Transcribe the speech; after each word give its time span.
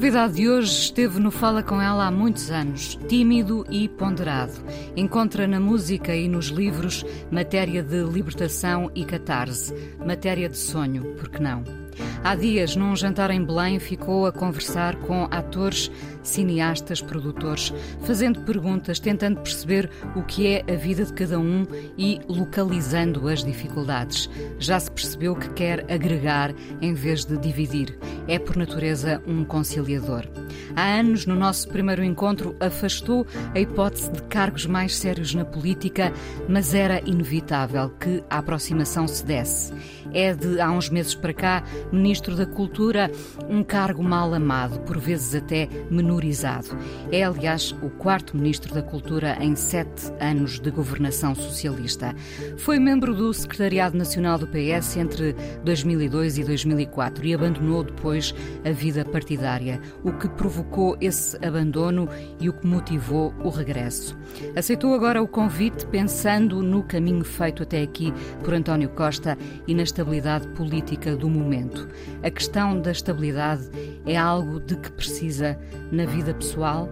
Convidado 0.00 0.32
de 0.32 0.48
hoje 0.48 0.72
esteve 0.72 1.20
no 1.20 1.30
Fala 1.30 1.62
Com 1.62 1.78
Ela 1.78 2.06
há 2.06 2.10
muitos 2.10 2.50
anos, 2.50 2.98
tímido 3.06 3.66
e 3.68 3.86
ponderado. 3.86 4.54
Encontra 4.96 5.46
na 5.46 5.60
música 5.60 6.16
e 6.16 6.26
nos 6.26 6.46
livros 6.46 7.04
matéria 7.30 7.82
de 7.82 8.02
libertação 8.02 8.90
e 8.94 9.04
catarse, 9.04 9.74
matéria 10.02 10.48
de 10.48 10.56
sonho, 10.56 11.04
por 11.16 11.28
que 11.28 11.42
não? 11.42 11.62
Há 12.24 12.34
dias, 12.34 12.76
num 12.76 12.96
jantar 12.96 13.30
em 13.30 13.44
Belém, 13.44 13.78
ficou 13.78 14.24
a 14.24 14.32
conversar 14.32 14.96
com 14.96 15.28
atores, 15.30 15.90
cineastas, 16.22 17.00
produtores, 17.00 17.72
fazendo 18.04 18.40
perguntas, 18.40 18.98
tentando 18.98 19.40
perceber 19.40 19.90
o 20.14 20.22
que 20.22 20.46
é 20.46 20.64
a 20.72 20.76
vida 20.76 21.04
de 21.04 21.12
cada 21.12 21.38
um 21.38 21.66
e 21.96 22.20
localizando 22.28 23.28
as 23.28 23.44
dificuldades. 23.44 24.28
Já 24.58 24.78
se 24.78 24.90
percebeu 24.90 25.34
que 25.34 25.50
quer 25.50 25.90
agregar 25.90 26.54
em 26.80 26.94
vez 26.94 27.24
de 27.24 27.36
dividir. 27.38 27.98
É, 28.26 28.38
por 28.38 28.56
natureza, 28.56 29.22
um 29.26 29.44
conciliador. 29.44 30.26
Há 30.76 30.98
anos, 30.98 31.26
no 31.26 31.34
nosso 31.34 31.68
primeiro 31.68 32.04
encontro, 32.04 32.54
afastou 32.60 33.26
a 33.54 33.58
hipótese 33.58 34.10
de 34.12 34.22
cargos 34.24 34.66
mais 34.66 34.96
sérios 34.96 35.34
na 35.34 35.44
política, 35.44 36.12
mas 36.48 36.74
era 36.74 37.00
inevitável 37.08 37.90
que 37.90 38.22
a 38.30 38.38
aproximação 38.38 39.08
se 39.08 39.24
desse. 39.24 39.72
É 40.12 40.34
de 40.34 40.60
há 40.60 40.70
uns 40.70 40.90
meses 40.90 41.14
para 41.14 41.32
cá 41.32 41.64
Ministro 41.92 42.34
da 42.34 42.46
Cultura, 42.46 43.10
um 43.48 43.62
cargo 43.62 44.02
mal 44.02 44.32
amado, 44.34 44.80
por 44.80 44.98
vezes 44.98 45.34
até 45.34 45.68
É, 47.12 47.22
aliás, 47.22 47.74
o 47.82 47.90
quarto 47.90 48.36
Ministro 48.36 48.74
da 48.74 48.82
Cultura 48.82 49.36
em 49.40 49.54
sete 49.54 50.12
anos 50.20 50.58
de 50.58 50.70
governação 50.70 51.34
socialista. 51.34 52.14
Foi 52.58 52.78
membro 52.78 53.14
do 53.14 53.32
Secretariado 53.32 53.96
Nacional 53.96 54.38
do 54.38 54.46
PS 54.46 54.96
entre 54.96 55.34
2002 55.64 56.38
e 56.38 56.44
2004 56.44 57.26
e 57.26 57.34
abandonou 57.34 57.84
depois 57.84 58.34
a 58.64 58.70
vida 58.70 59.04
partidária, 59.04 59.80
o 60.02 60.12
que 60.12 60.28
provocou 60.28 60.96
esse 61.00 61.36
abandono 61.44 62.08
e 62.40 62.48
o 62.48 62.52
que 62.52 62.66
motivou 62.66 63.34
o 63.42 63.48
regresso. 63.48 64.16
Aceitou 64.56 64.94
agora 64.94 65.22
o 65.22 65.28
convite 65.28 65.86
pensando 65.86 66.62
no 66.62 66.82
caminho 66.82 67.24
feito 67.24 67.62
até 67.62 67.82
aqui 67.82 68.12
por 68.42 68.54
António 68.54 68.88
Costa 68.90 69.36
e 69.66 69.74
na 69.74 69.82
estabilidade 69.82 70.48
política 70.48 71.14
do 71.16 71.28
momento. 71.28 71.88
A 72.22 72.30
questão 72.30 72.80
da 72.80 72.90
estabilidade 72.90 73.68
é 74.06 74.16
algo 74.16 74.60
de 74.60 74.76
que 74.76 74.90
precisa 74.92 75.58
na 76.00 76.06
vida 76.06 76.32
pessoal? 76.32 76.88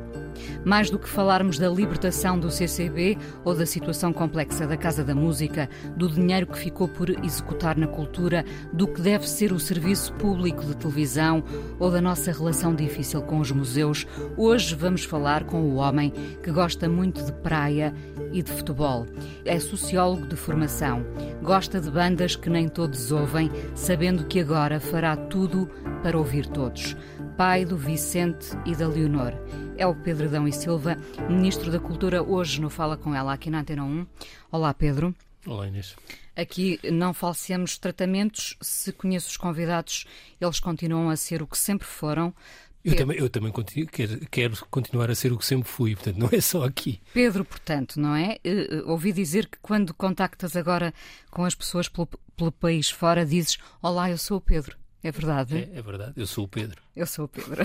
Mais 0.64 0.91
do 0.91 0.98
que 0.98 1.08
falarmos 1.08 1.58
da 1.58 1.69
libertação 1.69 2.39
do 2.39 2.50
CCB 2.50 3.19
ou 3.44 3.55
da 3.55 3.67
situação 3.67 4.12
complexa 4.12 4.67
da 4.67 4.77
Casa 4.77 5.05
da 5.05 5.14
Música, 5.14 5.69
do 5.97 6.08
dinheiro 6.08 6.47
que 6.47 6.58
ficou 6.58 6.89
por 6.89 7.11
executar 7.25 7.77
na 7.77 7.86
cultura, 7.86 8.45
do 8.72 8.86
que 8.86 9.00
deve 9.00 9.28
ser 9.28 9.53
o 9.53 9.61
serviço 9.61 10.12
público 10.14 10.64
de 10.64 10.77
televisão 10.77 11.42
ou 11.78 11.91
da 11.91 12.00
nossa 12.00 12.33
relação 12.33 12.75
difícil 12.75 13.22
com 13.22 13.39
os 13.39 13.50
museus, 13.50 14.06
hoje 14.36 14.75
vamos 14.75 15.05
falar 15.05 15.45
com 15.45 15.61
o 15.62 15.77
homem 15.77 16.12
que 16.42 16.50
gosta 16.50 16.89
muito 16.89 17.25
de 17.25 17.33
praia 17.33 17.95
e 18.33 18.42
de 18.42 18.51
futebol. 18.51 19.07
É 19.45 19.58
sociólogo 19.58 20.27
de 20.27 20.36
formação, 20.36 21.05
gosta 21.42 21.80
de 21.80 21.91
bandas 21.91 22.36
que 22.36 22.51
nem 22.51 22.68
todos 22.68 23.11
ouvem, 23.12 23.51
sabendo 23.74 24.24
que 24.24 24.41
agora 24.41 24.80
fará 24.80 25.17
tudo 25.17 25.68
para 26.02 26.18
ouvir 26.18 26.46
todos. 26.46 26.96
Pai 27.36 27.64
do 27.64 27.77
Vicente 27.77 28.48
e 28.67 28.74
da 28.74 28.89
Leonor 28.89 29.33
é 29.78 29.86
o 29.86 29.94
Pedro 29.94 30.27
Adão 30.27 30.46
e 30.48 30.52
Silva, 30.52 30.96
Ministro 31.30 31.70
da 31.70 31.78
Cultura, 31.78 32.20
hoje 32.20 32.61
no 32.61 32.68
Fala 32.68 32.96
Com 32.96 33.14
Ela 33.14 33.33
aqui 33.33 33.48
na 33.48 33.61
Antena 33.61 33.84
1. 33.84 34.06
Olá, 34.50 34.74
Pedro. 34.74 35.14
Olá, 35.46 35.68
Inês. 35.68 35.94
Aqui 36.34 36.80
não 36.90 37.14
falseamos 37.14 37.78
tratamentos. 37.78 38.56
Se 38.61 38.92
conheço 38.92 39.28
os 39.28 39.36
convidados, 39.36 40.05
eles 40.40 40.58
continuam 40.58 41.08
a 41.08 41.17
ser 41.17 41.42
o 41.42 41.46
que 41.46 41.56
sempre 41.56 41.86
foram. 41.86 42.34
Eu 42.84 42.96
também, 42.96 43.18
eu 43.18 43.30
também 43.30 43.52
continuo, 43.52 43.88
quero, 43.88 44.18
quero, 44.30 44.67
continuar 44.68 45.11
a 45.11 45.14
ser 45.14 45.33
o 45.33 45.38
que 45.38 45.46
sempre 45.46 45.68
fui, 45.68 45.94
portanto, 45.94 46.18
não 46.18 46.28
é 46.33 46.40
só 46.40 46.64
aqui. 46.64 47.00
Pedro, 47.14 47.44
portanto, 47.44 48.00
não 48.00 48.17
é? 48.17 48.38
Uh, 48.44 48.90
ouvi 48.90 49.12
dizer 49.12 49.46
que 49.46 49.58
quando 49.62 49.94
contactas 49.94 50.56
agora 50.56 50.92
com 51.30 51.44
as 51.44 51.55
pessoas 51.55 51.88
pelo, 51.88 52.08
pelo 52.36 52.50
país 52.50 52.90
fora, 52.90 53.24
dizes: 53.24 53.58
Olá, 53.80 54.11
eu 54.11 54.18
sou 54.18 54.38
o 54.38 54.40
Pedro. 54.40 54.77
É 55.03 55.13
verdade? 55.13 55.57
É, 55.57 55.79
é, 55.79 55.83
verdade, 55.83 56.13
eu 56.17 56.27
sou 56.27 56.45
o 56.45 56.48
Pedro. 56.48 56.83
Eu 56.95 57.07
sou 57.07 57.27
o 57.27 57.29
Pedro. 57.29 57.63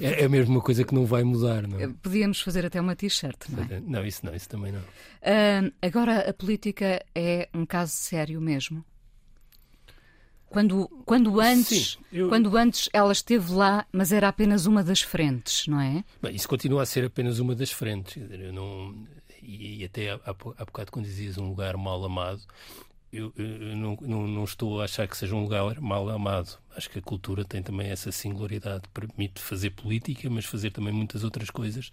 é, 0.00 0.22
é 0.22 0.28
mesmo 0.28 0.54
uma 0.54 0.60
coisa 0.60 0.84
que 0.84 0.94
não 0.94 1.04
vai 1.04 1.24
mudar, 1.24 1.66
não 1.66 1.80
é? 1.80 1.88
Podíamos 2.00 2.40
fazer 2.40 2.64
até 2.64 2.80
uma 2.80 2.94
t-shirt, 2.94 3.48
não 3.48 3.64
é? 3.64 3.80
Não, 3.80 4.06
isso 4.06 4.24
não, 4.24 4.34
isso 4.34 4.48
também 4.48 4.70
não. 4.70 4.80
Uh, 4.80 5.72
agora, 5.82 6.30
a 6.30 6.32
política 6.32 7.04
é 7.14 7.48
um 7.52 7.66
caso 7.66 7.92
sério 7.92 8.40
mesmo? 8.40 8.84
Quando, 10.48 10.86
quando, 11.06 11.40
antes, 11.40 11.92
Sim, 11.92 11.98
eu... 12.12 12.28
quando 12.28 12.54
antes 12.56 12.88
ela 12.92 13.10
esteve 13.10 13.50
lá, 13.52 13.86
mas 13.90 14.12
era 14.12 14.28
apenas 14.28 14.66
uma 14.66 14.84
das 14.84 15.00
frentes, 15.00 15.66
não 15.66 15.80
é? 15.80 16.04
Bem, 16.20 16.36
isso 16.36 16.46
continua 16.46 16.82
a 16.82 16.86
ser 16.86 17.06
apenas 17.06 17.38
uma 17.38 17.54
das 17.54 17.72
frentes. 17.72 18.22
Eu 18.30 18.52
não, 18.52 18.94
e, 19.42 19.80
e 19.80 19.84
até 19.84 20.10
há, 20.10 20.20
há 20.24 20.64
bocado, 20.64 20.92
quando 20.92 21.06
dizias 21.06 21.38
um 21.38 21.48
lugar 21.48 21.76
mal 21.76 22.04
amado, 22.04 22.42
eu, 23.12 23.32
eu 23.36 23.76
não, 23.76 23.96
não, 24.00 24.26
não, 24.26 24.44
estou 24.44 24.80
a 24.80 24.84
achar 24.84 25.06
que 25.06 25.16
seja 25.16 25.34
um 25.34 25.42
lugar 25.42 25.80
mal 25.80 26.08
amado. 26.08 26.58
Acho 26.74 26.88
que 26.88 26.98
a 26.98 27.02
cultura 27.02 27.44
tem 27.44 27.62
também 27.62 27.90
essa 27.90 28.10
singularidade. 28.10 28.88
Permite 28.92 29.40
fazer 29.40 29.70
política, 29.70 30.30
mas 30.30 30.46
fazer 30.46 30.70
também 30.70 30.92
muitas 30.92 31.22
outras 31.22 31.50
coisas 31.50 31.90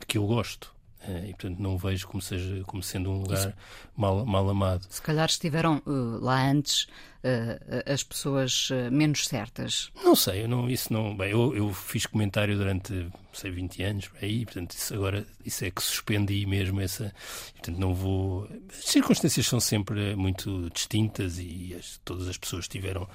de 0.00 0.06
que 0.06 0.18
eu 0.18 0.26
gosto. 0.26 0.75
Eh, 1.06 1.26
e, 1.28 1.34
portanto, 1.34 1.58
não 1.58 1.76
vejo 1.78 2.08
como, 2.08 2.20
seja, 2.20 2.62
como 2.64 2.82
sendo 2.82 3.10
um 3.10 3.22
lugar 3.22 3.54
mal, 3.96 4.26
mal 4.26 4.48
amado. 4.48 4.86
Se 4.88 5.00
calhar 5.00 5.26
estiveram 5.26 5.80
uh, 5.86 6.18
lá 6.20 6.50
antes 6.50 6.84
uh, 7.22 7.92
as 7.92 8.02
pessoas 8.02 8.70
menos 8.90 9.26
certas. 9.26 9.90
Não 10.02 10.16
sei, 10.16 10.44
eu 10.44 10.48
não, 10.48 10.68
isso 10.68 10.92
não. 10.92 11.16
Bem, 11.16 11.30
eu, 11.30 11.54
eu 11.56 11.72
fiz 11.72 12.06
comentário 12.06 12.56
durante, 12.56 13.08
sei, 13.32 13.50
20 13.50 13.82
anos, 13.84 14.10
aí, 14.20 14.44
portanto, 14.44 14.72
isso 14.72 14.94
agora 14.94 15.24
isso 15.44 15.64
é 15.64 15.70
que 15.70 15.82
suspendi 15.82 16.44
mesmo 16.44 16.80
essa. 16.80 17.14
Portanto, 17.52 17.78
não 17.78 17.94
vou. 17.94 18.48
As 18.68 18.86
circunstâncias 18.86 19.46
são 19.46 19.60
sempre 19.60 20.16
muito 20.16 20.68
distintas 20.70 21.38
e 21.38 21.76
as, 21.78 22.00
todas 22.04 22.28
as 22.28 22.36
pessoas 22.36 22.66
tiveram 22.66 23.08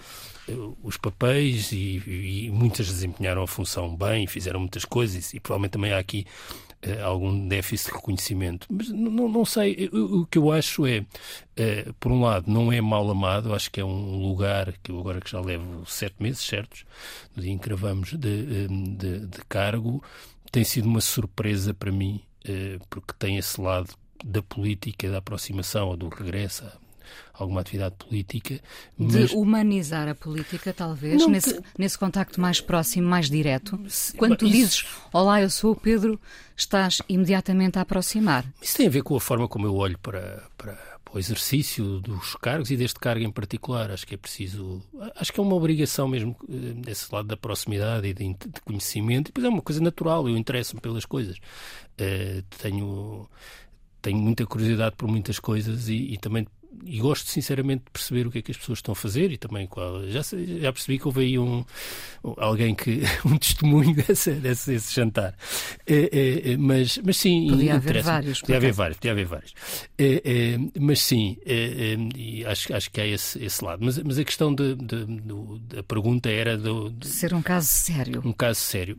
os 0.83 0.97
papéis 0.97 1.71
e, 1.71 2.01
e, 2.05 2.51
muitas 2.51 2.87
desempenharam 2.87 3.43
a 3.43 3.47
função 3.47 3.95
bem, 3.95 4.27
fizeram 4.27 4.59
muitas 4.59 4.83
coisas 4.83 5.33
e 5.33 5.39
provavelmente 5.39 5.71
também 5.71 5.93
há 5.93 5.99
aqui 5.99 6.25
algum 7.03 7.47
déficit 7.47 7.89
de 7.89 7.95
reconhecimento. 7.95 8.67
Mas 8.69 8.89
não, 8.89 9.29
não 9.29 9.45
sei, 9.45 9.89
o, 9.93 10.25
que 10.25 10.37
eu 10.37 10.51
acho 10.51 10.85
é, 10.85 10.99
uh, 10.99 11.93
por 11.99 12.11
um 12.11 12.21
lado, 12.21 12.51
não 12.51 12.71
é 12.71 12.81
mal 12.81 13.09
amado, 13.09 13.53
acho 13.53 13.71
que 13.71 13.79
é 13.79 13.85
um 13.85 14.27
lugar 14.27 14.73
que 14.81 14.91
eu 14.91 14.99
agora 14.99 15.21
que 15.21 15.29
já 15.29 15.39
levo 15.39 15.85
sete 15.85 16.15
meses 16.19 16.41
certos, 16.41 16.85
no 17.35 17.43
dia 17.43 17.51
em 17.51 17.57
que 17.57 17.67
gravamos 17.67 18.13
de, 18.13 18.27
eh, 18.27 18.67
de, 18.67 19.27
de 19.27 19.45
cargo, 19.47 20.03
tem 20.51 20.63
sido 20.63 20.87
uma 20.87 21.01
surpresa 21.01 21.73
para 21.73 21.91
mim, 21.91 22.21
porque 22.89 23.13
tem 23.17 23.37
esse 23.37 23.61
lado 23.61 23.93
da 24.23 24.41
política, 24.41 25.09
da 25.09 25.19
aproximação 25.19 25.89
ou 25.89 25.97
do 25.97 26.09
regresso 26.09 26.65
alguma 27.33 27.61
atividade 27.61 27.95
política. 27.95 28.59
Mas... 28.97 29.29
De 29.29 29.35
humanizar 29.35 30.07
a 30.07 30.15
política, 30.15 30.73
talvez, 30.73 31.25
nesse, 31.27 31.53
te... 31.53 31.63
nesse 31.77 31.97
contacto 31.97 32.39
mais 32.39 32.61
próximo, 32.61 33.07
mais 33.07 33.29
direto. 33.29 33.79
Quando 34.17 34.37
tu 34.37 34.49
dizes, 34.49 34.85
olá, 35.11 35.41
eu 35.41 35.49
sou 35.49 35.71
o 35.71 35.75
Pedro, 35.75 36.19
estás 36.55 37.01
imediatamente 37.09 37.77
a 37.77 37.81
aproximar. 37.81 38.45
Isso 38.61 38.77
tem 38.77 38.87
a 38.87 38.89
ver 38.89 39.03
com 39.03 39.15
a 39.15 39.21
forma 39.21 39.47
como 39.47 39.65
eu 39.65 39.75
olho 39.75 39.97
para, 39.99 40.43
para, 40.57 40.73
para 41.03 41.15
o 41.15 41.19
exercício 41.19 41.99
dos 41.99 42.35
cargos 42.35 42.71
e 42.71 42.77
deste 42.77 42.99
cargo 42.99 43.23
em 43.23 43.31
particular. 43.31 43.91
Acho 43.91 44.07
que 44.07 44.15
é 44.15 44.17
preciso, 44.17 44.81
acho 45.15 45.33
que 45.33 45.39
é 45.39 45.43
uma 45.43 45.55
obrigação 45.55 46.07
mesmo 46.07 46.35
eh, 46.49 46.73
desse 46.75 47.13
lado 47.13 47.27
da 47.27 47.37
proximidade 47.37 48.07
e 48.07 48.13
de, 48.13 48.33
de 48.33 48.61
conhecimento. 48.63 49.27
E 49.27 49.31
depois 49.31 49.45
é 49.45 49.49
uma 49.49 49.61
coisa 49.61 49.81
natural, 49.81 50.27
eu 50.29 50.37
interesso-me 50.37 50.81
pelas 50.81 51.05
coisas. 51.05 51.37
Uh, 51.99 52.41
tenho 52.57 53.29
tenho 54.01 54.17
muita 54.17 54.45
curiosidade 54.45 54.95
por 54.95 55.07
muitas 55.07 55.39
coisas 55.39 55.87
e, 55.87 56.13
e, 56.13 56.17
também 56.17 56.47
e 56.83 56.99
gosto 56.99 57.29
sinceramente 57.29 57.85
de 57.85 57.91
perceber 57.91 58.27
o 58.27 58.31
que 58.31 58.39
é 58.39 58.41
que 58.41 58.51
as 58.51 58.57
pessoas 58.57 58.79
estão 58.79 58.93
a 58.93 58.95
fazer 58.95 59.31
e 59.31 59.37
também 59.37 59.67
qual. 59.67 60.07
Já, 60.07 60.21
já 60.21 60.73
percebi 60.73 60.97
que 60.97 61.07
houve 61.07 61.21
aí 61.21 61.39
um, 61.39 61.63
alguém 62.37 62.73
que. 62.75 63.01
um 63.25 63.37
testemunho 63.37 63.95
desse, 63.95 64.31
desse, 64.33 64.71
desse 64.71 64.93
jantar. 64.93 65.35
É, 65.85 66.51
é, 66.51 66.57
mas, 66.57 66.97
mas 67.03 67.17
sim. 67.17 67.47
Podia 67.49 67.75
haver 67.75 68.01
vários. 68.01 68.41
Podia 68.41 68.57
haver 68.57 68.73
vários, 68.73 68.97
podia 68.97 69.11
haver 69.11 69.25
vários. 69.25 69.53
É, 69.97 70.57
mas 70.79 71.01
sim, 71.01 71.37
acho, 72.47 72.73
acho 72.73 72.91
que 72.91 73.01
há 73.01 73.07
esse, 73.07 73.43
esse 73.43 73.63
lado. 73.63 73.83
Mas, 73.83 73.97
mas 73.99 74.17
a 74.17 74.23
questão 74.23 74.53
de, 74.53 74.75
de, 74.75 75.05
de, 75.05 75.59
da 75.75 75.83
pergunta 75.83 76.29
era 76.29 76.57
do, 76.57 76.89
de 76.89 77.07
ser 77.07 77.33
um 77.33 77.41
caso 77.41 77.67
sério. 77.67 78.21
Um 78.25 78.33
caso 78.33 78.59
sério. 78.59 78.97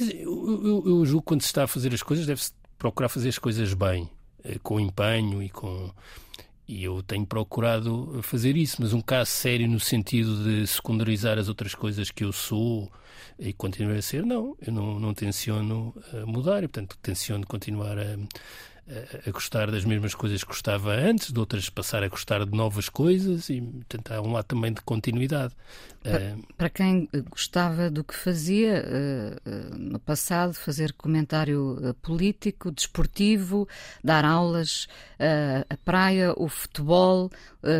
Eu, 0.00 0.62
eu, 0.64 0.82
eu 0.86 1.06
julgo 1.06 1.22
que 1.22 1.28
quando 1.28 1.42
se 1.42 1.46
está 1.46 1.64
a 1.64 1.66
fazer 1.66 1.92
as 1.94 2.02
coisas, 2.02 2.26
deve-se 2.26 2.52
procurar 2.78 3.08
fazer 3.08 3.28
as 3.28 3.38
coisas 3.38 3.72
bem, 3.74 4.08
com 4.62 4.80
empenho 4.80 5.42
e 5.42 5.48
com. 5.48 5.92
E 6.70 6.84
eu 6.84 7.02
tenho 7.02 7.26
procurado 7.26 8.20
fazer 8.22 8.56
isso, 8.56 8.76
mas 8.78 8.92
um 8.92 9.00
caso 9.00 9.28
sério 9.32 9.66
no 9.66 9.80
sentido 9.80 10.44
de 10.44 10.64
secundarizar 10.68 11.36
as 11.36 11.48
outras 11.48 11.74
coisas 11.74 12.12
que 12.12 12.22
eu 12.22 12.32
sou 12.32 12.88
e 13.40 13.52
continuar 13.52 13.96
a 13.96 14.02
ser, 14.02 14.24
não. 14.24 14.56
Eu 14.64 14.72
não, 14.72 15.00
não 15.00 15.12
tenciono 15.12 15.92
eh, 16.14 16.24
mudar 16.24 16.62
e, 16.62 16.68
portanto, 16.68 16.96
tenciono 17.02 17.44
continuar 17.44 17.98
a, 17.98 18.16
a 19.26 19.30
gostar 19.30 19.70
das 19.70 19.84
mesmas 19.84 20.14
coisas 20.14 20.42
que 20.42 20.48
gostava 20.48 20.92
antes, 20.92 21.32
de 21.32 21.38
outras 21.38 21.68
passar 21.70 22.02
a 22.02 22.08
gostar 22.08 22.44
de 22.44 22.56
novas 22.56 22.88
coisas 22.88 23.48
e 23.48 23.60
portanto, 23.60 24.12
há 24.12 24.20
um 24.20 24.32
lado 24.32 24.46
também 24.46 24.72
de 24.72 24.80
continuidade. 24.80 25.54
Para, 26.02 26.34
uh... 26.34 26.54
para 26.56 26.70
quem 26.70 27.08
gostava 27.28 27.90
do 27.90 28.02
que 28.02 28.14
fazia 28.14 28.84
uh, 28.84 29.78
no 29.78 29.98
passado, 30.00 30.54
fazer 30.54 30.92
comentário 30.94 31.94
político, 32.02 32.72
desportivo, 32.72 33.68
dar 34.02 34.24
aulas, 34.24 34.88
a 35.68 35.76
praia, 35.84 36.32
o 36.36 36.48
futebol, 36.48 37.30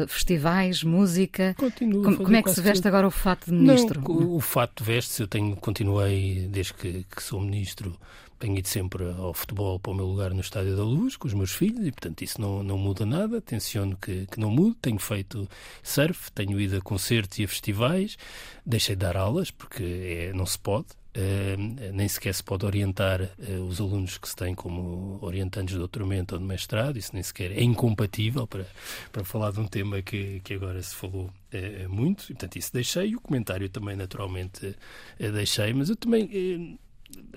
festivais, 0.07 0.83
música. 0.83 1.55
Continuo 1.59 2.17
como, 2.17 2.37
é 2.37 2.43
que 2.43 2.53
se 2.53 2.61
veste 2.61 2.87
agora 2.87 3.07
o 3.07 3.11
fato 3.11 3.47
de 3.47 3.53
ministro? 3.53 4.01
Não, 4.01 4.37
o 4.37 4.41
fato 4.41 4.85
veste-se, 4.85 5.23
eu 5.23 5.27
tenho, 5.29 5.57
continuei 5.57 6.47
desde 6.49 6.75
que, 6.75 7.05
que 7.05 7.23
sou 7.23 7.41
ministro 7.41 7.99
tenho 8.41 8.59
ido 8.59 8.69
sempre 8.69 9.05
ao 9.05 9.35
futebol 9.35 9.79
para 9.79 9.93
o 9.93 9.95
meu 9.95 10.07
lugar 10.07 10.33
no 10.33 10.41
Estádio 10.41 10.75
da 10.75 10.83
Luz 10.83 11.15
com 11.15 11.29
os 11.29 11.35
meus 11.35 11.53
filhos 11.53 11.87
e, 11.87 11.93
portanto, 11.93 12.23
isso 12.23 12.41
não, 12.41 12.63
não 12.63 12.79
muda 12.79 13.05
nada. 13.05 13.39
Tenciono 13.39 13.97
que, 13.99 14.27
que 14.27 14.41
não 14.41 14.51
mude. 14.51 14.77
Tenho 14.81 14.99
feito 14.99 15.47
surf, 15.83 16.33
tenho 16.33 16.59
ido 16.59 16.79
a 16.79 16.81
concertos 16.81 17.39
e 17.39 17.45
a 17.45 17.49
festivais. 17.49 18.17
Deixei 18.65 18.97
de 18.97 19.01
dar 19.01 19.15
aulas 19.15 19.51
porque 19.51 19.85
é, 19.85 20.33
não 20.33 20.47
se 20.47 20.59
pode. 20.59 20.87
Uh, 21.11 21.93
nem 21.93 22.07
sequer 22.07 22.33
se 22.33 22.43
pode 22.43 22.65
orientar 22.65 23.21
uh, 23.21 23.65
os 23.67 23.81
alunos 23.81 24.17
que 24.17 24.29
se 24.29 24.37
têm 24.37 24.55
como 24.55 25.19
orientantes 25.21 25.73
de 25.73 25.79
doutoramento 25.79 26.37
ou 26.37 26.41
de 26.41 26.47
mestrado, 26.47 26.97
isso 26.97 27.11
nem 27.13 27.23
sequer 27.23 27.51
é 27.51 27.65
incompatível 27.65 28.47
para, 28.47 28.65
para 29.11 29.25
falar 29.25 29.51
de 29.51 29.59
um 29.59 29.67
tema 29.67 30.01
que, 30.03 30.39
que 30.45 30.55
agora 30.55 30.81
se 30.81 30.95
falou 30.95 31.25
uh, 31.27 31.89
muito, 31.89 32.23
e, 32.27 32.27
portanto 32.29 32.55
isso 32.55 32.73
deixei, 32.73 33.09
e 33.09 33.17
o 33.17 33.21
comentário 33.21 33.69
também 33.69 33.97
naturalmente 33.97 34.77
deixei, 35.19 35.73
mas 35.73 35.89
eu 35.89 35.97
também 35.97 36.79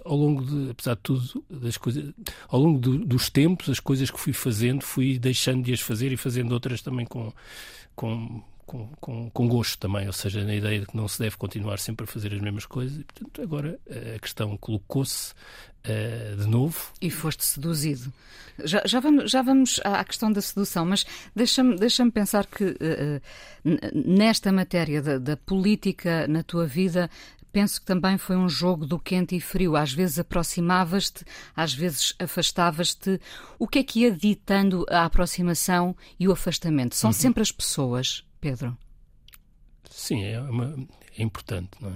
ao 0.05 0.15
longo 0.15 0.43
de, 0.43 0.71
apesar 0.71 0.95
de 0.95 1.01
tudo, 1.01 1.43
das 1.49 1.77
coisas, 1.77 2.13
ao 2.47 2.59
longo 2.59 2.79
do, 2.79 2.99
dos 2.99 3.29
tempos, 3.29 3.69
as 3.69 3.79
coisas 3.79 4.11
que 4.11 4.19
fui 4.19 4.33
fazendo, 4.33 4.83
fui 4.83 5.17
deixando 5.17 5.63
de 5.63 5.73
as 5.73 5.79
fazer 5.79 6.11
e 6.11 6.17
fazendo 6.17 6.51
outras 6.51 6.81
também 6.81 7.05
com, 7.05 7.31
com, 7.95 8.43
com, 8.65 8.87
com, 8.99 9.29
com 9.29 9.47
gosto 9.47 9.77
também, 9.77 10.07
ou 10.07 10.13
seja, 10.13 10.43
na 10.43 10.55
ideia 10.55 10.79
de 10.79 10.87
que 10.87 10.97
não 10.97 11.07
se 11.07 11.19
deve 11.19 11.37
continuar 11.37 11.79
sempre 11.79 12.03
a 12.05 12.07
fazer 12.07 12.33
as 12.33 12.41
mesmas 12.41 12.65
coisas. 12.65 12.97
E, 12.97 13.03
portanto, 13.03 13.41
agora 13.41 13.79
a 14.15 14.19
questão 14.19 14.57
colocou-se 14.57 15.33
uh, 15.85 16.37
de 16.37 16.47
novo. 16.47 16.91
E 17.01 17.09
foste 17.09 17.43
seduzido. 17.45 18.11
Já, 18.63 18.83
já, 18.85 18.99
vamos, 18.99 19.31
já 19.31 19.41
vamos 19.41 19.79
à 19.83 20.03
questão 20.03 20.31
da 20.31 20.41
sedução, 20.41 20.85
mas 20.85 21.05
deixa-me 21.35 21.75
deixa 21.75 22.09
pensar 22.11 22.45
que 22.45 22.65
uh, 22.65 23.21
nesta 23.93 24.51
matéria 24.51 25.01
da, 25.01 25.17
da 25.17 25.37
política 25.37 26.27
na 26.27 26.43
tua 26.43 26.65
vida 26.67 27.09
penso 27.53 27.79
que 27.79 27.85
também 27.85 28.17
foi 28.17 28.35
um 28.35 28.49
jogo 28.49 28.85
do 28.85 28.99
quente 28.99 29.35
e 29.35 29.39
frio. 29.39 29.75
Às 29.77 29.93
vezes 29.93 30.17
aproximavas-te, 30.17 31.23
às 31.55 31.73
vezes 31.73 32.15
afestavas-te. 32.19 33.21
O 33.59 33.67
que 33.67 33.79
é 33.79 33.83
que 33.83 34.01
ia 34.01 34.11
ditando 34.11 34.85
a 34.89 35.05
aproximação 35.05 35.95
e 36.19 36.27
o 36.27 36.31
afastamento? 36.31 36.95
São 36.95 37.11
uhum. 37.11 37.13
sempre 37.13 37.43
as 37.43 37.51
pessoas, 37.51 38.25
Pedro? 38.41 38.75
Sim, 39.89 40.23
é, 40.23 40.41
uma, 40.41 40.75
é 41.17 41.23
importante. 41.23 41.69
Não 41.79 41.91
é? 41.91 41.93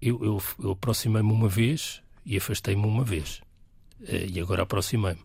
Eu, 0.00 0.24
eu, 0.24 0.42
eu 0.58 0.70
aproximei-me 0.72 1.30
uma 1.30 1.48
vez 1.48 2.02
e 2.24 2.36
afastei-me 2.36 2.84
uma 2.84 3.04
vez. 3.04 3.42
Eh, 4.04 4.26
e 4.34 4.40
agora 4.40 4.62
aproximei-me. 4.62 5.20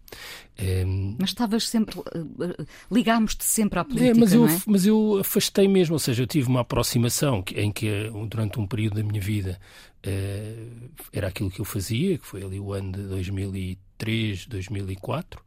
Mas 1.19 1.31
estavas 1.31 1.67
sempre. 1.67 1.99
Eh, 1.99 2.65
ligámos-te 2.91 3.43
sempre 3.43 3.79
à 3.79 3.83
política. 3.83 4.11
É, 4.11 4.13
mas, 4.13 4.33
eu, 4.33 4.47
é? 4.47 4.61
mas 4.65 4.85
eu 4.85 5.17
afastei 5.19 5.67
mesmo, 5.67 5.93
ou 5.93 5.99
seja, 5.99 6.23
eu 6.23 6.27
tive 6.27 6.47
uma 6.47 6.61
aproximação 6.61 7.43
em 7.55 7.71
que, 7.71 8.09
durante 8.29 8.59
um 8.59 8.67
período 8.67 8.95
da 8.95 9.03
minha 9.03 9.21
vida, 9.21 9.59
eh, 10.03 10.67
era 11.11 11.27
aquilo 11.27 11.51
que 11.51 11.59
eu 11.59 11.65
fazia, 11.65 12.17
que 12.17 12.25
foi 12.25 12.43
ali 12.43 12.59
o 12.59 12.73
ano 12.73 12.93
de 12.93 13.03
2003, 13.03 14.45
2004. 14.47 15.41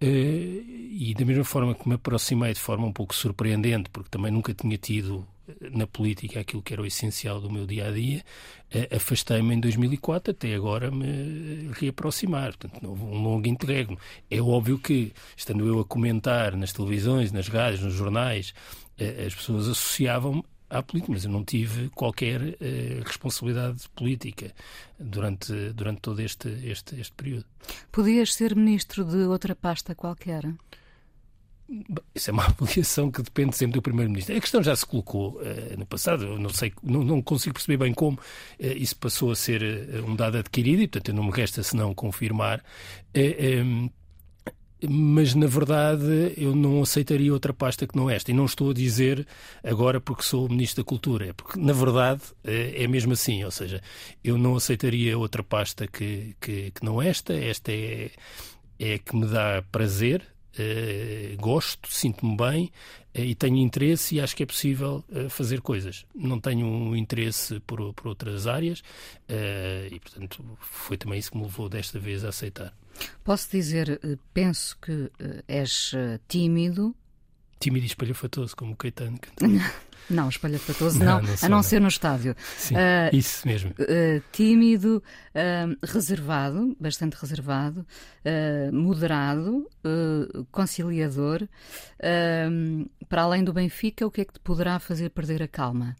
E 0.00 1.14
da 1.16 1.24
mesma 1.24 1.44
forma 1.44 1.76
que 1.76 1.88
me 1.88 1.94
aproximei 1.94 2.52
de 2.52 2.58
forma 2.58 2.86
um 2.86 2.92
pouco 2.92 3.14
surpreendente, 3.14 3.88
porque 3.90 4.08
também 4.10 4.32
nunca 4.32 4.52
tinha 4.52 4.76
tido 4.76 5.24
na 5.60 5.86
política 5.86 6.40
aquilo 6.40 6.62
que 6.62 6.72
era 6.72 6.82
o 6.82 6.86
essencial 6.86 7.40
do 7.40 7.50
meu 7.50 7.66
dia 7.66 7.88
a 7.88 7.90
dia, 7.90 8.24
afastei-me 8.94 9.54
em 9.54 9.60
2004 9.60 10.32
até 10.32 10.54
agora 10.54 10.90
me 10.90 11.70
reaproximar. 11.72 12.56
Portanto, 12.56 12.88
houve 12.88 13.02
um 13.02 13.22
longo 13.22 13.46
interregno. 13.46 13.98
É 14.30 14.40
óbvio 14.40 14.78
que, 14.78 15.12
estando 15.36 15.66
eu 15.66 15.80
a 15.80 15.84
comentar 15.84 16.56
nas 16.56 16.72
televisões, 16.72 17.32
nas 17.32 17.48
rádios, 17.48 17.82
nos 17.82 17.94
jornais, 17.94 18.54
as 19.26 19.34
pessoas 19.34 19.68
associavam 19.68 20.44
à 20.72 20.82
política, 20.82 21.12
mas 21.12 21.24
eu 21.24 21.30
não 21.30 21.44
tive 21.44 21.90
qualquer 21.90 22.40
uh, 22.40 23.02
responsabilidade 23.04 23.88
política 23.94 24.52
durante, 24.98 25.52
durante 25.74 26.00
todo 26.00 26.20
este, 26.20 26.48
este, 26.64 26.98
este 26.98 27.12
período. 27.12 27.44
Podias 27.90 28.32
ser 28.32 28.56
ministro 28.56 29.04
de 29.04 29.18
outra 29.24 29.54
pasta 29.54 29.94
qualquer? 29.94 30.44
Isso 32.14 32.30
é 32.30 32.32
uma 32.32 32.44
avaliação 32.46 33.10
que 33.10 33.22
depende 33.22 33.56
sempre 33.56 33.74
do 33.74 33.82
Primeiro-Ministro. 33.82 34.36
A 34.36 34.40
questão 34.40 34.62
já 34.62 34.76
se 34.76 34.84
colocou 34.84 35.40
uh, 35.40 35.78
no 35.78 35.86
passado, 35.86 36.38
não 36.38 36.50
sei, 36.50 36.72
não, 36.82 37.02
não, 37.02 37.22
consigo 37.22 37.54
perceber 37.54 37.78
bem 37.78 37.94
como 37.94 38.18
uh, 38.18 38.66
isso 38.76 38.96
passou 38.96 39.30
a 39.30 39.36
ser 39.36 39.62
uh, 39.62 40.04
um 40.06 40.14
dado 40.14 40.36
adquirido 40.36 40.82
e, 40.82 40.88
portanto, 40.88 41.14
não 41.14 41.24
me 41.24 41.30
resta 41.30 41.62
senão 41.62 41.94
confirmar. 41.94 42.62
Um, 43.16 43.88
mas 44.84 45.32
na 45.36 45.46
verdade 45.46 46.34
eu 46.36 46.56
não 46.56 46.82
aceitaria 46.82 47.32
outra 47.32 47.54
pasta 47.54 47.86
que 47.86 47.96
não 47.96 48.10
esta. 48.10 48.32
E 48.32 48.34
não 48.34 48.46
estou 48.46 48.70
a 48.70 48.74
dizer 48.74 49.24
agora 49.62 50.00
porque 50.00 50.24
sou 50.24 50.48
Ministro 50.48 50.82
da 50.82 50.88
Cultura, 50.88 51.28
é 51.28 51.32
porque 51.32 51.56
na 51.60 51.72
verdade 51.72 52.20
é 52.42 52.84
mesmo 52.88 53.12
assim. 53.12 53.44
Ou 53.44 53.50
seja, 53.52 53.80
eu 54.24 54.36
não 54.36 54.56
aceitaria 54.56 55.16
outra 55.16 55.44
pasta 55.44 55.86
que, 55.86 56.34
que, 56.40 56.72
que 56.72 56.84
não 56.84 57.00
esta. 57.00 57.32
Esta 57.32 57.70
é, 57.70 58.10
é 58.76 58.98
que 58.98 59.14
me 59.14 59.26
dá 59.26 59.62
prazer, 59.70 60.26
Uh, 60.52 61.34
gosto, 61.38 61.88
sinto-me 61.90 62.36
bem 62.36 62.70
uh, 63.16 63.20
e 63.20 63.34
tenho 63.34 63.56
interesse 63.56 64.16
e 64.16 64.20
acho 64.20 64.36
que 64.36 64.42
é 64.42 64.46
possível 64.46 65.02
uh, 65.08 65.30
fazer 65.30 65.62
coisas. 65.62 66.04
Não 66.14 66.38
tenho 66.38 66.66
um 66.66 66.94
interesse 66.94 67.58
por, 67.60 67.94
por 67.94 68.08
outras 68.08 68.46
áreas 68.46 68.82
e, 69.90 69.98
portanto, 69.98 70.44
foi 70.60 70.98
também 70.98 71.18
isso 71.18 71.30
que 71.30 71.38
me 71.38 71.44
levou 71.44 71.68
desta 71.68 71.98
vez 71.98 72.22
a 72.24 72.28
aceitar. 72.28 72.74
Posso 73.24 73.50
dizer, 73.50 73.98
penso 74.34 74.76
que 74.78 75.10
és 75.48 75.92
tímido. 76.28 76.94
Tímido 77.62 77.84
e 77.84 77.86
espalhafatoso, 77.86 78.56
como 78.56 78.72
o 78.72 78.76
Caetano 78.76 79.20
Não, 80.10 80.28
espalhafatoso 80.28 80.98
não, 80.98 81.04
não, 81.06 81.22
não 81.22 81.30
a 81.30 81.48
não, 81.48 81.48
não, 81.48 81.62
ser 81.62 81.80
no 81.80 81.86
estádio. 81.86 82.34
Sim, 82.56 82.74
uh, 82.74 83.14
isso 83.14 83.46
mesmo. 83.46 83.70
Uh, 83.70 84.20
tímido, 84.32 85.00
uh, 85.28 85.86
reservado, 85.86 86.76
bastante 86.80 87.14
reservado, 87.14 87.86
moderado, 88.72 89.68
conciliador. 90.50 91.46
para 93.08 93.22
além 93.22 93.44
do 93.44 93.52
Benfica, 93.52 94.04
o 94.04 94.10
que 94.10 94.22
é 94.22 94.24
que 94.24 94.32
te 94.32 94.40
poderá 94.40 94.80
fazer 94.80 95.10
perder 95.10 95.40
a 95.40 95.48
calma? 95.48 95.96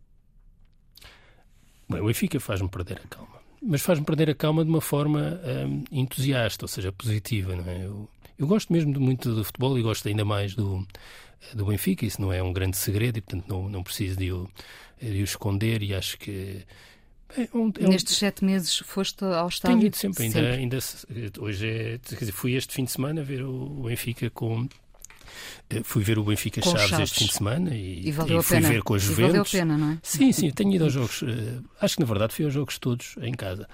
Bem, 1.89 2.01
o 2.01 2.07
Benfica 2.07 2.41
faz-me 2.41 2.69
perder 2.69 3.01
a 3.05 3.09
calma. 3.09 3.41
Mas 3.63 3.83
faz-me 3.83 4.05
perder 4.05 4.31
a 4.31 4.35
calma 4.35 4.65
de 4.65 4.71
uma 4.71 4.81
forma 4.81 5.41
entusiasta, 5.93 6.65
ou 6.65 6.69
seja, 6.69 6.91
positiva. 6.91 7.55
Não 7.55 7.71
é? 7.71 7.87
eu, 7.87 8.09
eu 8.37 8.49
gosto 8.49 8.73
mesmo 8.73 8.99
muito 8.99 9.33
do 9.33 9.45
futebol 9.45 9.79
e 9.79 9.83
gosto 9.83 10.09
ainda 10.09 10.25
mais 10.25 10.55
do, 10.55 10.85
do 11.55 11.67
Benfica, 11.67 12.07
isso 12.07 12.21
não 12.21 12.33
é 12.33 12.43
um 12.43 12.53
grande 12.53 12.77
segredo 12.77 13.19
e, 13.19 13.21
portanto, 13.21 13.47
não, 13.49 13.69
não 13.69 13.83
preciso 13.83 14.17
de 14.17 14.33
o, 14.33 14.49
de 15.01 15.21
o 15.21 15.25
esconder 15.25 15.83
e 15.83 15.95
acho 15.95 16.19
que. 16.19 16.65
É 17.37 17.49
um, 17.55 17.73
é 17.81 17.87
um... 17.87 17.91
Nestes 17.91 18.17
sete 18.17 18.45
meses 18.45 18.77
foste 18.79 19.25
ao 19.25 19.49
estádio? 19.49 19.79
Tenho 19.79 19.87
ido 19.87 19.97
sempre, 19.97 20.25
sempre. 20.25 20.41
Ainda, 20.53 20.77
ainda 20.77 21.41
hoje 21.41 21.67
é, 21.67 21.99
quer 21.99 22.19
dizer, 22.19 22.33
fui 22.33 22.55
este 22.55 22.75
fim 22.75 22.85
de 22.85 22.91
semana 22.91 23.23
ver 23.23 23.43
o, 23.43 23.85
Benfica 23.85 24.29
com 24.31 24.69
fui 25.85 26.03
ver 26.03 26.19
o 26.19 26.25
Benfica 26.25 26.63
Chaves, 26.63 26.89
Chaves, 26.89 27.11
este 27.11 27.19
fim 27.21 27.27
de 27.27 27.35
semana 27.35 27.75
e, 27.75 28.07
e, 28.07 28.09
e 28.09 28.43
fui 28.43 28.61
ver 28.61 28.83
com 28.83 28.95
a 28.95 28.99
Juventus. 28.99 29.19
E 29.19 29.27
valeu 29.29 29.43
a 29.43 29.45
pena, 29.45 29.79
não 29.79 29.93
é? 29.93 29.99
Sim, 30.03 30.33
sim, 30.33 30.51
tenho 30.51 30.75
ido 30.75 30.85
aos 30.85 30.93
jogos. 30.93 31.23
Uh, 31.23 31.63
acho 31.81 31.97
que 31.97 32.01
na 32.01 32.07
verdade 32.07 32.35
fui 32.35 32.45
aos 32.45 32.55
jogos 32.55 32.79
todos 32.79 33.15
em 33.23 33.33
casa. 33.33 33.69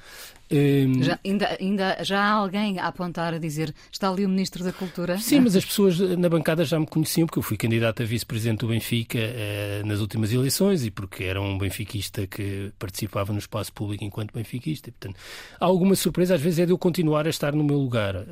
Um... 0.50 1.02
Já, 1.02 1.18
ainda, 1.24 1.56
ainda 1.60 2.02
já 2.02 2.20
há 2.20 2.30
alguém 2.30 2.78
a 2.78 2.86
apontar 2.86 3.34
a 3.34 3.38
dizer 3.38 3.74
está 3.92 4.08
ali 4.08 4.24
o 4.24 4.28
Ministro 4.28 4.64
da 4.64 4.72
Cultura? 4.72 5.18
Sim, 5.18 5.40
mas 5.40 5.54
as 5.56 5.64
pessoas 5.64 5.98
na 5.98 6.28
bancada 6.28 6.64
já 6.64 6.80
me 6.80 6.86
conheciam 6.86 7.26
porque 7.26 7.38
eu 7.38 7.42
fui 7.42 7.56
candidato 7.56 8.02
a 8.02 8.06
vice-presidente 8.06 8.60
do 8.60 8.68
Benfica 8.68 9.18
uh, 9.18 9.86
nas 9.86 10.00
últimas 10.00 10.32
eleições 10.32 10.84
e 10.84 10.90
porque 10.90 11.24
era 11.24 11.40
um 11.40 11.58
benfiquista 11.58 12.26
que 12.26 12.72
participava 12.78 13.32
no 13.32 13.38
espaço 13.38 13.72
público 13.72 14.04
enquanto 14.04 14.32
benfiquista. 14.32 14.88
E, 14.88 14.92
portanto, 14.92 15.20
há 15.60 15.64
alguma 15.64 15.94
surpresa 15.94 16.34
às 16.34 16.40
vezes 16.40 16.60
é 16.60 16.66
de 16.66 16.72
eu 16.72 16.78
continuar 16.78 17.26
a 17.26 17.30
estar 17.30 17.54
no 17.54 17.62
meu 17.62 17.78
lugar 17.78 18.16
uh, 18.16 18.26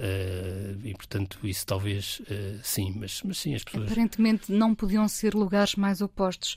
e, 0.82 0.94
portanto, 0.94 1.38
isso 1.44 1.66
talvez 1.66 2.20
uh, 2.20 2.58
sim, 2.62 2.94
mas, 2.96 3.22
mas 3.26 3.38
sim, 3.38 3.54
as 3.54 3.64
pessoas... 3.64 3.84
Aparentemente 3.84 4.52
não 4.52 4.74
podiam 4.74 5.06
ser 5.08 5.34
lugares 5.34 5.74
mais 5.74 6.00
opostos. 6.00 6.56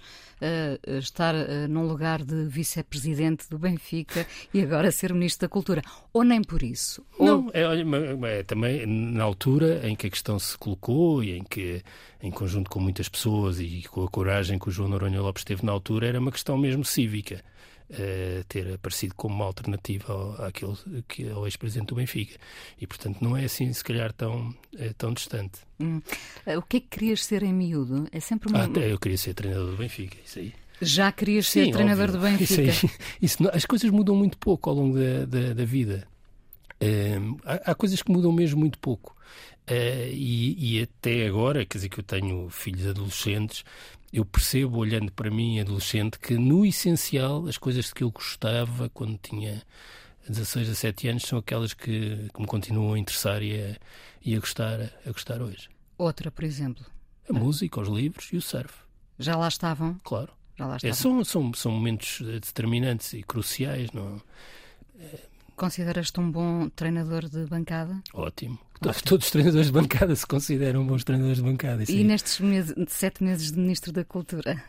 estar 1.02 1.34
num 1.70 1.86
lugar 1.86 2.24
de 2.24 2.46
vice-presidente 2.46 3.50
do 3.50 3.58
Benfica 3.58 4.26
e 4.54 4.62
agora 4.62 4.92
ser 4.92 5.14
Ministro 5.14 5.48
da 5.48 5.52
Cultura. 5.52 5.82
Ou 6.14 6.24
nem 6.24 6.42
por 6.42 6.64
isso? 6.64 7.06
Não, 7.20 7.46
Ou... 7.46 7.52
é, 7.54 8.40
é, 8.40 8.44
também 8.44 8.86
na 8.86 9.24
altura 9.24 9.88
em 9.88 9.96
que 9.96 10.08
a 10.08 10.10
questão 10.10 10.40
se 10.40 10.58
colocou 10.58 11.24
e 11.24 11.38
em 11.38 11.44
que, 11.44 11.82
em 12.22 12.32
conjunto 12.32 12.70
com 12.70 12.80
muitas 12.80 13.10
pessoas 13.10 13.60
e 13.60 13.84
com 13.90 14.04
a 14.04 14.10
coragem 14.10 14.58
que 14.58 14.70
o 14.70 14.72
João 14.72 14.90
Noronha 14.90 15.22
Lopes 15.22 15.44
teve 15.44 15.66
na 15.66 15.72
altura, 15.72 16.08
era 16.08 16.20
uma 16.20 16.32
questão 16.32 16.58
mesmo 16.58 16.86
cívica. 16.86 17.44
Uh, 17.92 18.44
ter 18.48 18.72
aparecido 18.72 19.16
como 19.16 19.34
uma 19.34 19.46
alternativa 19.46 20.14
ao, 20.14 20.46
àquele 20.46 20.76
que 21.08 21.28
é 21.28 21.34
o 21.34 21.48
ex-presidente 21.48 21.88
do 21.88 21.96
Benfica. 21.96 22.38
E, 22.80 22.86
portanto, 22.86 23.18
não 23.20 23.36
é 23.36 23.46
assim, 23.46 23.74
se 23.74 23.84
calhar, 23.84 24.14
tão, 24.14 24.54
é, 24.78 24.94
tão 24.94 25.12
distante. 25.12 25.62
Hum. 25.80 26.00
O 26.46 26.62
que 26.62 26.78
é 26.78 26.80
que 26.82 26.88
querias 26.88 27.26
ser 27.26 27.42
em 27.42 27.52
miúdo? 27.52 28.08
É 28.12 28.20
sempre 28.20 28.50
uma... 28.50 28.66
Ah, 28.66 28.80
eu 28.80 29.00
queria 29.00 29.18
ser 29.18 29.34
treinador 29.34 29.72
do 29.72 29.78
Benfica, 29.78 30.18
isso 30.24 30.38
aí. 30.38 30.54
Já 30.82 31.12
querias 31.12 31.48
ser 31.48 31.66
Sim, 31.66 31.72
treinador 31.72 32.06
óbvio. 32.06 32.20
do 32.20 32.24
Benfica? 32.24 32.64
Isso 32.64 32.86
aí, 32.86 32.92
isso, 33.22 33.50
as 33.52 33.66
coisas 33.66 33.90
mudam 33.90 34.16
muito 34.16 34.38
pouco 34.38 34.70
ao 34.70 34.76
longo 34.76 34.98
da, 34.98 35.26
da, 35.26 35.54
da 35.54 35.66
vida. 35.66 36.08
Um, 36.82 37.38
há, 37.44 37.72
há, 37.72 37.76
coisas 37.76 38.02
que 38.02 38.12
mudam 38.12 38.32
mesmo 38.32 38.60
muito 38.60 38.80
pouco. 38.80 39.16
Uh, 39.70 40.10
e, 40.12 40.78
e, 40.78 40.82
até 40.82 41.28
agora, 41.28 41.66
quer 41.66 41.78
dizer 41.78 41.90
que 41.90 42.00
eu 42.00 42.04
tenho 42.04 42.50
filhos 42.50 42.88
adolescentes, 42.88 43.64
eu 44.12 44.26
percebo, 44.26 44.78
olhando 44.78 45.12
para 45.12 45.30
mim, 45.30 45.60
adolescente, 45.60 46.18
que 46.20 46.36
no 46.36 46.66
essencial 46.66 47.46
as 47.48 47.58
coisas 47.58 47.86
de 47.86 47.94
que 47.94 48.04
eu 48.04 48.12
gostava 48.12 48.90
quando 48.90 49.18
tinha 49.18 49.62
16, 50.28 50.68
17 50.68 51.08
anos 51.10 51.24
são 51.24 51.40
aquelas 51.40 51.74
que, 51.74 52.30
que 52.34 52.40
me 52.42 52.48
continuam 52.48 52.94
a 52.94 53.00
interessar 53.00 53.42
e 53.42 53.60
a, 53.62 53.76
e 54.24 54.36
a, 54.36 54.40
gostar, 54.40 54.80
a 55.06 55.12
gostar 55.12 55.42
hoje. 55.42 55.70
Outra, 55.98 56.30
por 56.32 56.44
exemplo? 56.44 56.86
A 57.30 57.34
música, 57.34 57.80
os 57.82 57.88
livros 57.90 58.30
e 58.34 58.38
o 58.38 58.42
surf. 58.42 58.74
Já 59.18 59.36
lá 59.36 59.48
estavam? 59.48 60.00
Claro. 60.04 60.32
Já 60.58 60.66
lá 60.66 60.74
É, 60.82 60.90
estavam. 60.90 61.24
são, 61.24 61.24
são, 61.26 61.54
são 61.54 61.72
momentos 61.72 62.22
determinantes 62.22 63.14
e 63.14 63.22
cruciais. 63.24 63.92
Não? 63.92 64.22
Consideras-te 65.60 66.18
um 66.22 66.32
bom 66.32 66.70
treinador 66.70 67.28
de 67.28 67.46
bancada? 67.46 68.02
Ótimo. 68.14 68.58
Ótimo. 68.80 69.04
Todos 69.04 69.26
os 69.26 69.32
treinadores 69.32 69.68
de 69.68 69.74
bancada 69.74 70.16
se 70.16 70.26
consideram 70.26 70.88
bons 70.88 71.04
treinadores 71.04 71.40
de 71.40 71.44
bancada. 71.44 71.84
E 71.90 72.02
nestes 72.02 72.40
meses, 72.40 72.74
sete 72.88 73.22
meses 73.22 73.52
de 73.52 73.60
Ministro 73.60 73.92
da 73.92 74.06
Cultura? 74.06 74.64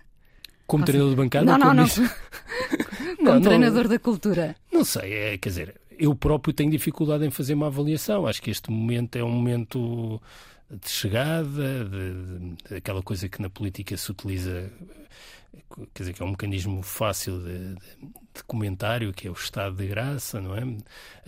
Como 0.67 0.85
treinador 0.85 1.15
de 1.15 1.17
bancada? 1.17 1.45
Não, 1.45 1.57
não, 1.57 1.67
não. 1.69 1.75
Ministro... 1.85 2.11
como 3.19 3.31
não, 3.31 3.41
treinador 3.41 3.85
não, 3.85 3.91
da 3.91 3.99
cultura? 4.01 4.57
Não 4.73 4.85
sei, 4.85 5.13
é, 5.13 5.39
quer 5.39 5.49
dizer, 5.51 5.81
eu 5.97 6.13
próprio 6.13 6.53
tenho 6.53 6.73
dificuldade 6.73 7.25
em 7.25 7.31
fazer 7.31 7.55
uma 7.55 7.69
avaliação. 7.69 8.27
Acho 8.27 8.43
que 8.43 8.51
este 8.51 8.69
momento 8.69 9.15
é 9.15 9.23
um 9.23 9.31
momento 9.31 10.21
de 10.69 10.91
chegada, 10.91 11.85
de, 11.85 12.57
de, 12.69 12.75
aquela 12.75 13.01
coisa 13.01 13.29
que 13.29 13.41
na 13.41 13.49
política 13.49 13.97
se 13.97 14.11
utiliza 14.11 14.69
quer 15.95 16.03
dizer, 16.03 16.13
que 16.13 16.23
é 16.23 16.25
um 16.25 16.31
mecanismo 16.31 16.83
fácil 16.83 17.39
de, 17.41 17.75
de, 17.75 18.07
de, 18.35 18.45
comentário, 18.47 19.13
que 19.13 19.29
é 19.29 19.31
o 19.31 19.35
estado 19.35 19.77
de 19.77 19.87
graça, 19.87 20.41
não 20.41 20.57
é? 20.57 20.63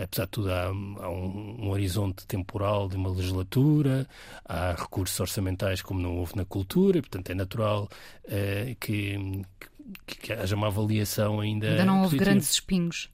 Apesar 0.02 0.24
de 0.24 0.30
tudo, 0.30 0.52
há, 0.52 0.66
há 0.66 0.70
um, 1.10 1.56
um, 1.60 1.70
horizonte 1.70 2.26
temporal 2.26 2.88
de 2.88 2.96
uma 2.96 3.10
legislatura, 3.10 4.06
há 4.44 4.72
recursos 4.72 5.18
orçamentais 5.18 5.82
como 5.82 6.00
não 6.00 6.16
houve 6.16 6.36
na 6.36 6.44
cultura, 6.44 6.98
e, 6.98 7.02
portanto 7.02 7.30
é 7.30 7.34
natural 7.34 7.88
uh, 8.24 8.76
que, 8.80 9.42
que, 10.06 10.16
que, 10.18 10.32
haja 10.32 10.56
uma 10.56 10.68
avaliação 10.68 11.40
ainda. 11.40 11.68
Ainda 11.68 11.84
não 11.84 11.98
houve 11.98 12.16
positiva. 12.16 12.24
grandes 12.24 12.50
espinhos. 12.50 13.10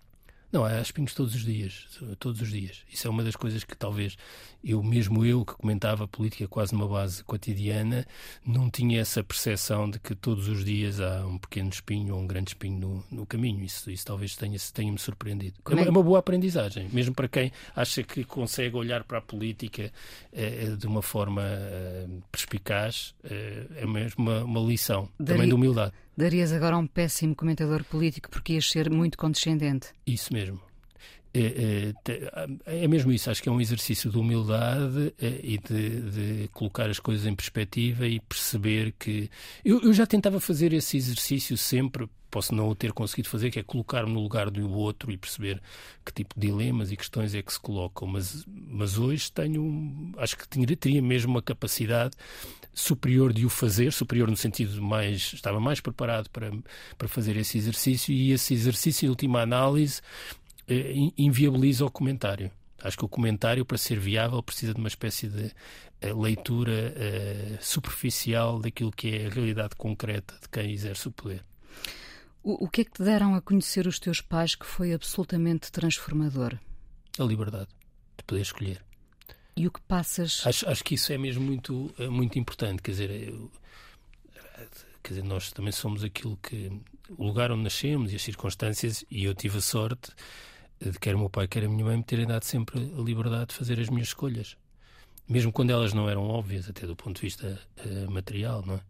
Não, 0.51 0.65
há 0.65 0.81
espinhos 0.81 1.13
todos 1.13 1.35
os 1.35 1.45
dias, 1.45 1.87
todos 2.19 2.41
os 2.41 2.51
dias. 2.51 2.83
Isso 2.91 3.07
é 3.07 3.11
uma 3.11 3.23
das 3.23 3.37
coisas 3.37 3.65
que 3.65 3.77
talvez 3.77 4.17
eu, 4.63 4.83
mesmo 4.83 5.25
eu, 5.25 5.45
que 5.45 5.55
comentava 5.55 6.07
política 6.09 6.49
quase 6.49 6.73
numa 6.73 6.89
base 6.89 7.23
cotidiana, 7.25 8.07
não 8.45 8.71
tinha 8.71 9.01
essa 9.01 9.23
percepção 9.23 9.89
de 9.89 9.99
que 9.99 10.15
todos 10.15 10.49
os 10.49 10.65
dias 10.65 11.01
há 11.01 11.25
um 11.27 11.39
pequeno 11.39 11.69
espinho 11.69 12.15
ou 12.15 12.21
um 12.21 12.27
grande 12.27 12.51
espinho 12.51 12.79
no, 12.79 13.05
no 13.19 13.27
caminho. 13.27 13.65
Isso, 13.65 13.91
isso 13.91 14.05
talvez 14.05 14.37
tenha-me 14.37 14.59
tenha 14.73 14.99
surpreendido. 14.99 15.55
É, 15.71 15.83
é, 15.83 15.91
uma 15.91 16.03
boa 16.03 16.19
aprendizagem, 16.19 16.89
mesmo 16.93 17.15
para 17.15 17.29
quem 17.29 17.53
acha 17.75 18.03
que 18.03 18.25
consegue 18.25 18.77
olhar 18.77 19.05
para 19.05 19.19
a 19.19 19.23
política 19.23 19.93
eh, 20.33 20.75
de 20.77 20.87
uma 20.87 21.03
forma 21.03 21.43
eh, 21.43 22.07
perspicaz, 22.31 23.15
eh, 23.25 23.67
é 23.77 23.87
mesmo 23.87 24.25
uma, 24.25 24.45
uma 24.45 24.61
lição 24.61 25.09
Daria... 25.19 25.35
também 25.35 25.49
de 25.49 25.55
humildade. 25.55 25.93
Darias 26.17 26.53
agora 26.53 26.77
um 26.77 26.87
péssimo 26.87 27.35
comentador 27.35 27.85
político 27.85 28.29
porque 28.29 28.55
ias 28.55 28.69
ser 28.69 28.91
muito 28.91 29.17
condescendente. 29.17 29.93
Isso 30.05 30.33
mesmo. 30.33 30.68
É, 31.41 31.95
é, 32.67 32.85
é, 32.85 32.89
mesmo 32.89 33.13
isso, 33.13 33.31
acho 33.31 33.41
que 33.41 33.49
é 33.49 33.53
um 33.53 33.61
exercício 33.61 34.11
de 34.11 34.19
humildade 34.19 35.15
é, 35.21 35.41
e 35.43 35.59
de, 35.59 36.01
de, 36.01 36.49
colocar 36.49 36.91
as 36.91 36.99
coisas 36.99 37.27
em 37.27 37.35
perspectiva 37.35 38.07
e 38.07 38.19
perceber 38.19 38.93
que. 38.99 39.31
Eu, 39.65 39.81
eu, 39.83 39.93
já 39.93 40.05
tentava 40.05 40.41
fazer 40.41 40.73
esse 40.73 40.97
exercício 40.97 41.57
sempre, 41.57 42.09
posso 42.29 42.53
não 42.53 42.69
o 42.69 42.75
ter 42.75 42.93
conseguido 42.93 43.29
fazer, 43.29 43.53
que 43.53 43.61
é 43.61 43.63
colocar-me 43.63 44.13
no 44.13 44.21
lugar 44.21 44.51
do 44.51 44.69
outro 44.71 45.13
e 45.13 45.17
perceber 45.17 45.63
que 46.05 46.13
tipo 46.13 46.35
de 46.39 46.49
dilemas 46.49 46.91
e 46.91 46.97
questões 46.97 47.35
é 47.35 47.43
que 47.43 47.53
se 47.53 47.61
colocam. 47.61 48.09
Mas, 48.09 48.45
mas 48.47 48.99
hoje 48.99 49.31
tenho. 49.31 50.13
Acho 50.17 50.37
que 50.37 50.49
teria, 50.49 50.77
teria 50.77 51.03
mesmo 51.03 51.31
uma 51.31 51.43
capacidade 51.43 52.17
superior 52.75 53.33
de 53.33 53.45
o 53.45 53.49
fazer, 53.49 53.93
superior 53.93 54.29
no 54.29 54.37
sentido 54.37 54.83
mais. 54.83 55.33
estava 55.35 55.61
mais 55.61 55.81
preparado 55.81 56.29
para, 56.31 56.51
para 56.97 57.07
fazer 57.07 57.37
esse 57.37 57.59
exercício 57.59 58.13
e 58.13 58.33
esse 58.33 58.55
exercício, 58.55 59.07
em 59.07 59.11
última 59.11 59.41
análise 59.41 60.01
inviabiliza 61.17 61.85
o 61.85 61.91
comentário. 61.91 62.51
Acho 62.81 62.97
que 62.97 63.05
o 63.05 63.09
comentário, 63.09 63.65
para 63.65 63.77
ser 63.77 63.99
viável, 63.99 64.43
precisa 64.43 64.73
de 64.73 64.79
uma 64.79 64.89
espécie 64.89 65.29
de 65.29 65.53
leitura 66.01 66.95
uh, 66.95 67.59
superficial 67.61 68.61
daquilo 68.61 68.93
que 68.93 69.17
é 69.17 69.27
a 69.27 69.31
realidade 69.31 69.75
concreta 69.77 70.35
de 70.41 70.49
quem 70.49 70.71
exerce 70.71 71.09
o 71.09 71.11
poder. 71.11 71.45
O, 72.43 72.67
o 72.67 72.69
que 72.69 72.83
é 72.83 72.85
que 72.85 72.93
te 72.93 73.03
deram 73.03 73.35
a 73.35 73.41
conhecer 73.41 73.87
os 73.87 73.99
teus 73.99 74.21
pais 74.21 74.55
que 74.55 74.65
foi 74.65 74.93
absolutamente 74.93 75.73
transformador? 75.73 76.57
A 77.19 77.25
liberdade 77.25 77.69
de 78.17 78.25
poder 78.25 78.43
escolher. 78.43 78.85
E 79.57 79.67
o 79.67 79.73
que 79.73 79.81
passas. 79.81 80.47
Acho, 80.47 80.69
acho 80.69 80.85
que 80.85 80.95
isso 80.95 81.13
é 81.13 81.19
mesmo 81.19 81.45
muito, 81.45 81.93
muito 82.11 82.39
importante. 82.39 82.81
Quer 82.81 82.93
dizer, 82.93 83.11
eu, 83.11 83.51
quer 85.03 85.15
dizer, 85.15 85.25
nós 85.25 85.51
também 85.51 85.73
somos 85.73 86.05
aquilo 86.05 86.37
que. 86.37 86.71
o 87.11 87.25
lugar 87.25 87.51
onde 87.51 87.65
nascemos 87.65 88.13
e 88.13 88.17
as 88.17 88.23
circunstâncias, 88.23 89.05
e 89.11 89.25
eu 89.25 89.35
tive 89.35 89.59
a 89.59 89.61
sorte 89.61 90.13
de 90.81 90.99
quer 90.99 91.15
o 91.15 91.19
meu 91.19 91.31
pai, 91.31 91.49
quer 91.49 91.65
a 91.65 91.69
minha 91.69 91.85
mãe 91.85 91.97
me 91.97 92.03
terem 92.03 92.27
dado 92.27 92.45
sempre 92.45 92.79
a 92.97 93.03
liberdade 93.03 93.49
de 93.49 93.55
fazer 93.55 93.81
as 93.81 93.89
minhas 93.89 94.09
escolhas. 94.09 94.57
Mesmo 95.29 95.53
quando 95.53 95.71
elas 95.71 95.93
não 95.93 96.09
eram 96.09 96.27
óbvias, 96.27 96.69
até 96.69 96.87
do 96.87 96.97
ponto 96.97 97.17
de 97.17 97.23
vista 97.23 97.61
uh, 97.85 98.11
material, 98.11 98.65
não 98.65 98.75
é? 98.75 98.81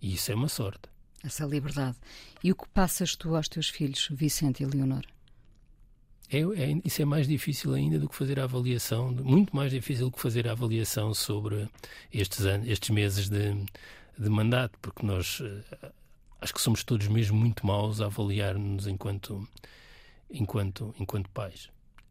E 0.00 0.14
isso 0.14 0.32
é 0.32 0.34
uma 0.34 0.48
sorte. 0.48 0.88
Essa 1.22 1.44
liberdade. 1.44 1.96
E 2.42 2.52
o 2.52 2.54
que 2.54 2.68
passas 2.68 3.16
tu 3.16 3.34
aos 3.34 3.48
teus 3.48 3.68
filhos, 3.68 4.08
Vicente 4.10 4.62
e 4.62 4.66
Leonor? 4.66 5.04
É, 6.30 6.38
é, 6.38 6.80
isso 6.84 7.02
é 7.02 7.04
mais 7.04 7.28
difícil 7.28 7.74
ainda 7.74 7.98
do 7.98 8.08
que 8.08 8.14
fazer 8.14 8.40
a 8.40 8.44
avaliação, 8.44 9.12
muito 9.12 9.54
mais 9.54 9.70
difícil 9.70 10.06
do 10.06 10.12
que 10.12 10.20
fazer 10.20 10.48
a 10.48 10.52
avaliação 10.52 11.12
sobre 11.12 11.68
estes, 12.12 12.44
anos, 12.44 12.68
estes 12.68 12.90
meses 12.90 13.28
de, 13.28 13.54
de 14.18 14.28
mandato, 14.28 14.78
porque 14.80 15.04
nós 15.04 15.40
uh, 15.40 15.92
acho 16.40 16.54
que 16.54 16.60
somos 16.60 16.82
todos 16.82 17.08
mesmo 17.08 17.38
muito 17.38 17.66
maus 17.66 18.00
a 18.00 18.06
avaliar-nos 18.06 18.86
enquanto 18.86 19.46
enquanto, 20.30 20.94
enquanto 20.98 21.28
pais. 21.30 21.70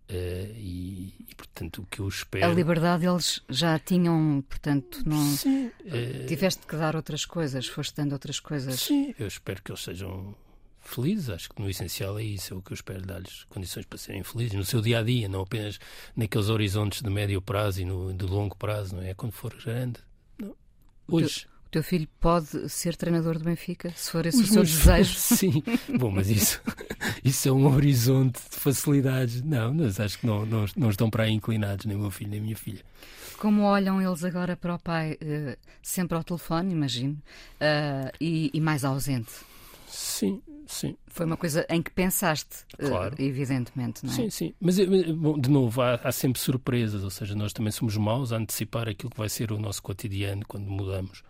Uh, 0.09 0.51
e, 0.57 1.25
e, 1.29 1.35
portanto, 1.35 1.81
o 1.81 1.85
que 1.85 1.99
eu 1.99 2.07
espero. 2.07 2.45
A 2.45 2.49
liberdade 2.53 3.05
eles 3.05 3.41
já 3.49 3.79
tinham, 3.79 4.43
portanto, 4.47 5.01
não. 5.05 5.25
Sim. 5.25 5.67
Uh... 5.67 6.27
Tiveste 6.27 6.67
que 6.67 6.75
dar 6.75 6.95
outras 6.95 7.25
coisas, 7.25 7.67
foste 7.67 7.95
dando 7.95 8.11
outras 8.13 8.39
coisas. 8.39 8.79
Sim, 8.81 9.15
eu 9.17 9.27
espero 9.27 9.63
que 9.63 9.71
eles 9.71 9.81
sejam 9.81 10.35
felizes. 10.81 11.29
Acho 11.29 11.49
que 11.49 11.61
no 11.61 11.69
essencial 11.69 12.19
é 12.19 12.23
isso, 12.23 12.53
é 12.53 12.57
o 12.57 12.61
que 12.61 12.73
eu 12.73 12.75
espero 12.75 13.01
dar-lhes 13.01 13.45
condições 13.45 13.85
para 13.85 13.97
serem 13.97 14.23
felizes 14.23 14.53
no 14.53 14.65
seu 14.65 14.81
dia 14.81 14.99
a 14.99 15.03
dia, 15.03 15.29
não 15.29 15.41
apenas 15.41 15.79
naqueles 16.15 16.49
horizontes 16.49 17.01
de 17.01 17.09
médio 17.09 17.41
prazo 17.41 17.81
e 17.81 17.85
no, 17.85 18.13
de 18.13 18.25
longo 18.25 18.57
prazo, 18.57 18.97
não 18.97 19.03
é? 19.03 19.13
Quando 19.13 19.31
for 19.31 19.55
grande. 19.55 19.99
Não. 20.37 20.55
Hoje. 21.07 21.47
Teu 21.73 21.81
filho 21.81 22.07
pode 22.19 22.69
ser 22.69 22.95
treinador 22.95 23.39
do 23.39 23.45
Benfica, 23.45 23.91
se 23.95 24.11
for 24.11 24.27
esse 24.27 24.39
Os 24.43 24.51
o 24.51 24.53
seu 24.53 24.61
desejo? 24.61 25.17
Sim. 25.17 25.63
Bom, 25.97 26.11
mas 26.11 26.29
isso, 26.29 26.61
isso 27.25 27.49
é 27.49 27.51
um 27.51 27.65
horizonte 27.65 28.39
de 28.47 28.59
facilidades. 28.59 29.41
Não, 29.41 29.73
mas 29.73 29.99
acho 29.99 30.19
que 30.19 30.27
não, 30.27 30.45
não, 30.45 30.65
não 30.77 30.91
estão 30.91 31.09
para 31.09 31.23
aí 31.23 31.31
inclinados, 31.31 31.87
nem 31.87 31.97
o 31.97 32.01
meu 32.01 32.11
filho, 32.11 32.29
nem 32.29 32.39
a 32.39 32.43
minha 32.43 32.55
filha. 32.55 32.83
Como 33.39 33.63
olham 33.63 33.99
eles 33.99 34.23
agora 34.23 34.55
para 34.55 34.75
o 34.75 34.79
pai, 34.79 35.13
uh, 35.13 35.57
sempre 35.81 36.15
ao 36.15 36.23
telefone, 36.23 36.71
imagino, 36.71 37.13
uh, 37.55 38.15
e, 38.21 38.51
e, 38.53 38.61
mais 38.61 38.85
ausente? 38.85 39.31
Sim, 39.87 40.43
sim. 40.67 40.95
Foi 41.07 41.25
uma 41.25 41.37
coisa 41.37 41.65
em 41.71 41.81
que 41.81 41.89
pensaste, 41.89 42.65
uh, 42.79 42.87
claro. 42.87 43.15
evidentemente, 43.17 44.05
não 44.05 44.13
é? 44.13 44.15
Sim, 44.15 44.29
sim. 44.29 44.53
Mas, 44.61 44.77
bom, 45.15 45.39
de 45.39 45.49
novo, 45.49 45.81
há, 45.81 45.95
há, 46.03 46.11
sempre 46.11 46.39
surpresas, 46.39 47.03
ou 47.03 47.09
seja, 47.09 47.33
nós 47.33 47.51
também 47.51 47.71
somos 47.71 47.97
maus 47.97 48.31
a 48.31 48.37
antecipar 48.37 48.87
aquilo 48.87 49.09
que 49.09 49.17
vai 49.17 49.27
ser 49.27 49.51
o 49.51 49.57
nosso 49.57 49.81
cotidiano 49.81 50.43
quando 50.47 50.69
mudamos 50.69 51.23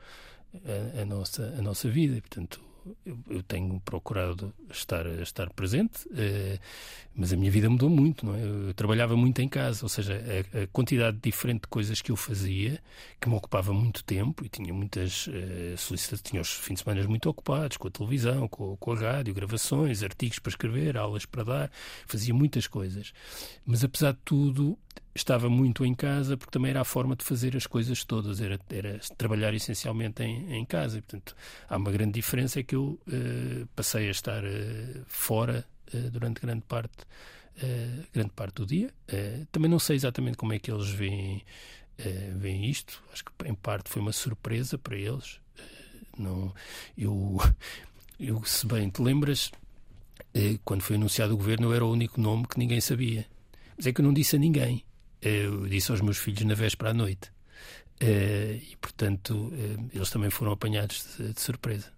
a, 0.65 1.01
a 1.01 1.05
nossa, 1.05 1.55
a 1.57 1.62
nossa 1.62 1.89
vida. 1.89 2.19
Portanto, 2.22 2.62
eu, 3.05 3.17
eu, 3.29 3.43
tenho 3.43 3.79
procurado 3.79 4.53
estar, 4.69 5.05
estar 5.22 5.50
presente, 5.51 6.07
eh, 6.15 6.60
mas 7.15 7.31
a 7.31 7.38
minha 7.38 7.50
vida 7.50 7.69
mudou 7.69 7.89
muito, 7.89 8.25
não 8.25 8.36
é? 8.36 8.43
Eu 8.43 8.74
trabalhava 8.74 9.15
muito 9.15 9.41
em 9.41 9.48
casa, 9.48 9.86
ou 9.86 9.89
seja, 9.89 10.13
a, 10.13 10.63
a, 10.63 10.67
quantidade 10.67 11.17
diferente 11.22 11.62
de 11.62 11.67
coisas 11.67 12.01
que 12.01 12.12
eu 12.12 12.15
fazia, 12.15 12.81
que 13.22 13.29
me 13.29 13.36
ocupava 13.36 13.74
muito 13.74 14.03
tempo 14.03 14.45
e 14.45 14.50
tinha 14.50 14.74
muitas 14.74 15.29
eh, 15.31 15.75
solicitações, 15.77 16.22
tinha 16.22 16.41
os 16.41 16.50
fins 16.50 16.75
de 16.75 16.83
semana 16.83 17.07
muito 17.07 17.29
ocupados 17.29 17.77
com 17.77 17.88
a 17.88 17.91
televisão, 17.91 18.48
com, 18.48 18.75
com 18.75 18.91
a 18.91 19.00
rádio, 19.00 19.33
gravações, 19.33 20.03
artigos 20.03 20.39
para 20.39 20.50
escrever, 20.50 20.98
aulas 20.98 21.25
para 21.25 21.43
dar, 21.43 21.72
fazia 22.05 22.33
muitas 22.33 22.67
coisas. 22.67 23.13
Mas 23.65 23.83
apesar 23.83 24.12
de 24.12 24.19
tudo, 24.25 24.77
estava 25.16 25.50
muito 25.50 25.86
em 25.86 25.94
casa 25.94 26.36
porque 26.36 26.52
também 26.52 26.72
era 26.72 26.82
a 26.82 26.86
forma 26.86 27.16
de 27.16 27.24
fazer 27.24 27.56
as 27.56 27.68
coisas 27.68 28.04
todas, 28.04 28.42
era, 28.42 28.60
era 28.70 29.00
trabalhar 29.18 29.54
essencialmente 29.54 30.24
em, 30.24 30.54
em 30.54 30.66
casa. 30.66 30.98
E, 30.98 31.02
portanto, 31.02 31.36
há 31.70 31.78
uma 31.78 31.92
grande 31.92 32.14
diferença 32.14 32.60
é 32.60 32.64
que 32.64 32.76
eu 32.76 33.00
uh, 33.08 33.68
passei 33.76 34.08
a 34.08 34.12
estar 34.12 34.44
uh, 34.44 35.04
fora 35.06 35.66
uh, 35.94 36.10
durante 36.10 36.42
grande 36.42 36.64
parte, 36.68 37.06
grande 38.12 38.32
parte 38.32 38.56
do 38.56 38.66
dia. 38.66 38.92
também 39.52 39.70
não 39.70 39.78
sei 39.78 39.96
exatamente 39.96 40.36
como 40.38 40.54
é 40.54 40.58
que 40.60 40.72
eles 40.72 40.90
veem, 40.90 41.46
veem 42.36 42.66
isto. 42.66 43.04
Acho 43.14 43.24
que 43.24 43.32
em 43.46 43.54
parte 43.54 43.92
foi 43.92 44.02
uma 44.02 44.12
surpresa 44.12 44.76
para 44.76 44.96
eles. 44.96 45.40
não, 46.18 46.52
eu, 46.98 47.38
eu, 48.20 48.44
se 48.44 48.66
bem 48.66 48.90
te 48.90 49.04
lembras, 49.04 49.52
quando 50.66 50.82
foi 50.82 50.96
anunciado 50.96 51.36
o 51.36 51.38
governo, 51.38 51.68
eu 51.68 51.76
era 51.76 51.86
o 51.86 51.92
único 51.92 52.20
nome 52.20 52.48
que 52.48 52.58
ninguém 52.58 52.82
sabia. 52.82 53.28
Mas 53.77 53.88
é 53.88 53.94
que 53.94 54.01
eu 54.01 54.06
não 54.06 54.13
disse 54.13 54.36
a 54.36 54.39
ninguém 54.39 54.84
eu 55.24 55.68
disse 55.68 55.92
aos 55.92 56.01
meus 56.01 56.18
filhos 56.18 56.44
na 56.44 56.53
véspera 56.53 56.92
à 56.92 56.94
noite. 56.94 57.32
Uh, 58.01 58.60
e, 58.72 58.77
portanto, 58.82 59.32
uh, 59.32 59.89
eles 59.94 60.10
também 60.10 60.30
foram 60.30 60.51
apanhados 60.51 61.15
de 61.18 61.39
surpresa. 61.39 61.92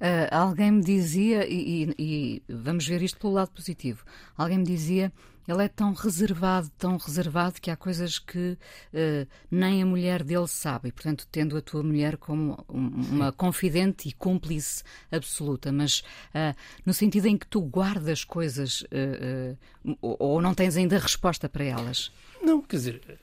Uh, 0.00 0.28
alguém 0.30 0.70
me 0.70 0.82
dizia, 0.82 1.46
e, 1.46 1.84
e, 1.84 1.94
e, 1.98 2.42
vamos 2.48 2.86
ver 2.86 3.02
isto 3.02 3.18
pelo 3.18 3.34
lado 3.34 3.50
positivo, 3.50 4.04
alguém 4.36 4.58
me 4.58 4.64
dizia, 4.64 5.12
ele 5.48 5.64
é 5.64 5.68
tão 5.68 5.94
reservado, 5.94 6.70
tão 6.76 6.98
reservado, 6.98 7.60
que 7.60 7.70
há 7.70 7.76
coisas 7.76 8.18
que 8.18 8.58
uh, 8.92 9.26
nem 9.50 9.82
a 9.82 9.86
mulher 9.86 10.22
dele 10.22 10.46
sabe, 10.46 10.90
e 10.90 10.92
portanto, 10.92 11.26
tendo 11.32 11.56
a 11.56 11.62
tua 11.62 11.82
mulher 11.82 12.18
como 12.18 12.64
uma 12.68 13.32
confidente 13.32 14.08
e 14.08 14.12
cúmplice 14.12 14.84
absoluta, 15.10 15.72
mas 15.72 16.00
uh, 16.34 16.54
no 16.84 16.92
sentido 16.92 17.26
em 17.26 17.38
que 17.38 17.46
tu 17.46 17.62
guardas 17.62 18.24
coisas 18.24 18.84
ou, 20.02 20.16
ou 20.18 20.42
não 20.42 20.54
tens 20.54 20.76
ainda 20.76 20.98
resposta 20.98 21.48
para 21.48 21.64
elas? 21.64 22.12
Não, 22.42 22.60
quer 22.60 22.76
dizer 22.76 23.18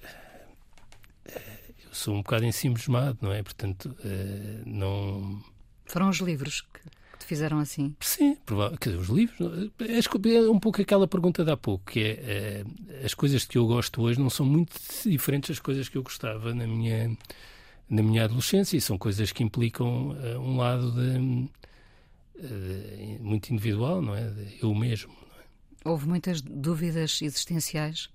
eu 1.86 1.94
sou 1.94 2.16
um 2.16 2.22
bocado 2.22 2.46
ensimismado, 2.46 3.20
não 3.22 3.32
é? 3.32 3.44
Portanto, 3.44 3.96
não 4.66 5.42
foram 5.86 6.10
os 6.10 6.18
livros 6.18 6.62
que, 6.62 6.80
que 7.16 7.20
te 7.20 7.26
fizeram 7.26 7.60
assim? 7.60 7.96
Sim, 8.00 8.38
quer 8.80 8.90
dizer, 8.90 9.02
os 9.02 9.10
livros. 9.10 9.72
É 9.80 10.50
um 10.50 10.60
pouco 10.60 10.82
aquela 10.82 11.08
pergunta 11.08 11.44
de 11.44 11.52
há 11.52 11.58
pouco, 11.58 11.92
que 11.92 12.00
é, 12.00 12.64
é 13.00 13.06
as 13.06 13.14
coisas 13.14 13.46
que 13.46 13.58
eu 13.58 13.66
gosto 13.66 14.02
hoje 14.02 14.20
não 14.20 14.30
são 14.30 14.46
muito 14.46 14.76
diferentes 15.06 15.50
das 15.50 15.60
coisas 15.60 15.90
que 15.90 15.98
eu 15.98 16.04
gostava 16.04 16.54
na 16.54 16.68
minha, 16.68 17.18
na 17.90 18.04
minha 18.04 18.26
adolescência 18.26 18.78
e 18.78 18.82
são 18.82 18.98
coisas 18.98 19.32
que 19.32 19.44
implicam 19.44 20.10
uh, 20.10 20.40
um 20.40 20.58
lado 20.58 20.92
de, 20.92 21.50
uh, 22.38 23.24
muito 23.24 23.50
individual, 23.52 24.02
não 24.02 24.16
é? 24.16 24.30
De 24.30 24.58
eu 24.62 24.74
mesmo. 24.76 25.14
É? 25.40 25.90
Houve 25.90 26.08
muitas 26.08 26.42
dúvidas 26.42 27.22
existenciais? 27.22 28.10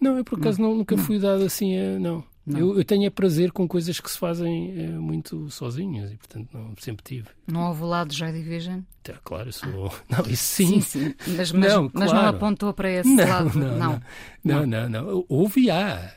Não, 0.00 0.18
eu 0.18 0.24
por 0.24 0.38
acaso 0.38 0.60
não. 0.60 0.74
nunca 0.74 0.96
fui 0.98 1.18
dado 1.18 1.44
assim 1.44 1.78
a. 1.78 1.98
Não. 1.98 2.24
Eu, 2.48 2.78
eu, 2.78 2.84
tenho 2.84 3.04
é 3.04 3.10
prazer 3.10 3.50
com 3.50 3.66
coisas 3.66 3.98
que 3.98 4.08
se 4.08 4.16
fazem 4.16 4.72
é, 4.78 4.86
muito 4.90 5.50
sozinhas 5.50 6.12
e, 6.12 6.16
portanto, 6.16 6.48
não, 6.52 6.74
sempre 6.78 7.02
tive. 7.04 7.28
Não 7.44 7.68
houve 7.68 7.82
o 7.82 7.86
lado 7.86 8.10
de 8.10 8.16
Joy 8.16 8.30
Division? 8.30 8.82
É, 9.08 9.14
claro, 9.24 9.52
sou. 9.52 9.86
Ah. 9.86 10.02
Não, 10.22 10.30
isso 10.30 10.42
sim. 10.42 10.80
sim, 10.80 10.80
sim. 10.80 11.14
Mas, 11.36 11.52
mas, 11.52 11.72
não, 11.72 11.90
mas 11.92 12.10
claro. 12.10 12.14
não 12.14 12.28
apontou 12.28 12.72
para 12.72 12.90
esse 12.90 13.08
não, 13.08 13.28
lado? 13.28 13.58
Não 13.58 13.76
não. 13.76 14.02
não, 14.44 14.66
não, 14.66 14.88
não. 14.88 15.24
Houve 15.28 15.70
há. 15.70 16.12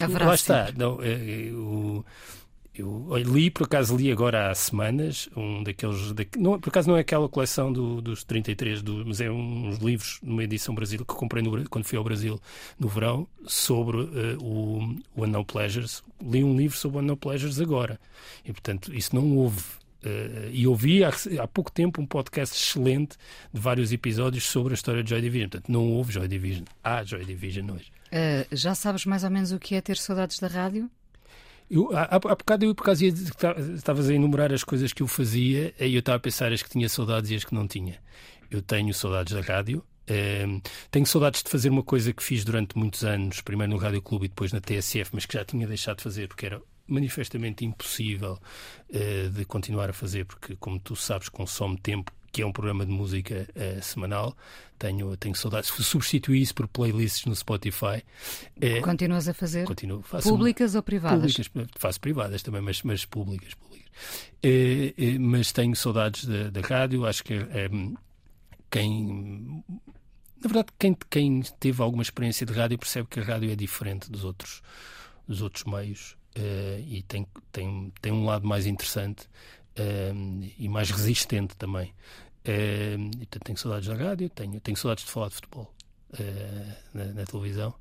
Haverá 0.00 0.26
Lá 0.26 0.34
está. 0.34 0.72
Não, 0.76 1.02
eu, 1.02 2.04
eu 2.76 3.16
li, 3.18 3.50
por 3.50 3.64
acaso 3.64 3.96
li 3.96 4.10
agora 4.10 4.50
há 4.50 4.54
semanas, 4.54 5.28
um 5.36 5.62
daqueles. 5.62 6.12
Da, 6.12 6.24
não, 6.36 6.58
por 6.58 6.70
acaso 6.70 6.88
não 6.88 6.96
é 6.96 7.00
aquela 7.00 7.28
coleção 7.28 7.72
do, 7.72 8.02
dos 8.02 8.24
33, 8.24 8.82
do, 8.82 9.06
mas 9.06 9.20
é 9.20 9.30
uns 9.30 9.78
livros 9.78 10.18
numa 10.20 10.42
edição 10.42 10.74
Brasil 10.74 10.98
que 10.98 11.14
comprei 11.14 11.40
no, 11.40 11.68
quando 11.68 11.84
fui 11.84 11.96
ao 11.96 12.02
Brasil 12.02 12.40
no 12.78 12.88
verão 12.88 13.28
sobre 13.46 13.98
uh, 13.98 14.42
o, 14.42 14.96
o 15.14 15.24
Unknown 15.24 15.44
Pleasures. 15.44 16.02
Li 16.20 16.42
um 16.42 16.56
livro 16.56 16.76
sobre 16.76 16.98
o 16.98 17.00
Unknown 17.00 17.16
Pleasures 17.16 17.60
agora. 17.60 18.00
E 18.44 18.52
portanto, 18.52 18.92
isso 18.92 19.14
não 19.14 19.36
houve. 19.36 19.62
Uh, 20.04 20.50
e 20.50 20.66
ouvi 20.66 21.04
há, 21.04 21.12
há, 21.40 21.46
pouco 21.46 21.70
tempo 21.70 22.02
um 22.02 22.06
podcast 22.06 22.56
excelente 22.56 23.16
de 23.52 23.60
vários 23.60 23.92
episódios 23.92 24.44
sobre 24.44 24.72
a 24.72 24.74
história 24.74 25.02
de 25.04 25.10
Joy 25.10 25.20
Division. 25.20 25.48
Portanto, 25.48 25.70
não 25.70 25.92
houve 25.92 26.12
Joy 26.12 26.26
Division. 26.26 26.64
Há 26.82 27.04
Joy 27.04 27.24
Division 27.24 27.70
hoje. 27.70 27.92
Uh, 28.12 28.46
já 28.50 28.74
sabes 28.74 29.06
mais 29.06 29.22
ou 29.22 29.30
menos 29.30 29.52
o 29.52 29.60
que 29.60 29.76
é 29.76 29.80
ter 29.80 29.96
saudades 29.96 30.40
da 30.40 30.48
rádio? 30.48 30.90
Eu, 31.70 31.96
há, 31.96 32.04
há 32.04 32.18
bocado 32.18 32.64
eu, 32.64 32.74
por 32.74 32.84
causa 32.84 33.10
de 33.10 33.22
estavas 33.74 34.08
a 34.08 34.14
enumerar 34.14 34.52
as 34.52 34.62
coisas 34.62 34.92
que 34.92 35.02
eu 35.02 35.06
fazia, 35.06 35.74
e 35.80 35.94
eu 35.94 36.00
estava 36.00 36.16
a 36.16 36.20
pensar 36.20 36.52
as 36.52 36.62
que 36.62 36.70
tinha 36.70 36.88
saudades 36.88 37.30
e 37.30 37.34
as 37.34 37.44
que 37.44 37.54
não 37.54 37.66
tinha. 37.66 37.98
Eu 38.50 38.62
tenho 38.62 38.92
saudades 38.92 39.32
da 39.32 39.40
rádio, 39.40 39.84
ehm, 40.06 40.60
tenho 40.90 41.06
saudades 41.06 41.42
de 41.42 41.50
fazer 41.50 41.70
uma 41.70 41.82
coisa 41.82 42.12
que 42.12 42.22
fiz 42.22 42.44
durante 42.44 42.76
muitos 42.76 43.04
anos, 43.04 43.40
primeiro 43.40 43.72
no 43.72 43.78
Rádio 43.78 44.02
Clube 44.02 44.26
e 44.26 44.28
depois 44.28 44.52
na 44.52 44.60
TSF, 44.60 45.10
mas 45.12 45.26
que 45.26 45.34
já 45.34 45.44
tinha 45.44 45.66
deixado 45.66 45.98
de 45.98 46.04
fazer 46.04 46.28
porque 46.28 46.46
era 46.46 46.60
manifestamente 46.86 47.64
impossível 47.64 48.38
uh, 48.90 49.30
de 49.30 49.44
continuar 49.46 49.88
a 49.88 49.92
fazer, 49.94 50.26
porque, 50.26 50.54
como 50.56 50.78
tu 50.78 50.94
sabes, 50.94 51.28
consome 51.28 51.78
tempo 51.78 52.12
que 52.34 52.42
é 52.42 52.46
um 52.46 52.50
programa 52.50 52.84
de 52.84 52.90
música 52.90 53.46
uh, 53.54 53.80
semanal. 53.80 54.36
Tenho, 54.76 55.16
tenho 55.16 55.36
saudades. 55.36 55.70
Substituí 55.70 56.42
isso 56.42 56.52
por 56.52 56.66
playlists 56.66 57.24
no 57.26 57.36
Spotify. 57.36 58.02
Uh, 58.56 58.82
Continuas 58.82 59.28
a 59.28 59.32
fazer? 59.32 59.64
Continuo. 59.64 60.02
Faço 60.02 60.28
públicas 60.28 60.74
ou 60.74 60.82
privadas? 60.82 61.32
Públicas, 61.32 61.70
faço 61.78 62.00
privadas 62.00 62.42
também, 62.42 62.60
mas, 62.60 62.82
mas 62.82 63.04
públicas. 63.04 63.54
públicas. 63.54 63.88
Uh, 64.44 65.20
mas 65.20 65.52
tenho 65.52 65.76
saudades 65.76 66.24
da, 66.24 66.50
da 66.50 66.60
rádio. 66.60 67.06
Acho 67.06 67.22
que 67.22 67.38
quem. 68.68 69.62
Na 70.42 70.48
verdade, 70.48 70.68
quem, 70.76 70.96
quem 71.08 71.40
teve 71.60 71.80
alguma 71.80 72.02
experiência 72.02 72.44
de 72.44 72.52
rádio 72.52 72.76
percebe 72.76 73.06
que 73.08 73.20
a 73.20 73.22
rádio 73.22 73.52
é 73.52 73.54
diferente 73.54 74.10
dos 74.10 74.24
outros, 74.24 74.60
dos 75.28 75.40
outros 75.40 75.62
meios. 75.64 76.16
e 76.84 77.00
tem, 77.06 77.28
tem, 77.52 77.92
tem 78.02 78.12
um 78.12 78.24
lado 78.24 78.44
mais 78.44 78.66
interessante 78.66 79.28
e 80.58 80.68
mais 80.68 80.90
resistente 80.90 81.56
também. 81.56 81.92
Uh, 82.44 83.10
portanto, 83.16 83.44
tenho 83.44 83.58
saudades 83.58 83.88
da 83.88 83.94
rádio, 83.94 84.28
tenho, 84.28 84.60
tenho 84.60 84.76
saudades 84.76 85.04
de 85.04 85.10
falar 85.10 85.28
de 85.28 85.34
futebol 85.36 85.74
uh, 86.12 86.74
na, 86.92 87.06
na, 87.06 87.24
televisão. 87.24 87.74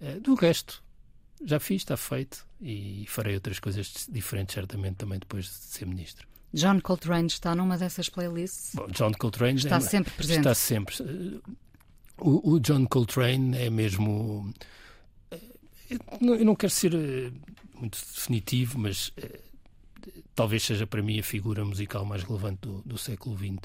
Uh, 0.00 0.20
do 0.20 0.34
resto, 0.34 0.82
já 1.42 1.58
fiz, 1.58 1.80
está 1.80 1.96
feito 1.96 2.46
e 2.60 3.06
farei 3.08 3.34
outras 3.34 3.58
coisas 3.58 4.06
diferentes, 4.10 4.54
certamente, 4.54 4.96
também 4.96 5.18
depois 5.18 5.46
de 5.46 5.50
ser 5.50 5.86
ministro. 5.86 6.28
John 6.52 6.78
Coltrane 6.80 7.28
está 7.28 7.54
numa 7.54 7.78
dessas 7.78 8.10
playlists? 8.10 8.74
Bom, 8.74 8.86
John 8.88 9.12
Coltrane 9.12 9.58
está 9.58 9.76
é, 9.76 9.80
sempre 9.80 10.12
presente. 10.12 10.38
Está 10.40 10.54
sempre. 10.54 10.94
O, 12.18 12.52
o, 12.52 12.60
John 12.60 12.84
Coltrane 12.86 13.56
é 13.56 13.70
mesmo. 13.70 14.52
Eu 16.20 16.44
não 16.44 16.54
quero 16.54 16.70
ser 16.70 16.92
muito 17.74 17.98
definitivo, 17.98 18.78
mas 18.78 19.10
talvez 20.34 20.62
seja 20.62 20.86
para 20.86 21.02
mim 21.02 21.18
a 21.18 21.22
figura 21.22 21.64
musical 21.64 22.04
mais 22.04 22.22
relevante 22.22 22.60
do, 22.62 22.82
do 22.82 22.98
século 22.98 23.36
XX. 23.36 23.58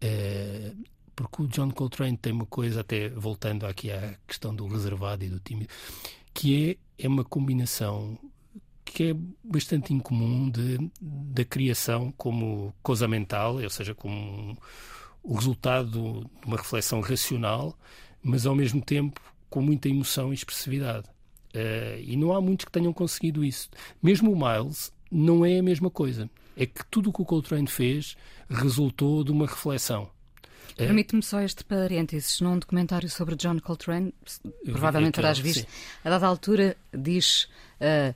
É, 0.00 0.72
porque 1.14 1.42
o 1.42 1.48
John 1.48 1.70
Coltrane 1.70 2.16
tem 2.16 2.32
uma 2.32 2.46
coisa, 2.46 2.80
até 2.80 3.08
voltando 3.08 3.66
aqui 3.66 3.90
à 3.90 4.14
questão 4.26 4.54
do 4.54 4.66
reservado 4.68 5.24
e 5.24 5.28
do 5.28 5.40
tímido, 5.40 5.68
que 6.32 6.78
é, 6.98 7.04
é 7.04 7.08
uma 7.08 7.24
combinação 7.24 8.16
que 8.84 9.10
é 9.10 9.14
bastante 9.44 9.92
incomum 9.92 10.48
de, 10.48 10.78
da 11.00 11.44
criação 11.44 12.12
como 12.16 12.72
coisa 12.82 13.06
mental, 13.06 13.56
ou 13.56 13.70
seja, 13.70 13.94
como 13.94 14.56
o 15.22 15.34
resultado 15.34 15.90
de 16.40 16.46
uma 16.46 16.56
reflexão 16.56 17.00
racional, 17.00 17.76
mas 18.22 18.46
ao 18.46 18.54
mesmo 18.54 18.80
tempo 18.80 19.20
com 19.50 19.60
muita 19.60 19.88
emoção 19.88 20.30
e 20.30 20.34
expressividade. 20.34 21.08
Uh, 21.54 21.98
e 22.00 22.16
não 22.16 22.32
há 22.32 22.40
muitos 22.40 22.66
que 22.66 22.72
tenham 22.72 22.92
conseguido 22.92 23.44
isso. 23.44 23.68
Mesmo 24.02 24.32
o 24.32 24.36
Miles 24.36 24.92
não 25.10 25.44
é 25.44 25.58
a 25.58 25.62
mesma 25.62 25.90
coisa. 25.90 26.28
É 26.56 26.66
que 26.66 26.84
tudo 26.90 27.10
o 27.10 27.12
que 27.12 27.22
o 27.22 27.24
Coltrane 27.24 27.68
fez 27.68 28.16
resultou 28.48 29.22
de 29.22 29.30
uma 29.30 29.46
reflexão. 29.46 30.10
É. 30.76 30.86
Permite-me 30.86 31.22
só 31.22 31.40
este 31.40 31.64
parênteses. 31.64 32.40
Num 32.40 32.58
documentário 32.58 33.08
sobre 33.08 33.36
John 33.36 33.58
Coltrane, 33.58 34.14
provavelmente 34.64 35.14
terás 35.14 35.38
visto, 35.38 35.60
sim. 35.60 35.66
a 36.04 36.10
dada 36.10 36.26
altura 36.26 36.76
diz 36.92 37.48
uh, 37.80 38.14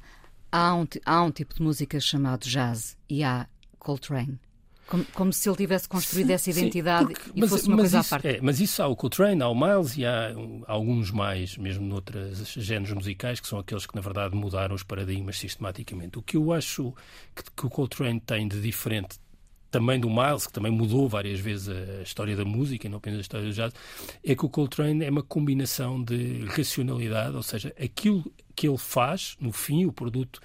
há, 0.50 0.74
um, 0.74 0.86
há 1.04 1.22
um 1.22 1.30
tipo 1.30 1.54
de 1.54 1.62
música 1.62 1.98
chamado 1.98 2.46
jazz 2.46 2.96
e 3.08 3.24
há 3.24 3.48
Coltrane. 3.78 4.38
Como, 4.86 5.04
como, 5.06 5.32
se 5.32 5.48
ele 5.48 5.56
tivesse 5.56 5.88
construído 5.88 6.26
sim, 6.26 6.32
essa 6.32 6.50
identidade 6.50 7.06
sim, 7.08 7.14
porque, 7.14 7.30
e 7.34 7.40
mas, 7.40 7.50
fosse 7.50 7.68
uma 7.68 7.76
coisa 7.78 8.00
isso, 8.00 8.14
à 8.14 8.18
parte. 8.18 8.36
É, 8.36 8.40
mas 8.42 8.60
isso 8.60 8.82
há 8.82 8.86
o 8.86 8.96
Coltrane, 8.96 9.42
há 9.42 9.48
o 9.48 9.54
Miles 9.54 9.96
e 9.96 10.04
há 10.04 10.34
alguns 10.66 11.10
mais, 11.10 11.56
mesmo 11.56 11.86
noutros 11.86 12.52
géneros 12.54 12.92
musicais, 12.92 13.40
que 13.40 13.48
são 13.48 13.58
aqueles 13.58 13.86
que, 13.86 13.94
na 13.94 14.00
verdade, 14.00 14.34
mudaram 14.34 14.74
os 14.74 14.82
paradigmas 14.82 15.38
sistematicamente. 15.38 16.18
O 16.18 16.22
que 16.22 16.36
eu 16.36 16.52
acho 16.52 16.92
que, 17.34 17.42
que 17.56 17.66
o 17.66 17.70
Coltrane 17.70 18.20
tem 18.20 18.46
de 18.46 18.60
diferente 18.60 19.18
também 19.72 19.98
do 19.98 20.10
Miles, 20.10 20.46
que 20.46 20.52
também 20.52 20.70
mudou 20.70 21.08
várias 21.08 21.40
vezes 21.40 21.70
a 21.70 22.02
história 22.02 22.36
da 22.36 22.44
música, 22.44 22.88
não 22.90 22.98
apenas 22.98 23.18
a 23.18 23.22
história 23.22 23.46
do 23.46 23.54
jazz, 23.54 23.72
é 24.22 24.36
que 24.36 24.44
o 24.44 24.48
Coltrane 24.48 25.02
é 25.02 25.10
uma 25.10 25.22
combinação 25.22 26.04
de 26.04 26.44
racionalidade, 26.44 27.34
ou 27.34 27.42
seja, 27.42 27.74
aquilo 27.82 28.22
que 28.54 28.68
ele 28.68 28.76
faz, 28.76 29.34
no 29.40 29.50
fim, 29.50 29.86
o 29.86 29.92
produto 29.92 30.40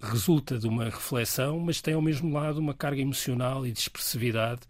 resulta 0.00 0.58
de 0.58 0.66
uma 0.66 0.84
reflexão, 0.84 1.60
mas 1.60 1.80
tem 1.80 1.94
ao 1.94 2.02
mesmo 2.02 2.32
lado 2.32 2.58
uma 2.58 2.74
carga 2.74 3.00
emocional 3.00 3.66
e 3.66 3.72
de 3.72 3.80
expressividade 3.80 4.62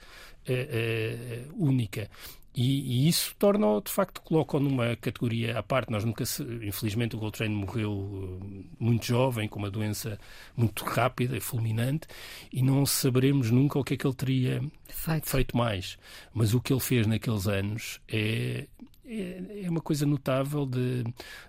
uh, 0.49 1.53
uh, 1.53 1.64
única. 1.64 2.11
E, 2.55 3.05
e, 3.05 3.09
isso 3.09 3.35
torna-o, 3.38 3.81
de 3.81 3.93
facto, 3.93 4.21
coloca-o 4.23 4.59
numa 4.59 4.97
categoria 4.97 5.57
à 5.57 5.62
parte. 5.62 5.90
Nós 5.90 6.05
nunca, 6.05 6.25
infelizmente, 6.62 7.14
o 7.14 7.19
Coltrane 7.19 7.55
morreu 7.55 8.43
eh, 8.43 8.64
muito 8.79 9.07
jovem, 9.07 9.49
com 9.49 9.61
uma 9.61 9.71
doença 9.71 10.19
muito 10.57 10.85
rápida 10.85 11.37
e 11.37 11.40
fulminante, 11.40 12.09
e 12.53 12.61
não 12.61 12.85
saberemos 12.85 13.53
nunca 13.53 13.79
o 13.79 13.85
que 13.85 13.95
é 13.95 13.97
que 13.97 14.05
ele 14.05 14.14
teria 14.14 14.62
feito, 14.88 15.29
feito 15.29 15.57
mais. 15.57 15.97
Mas 16.35 16.53
o 16.53 16.61
que 16.61 16.73
ele 16.73 16.81
fez 16.81 17.07
naqueles 17.07 17.47
anos 17.47 18.01
é, 18.09 18.66
é, 19.11 19.64
é 19.64 19.70
uma 19.70 19.81
coisa 19.81 20.07
notável 20.07 20.64
de, 20.64 21.05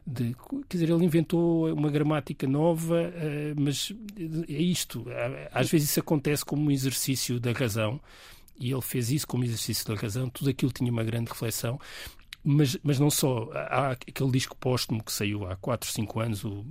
de, 0.05 0.35
quer 0.67 0.77
dizer 0.77 0.89
ele 0.89 1.05
inventou 1.05 1.71
uma 1.73 1.89
gramática 1.89 2.47
nova 2.47 2.95
uh, 2.95 3.61
mas 3.61 3.93
é 4.49 4.61
isto. 4.61 5.05
Às 5.51 5.69
vezes 5.69 5.91
isso 5.91 5.99
acontece 5.99 6.43
como 6.43 6.63
um 6.63 6.71
exercício 6.71 7.39
da 7.39 7.51
razão 7.51 7.99
e 8.59 8.71
ele 8.71 8.81
fez 8.81 9.11
isso 9.11 9.27
como 9.27 9.43
exercício 9.43 9.85
da 9.87 9.95
razão 9.95 10.29
tudo 10.29 10.49
aquilo 10.49 10.71
tinha 10.71 10.91
uma 10.91 11.03
grande 11.03 11.29
reflexão 11.29 11.79
mas, 12.43 12.77
mas 12.83 12.99
não 12.99 13.09
só. 13.09 13.49
Há 13.53 13.91
aquele 13.91 14.31
disco 14.31 14.55
póstumo 14.55 15.03
que 15.03 15.11
saiu 15.11 15.45
há 15.47 15.55
4, 15.55 15.91
5 15.91 16.19
anos 16.19 16.43
o 16.43 16.65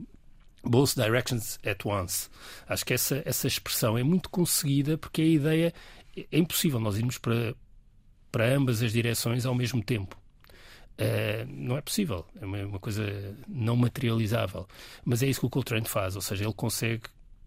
Both 0.65 0.95
Directions 0.97 1.59
at 1.65 1.85
Once. 1.87 2.29
Acho 2.69 2.85
que 2.85 2.95
essa, 2.95 3.23
essa 3.25 3.47
expressão 3.47 3.97
é 3.97 4.03
muito 4.03 4.29
conseguida 4.31 4.99
porque 4.99 5.23
a 5.23 5.27
ideia 5.27 5.75
é 6.17 6.39
impossível 6.39 6.81
nós 6.81 6.97
irmos 6.97 7.19
para 7.19 7.55
para 8.33 8.47
ambas 8.55 8.81
as 8.81 8.93
direções 8.93 9.45
ao 9.45 9.55
mesmo 9.57 9.83
tempo 9.83 10.20
Uh, 11.01 11.47
não 11.49 11.77
é 11.77 11.81
possível, 11.81 12.27
é 12.41 12.45
uma, 12.45 12.59
uma, 12.67 12.79
coisa 12.79 13.03
não 13.49 13.75
materializável. 13.77 14.69
Mas 15.05 15.23
é 15.23 15.27
isso 15.27 15.41
que 15.41 15.47
o 15.47 15.51
Coltrane 15.51 15.89
faz, 15.89 16.15
ou 16.15 16.23
seja, 16.23 16.45
ele 16.45 16.53
consegue 16.53 17.05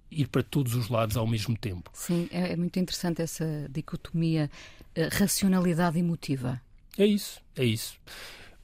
ir 0.09 0.27
para 0.27 0.43
todos 0.43 0.75
os 0.75 0.89
lados 0.89 1.17
ao 1.17 1.27
mesmo 1.27 1.55
tempo. 1.57 1.91
Sim, 1.93 2.27
é, 2.31 2.53
é 2.53 2.55
muito 2.55 2.79
interessante 2.79 3.21
essa 3.21 3.67
dicotomia 3.69 4.49
uh, 4.97 5.15
racionalidade 5.17 5.99
emotiva. 5.99 6.61
É 6.97 7.05
isso, 7.05 7.41
é 7.55 7.63
isso. 7.63 7.99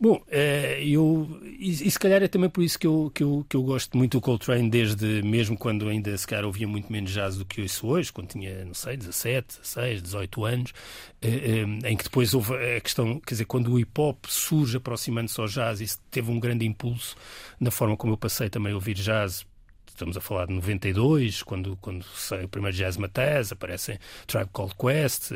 Bom, 0.02 0.24
eh, 0.30 0.82
eu, 0.82 1.28
e, 1.60 1.92
se 1.92 2.00
calhar 2.00 2.24
é 2.24 2.28
também 2.30 2.50
por 2.50 2.64
isso 2.64 2.80
que 2.80 2.88
eu, 2.88 3.12
que, 3.14 3.22
eu, 3.22 3.46
que 3.50 3.58
eu 3.58 3.62
gosto 3.62 3.98
muito 3.98 4.18
do 4.18 4.22
Coltrane, 4.22 4.70
desde 4.70 5.22
mesmo 5.24 5.58
quando 5.58 5.90
ainda 5.90 6.18
se 6.18 6.26
calhar 6.26 6.46
ouvia 6.46 6.66
muito 6.66 6.90
menos 6.90 7.12
jazz 7.12 7.36
do 7.38 7.44
que 7.44 7.62
ouço 7.62 7.86
hoje, 7.86 8.14
quando 8.14 8.30
tinha, 8.30 8.64
não 8.64 8.74
sei, 8.74 8.96
17, 8.96 9.60
16, 9.60 10.02
18 10.02 10.46
anos, 10.46 10.74
eh, 11.22 11.28
eh, 11.84 11.90
em 11.90 11.98
que 11.98 12.06
depois 12.06 12.34
houve 12.34 12.54
a 12.56 12.80
questão, 12.80 13.20
quer 13.20 13.34
dizer, 13.34 13.44
quando 13.44 13.74
o 13.74 13.78
hip 13.78 13.92
hop 14.00 14.26
surge 14.26 14.78
aproximando-se 14.78 15.38
ao 15.38 15.48
jazz, 15.48 15.82
isso 15.82 16.00
teve 16.10 16.32
um 16.32 16.40
grande 16.40 16.66
impulso 16.66 17.18
na 17.60 17.70
forma 17.70 17.98
como 17.98 18.14
eu 18.14 18.18
passei 18.18 18.50
também 18.50 18.72
a 18.72 18.76
ouvir 18.76 18.94
jazz. 18.94 19.46
Estamos 19.86 20.16
a 20.16 20.22
falar 20.22 20.46
de 20.46 20.54
92, 20.54 21.44
quando, 21.44 21.76
quando 21.82 22.06
sai 22.16 22.46
o 22.46 22.48
primeiro 22.48 22.78
Jazz 22.78 22.96
Mataz, 22.96 23.52
aparecem 23.52 24.00
Tribe 24.26 24.50
Called 24.54 24.74
Quest, 24.76 25.34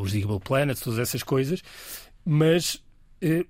os 0.00 0.12
Digable 0.12 0.40
Planets, 0.40 0.80
todas 0.80 0.98
essas 0.98 1.22
coisas, 1.22 1.62
mas 2.24 2.82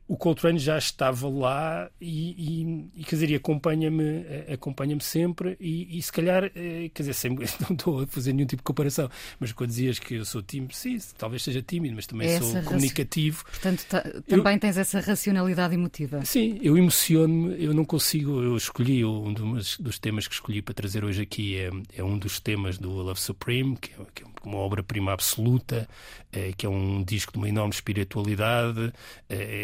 o 0.07 0.17
Coltrane 0.17 0.59
já 0.59 0.77
estava 0.77 1.29
lá 1.29 1.91
e, 1.99 2.63
e, 2.63 3.01
e 3.01 3.05
quer 3.05 3.17
dizer, 3.17 3.35
acompanha-me 3.35 4.05
eh, 4.05 4.53
acompanha 4.53 4.99
sempre 5.01 5.57
e, 5.59 5.97
e, 5.97 6.03
se 6.03 6.13
calhar, 6.13 6.45
uh, 6.45 6.51
quer 6.51 7.03
dizer, 7.03 7.15
sempre, 7.15 7.47
não 7.67 7.75
estou 7.75 8.03
a 8.03 8.07
fazer 8.07 8.35
nenhum 8.35 8.47
tipo 8.47 8.61
de 8.61 8.65
comparação, 8.65 9.09
mas 9.41 9.51
quando 9.53 9.71
dizias 9.71 9.99
que 9.99 10.17
eu 10.17 10.25
sou 10.27 10.43
tímido, 10.43 10.75
sim, 10.75 10.99
talvez 11.17 11.43
seja 11.43 11.63
tímido, 11.63 11.97
mas 11.97 12.07
também 12.07 12.29
essa 12.29 12.45
sou 12.45 12.63
comunicativo. 12.63 13.45
Portanto, 13.45 13.87
também 14.29 14.55
eu, 14.55 14.61
tens 14.61 14.77
essa 14.77 15.01
racionalidade 15.01 15.75
emotiva. 15.75 16.23
Sim, 16.25 16.59
eu 16.63 16.77
emociono-me, 16.77 17.63
eu 17.63 17.73
não 17.73 17.85
consigo, 17.85 18.43
eu 18.43 18.57
escolhi, 18.57 19.05
um 19.05 19.33
dos, 19.33 19.79
dos, 19.79 19.99
temas 19.99 20.29
que 20.29 20.35
escolhi 20.35 20.61
para 20.61 20.75
trazer 20.75 21.03
hoje 21.03 21.23
aqui 21.23 21.57
é, 21.57 21.71
é 21.97 22.05
um 22.05 22.19
dos 22.19 22.39
temas 22.39 22.77
do 22.77 22.91
Love 22.91 23.21
Supreme, 23.21 23.77
que 23.77 23.91
é, 23.93 24.05
que 24.15 24.23
é 24.23 24.27
uma 24.45 24.59
obra-prima 24.59 25.13
absoluta, 25.13 25.89
é, 26.31 26.53
que 26.53 26.67
é 26.67 26.69
um 26.69 27.03
disco 27.03 27.33
de 27.33 27.39
uma 27.39 27.49
enorme 27.49 27.73
espiritualidade, 27.73 28.93
eh, 29.29 29.62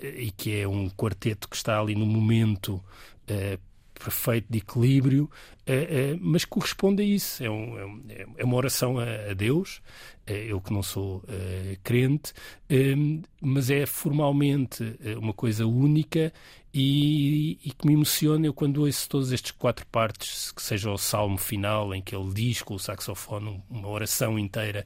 e 0.00 0.30
que 0.36 0.60
é 0.60 0.68
um 0.68 0.88
quarteto 0.90 1.48
que 1.48 1.56
está 1.56 1.80
ali 1.80 1.94
no 1.94 2.06
momento 2.06 2.82
eh, 3.26 3.58
perfeito 3.94 4.46
de 4.48 4.58
equilíbrio, 4.58 5.30
eh, 5.66 6.16
mas 6.20 6.44
corresponde 6.44 7.02
a 7.02 7.04
isso. 7.04 7.44
É, 7.44 7.50
um, 7.50 8.02
é, 8.08 8.26
é 8.38 8.44
uma 8.44 8.56
oração 8.56 8.98
a, 8.98 9.34
Deus, 9.34 9.82
eu 10.26 10.60
que 10.60 10.72
não 10.72 10.82
sou 10.82 11.22
crente, 11.82 12.32
mas 13.40 13.68
é 13.68 13.84
formalmente 13.84 14.96
uma 15.18 15.34
coisa 15.34 15.66
única 15.66 16.32
e, 16.72 17.58
e, 17.64 17.72
que 17.72 17.86
me 17.86 17.94
emociona. 17.94 18.46
Eu 18.46 18.54
quando 18.54 18.82
ouço 18.82 19.08
todos 19.08 19.32
estes 19.32 19.50
quatro 19.52 19.86
partes, 19.86 20.52
que 20.52 20.62
seja 20.62 20.90
o 20.90 20.98
salmo 20.98 21.36
final 21.36 21.94
em 21.94 22.00
que 22.00 22.14
ele 22.14 22.32
diz 22.32 22.62
com 22.62 22.74
o 22.74 22.78
saxofone 22.78 23.62
uma 23.68 23.88
oração 23.88 24.38
inteira 24.38 24.84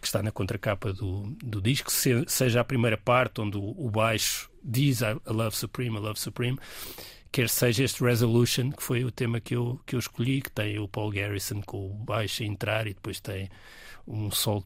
que 0.00 0.06
está 0.06 0.22
na 0.22 0.30
contracapa 0.30 0.92
do, 0.92 1.36
do 1.42 1.60
disco, 1.60 1.90
se, 1.90 2.24
seja 2.26 2.60
a 2.60 2.64
primeira 2.64 2.96
parte 2.96 3.40
onde 3.40 3.56
o, 3.56 3.74
o 3.76 3.90
baixo 3.90 4.50
diz 4.62 5.00
I 5.00 5.16
Love 5.26 5.56
Supreme, 5.56 5.96
I 5.96 6.00
Love 6.00 6.20
Supreme, 6.20 6.58
quer 7.30 7.48
seja 7.48 7.84
este 7.84 8.02
Resolution, 8.02 8.70
que 8.70 8.82
foi 8.82 9.04
o 9.04 9.10
tema 9.10 9.40
que 9.40 9.54
eu, 9.54 9.80
que 9.86 9.94
eu 9.94 9.98
escolhi, 9.98 10.40
que 10.42 10.50
tem 10.50 10.78
o 10.78 10.88
Paul 10.88 11.10
Garrison 11.10 11.60
com 11.62 11.90
o 11.90 11.94
baixo 11.94 12.42
a 12.42 12.46
entrar 12.46 12.86
e 12.86 12.94
depois 12.94 13.20
tem 13.20 13.48
um 14.06 14.30
sol, 14.30 14.64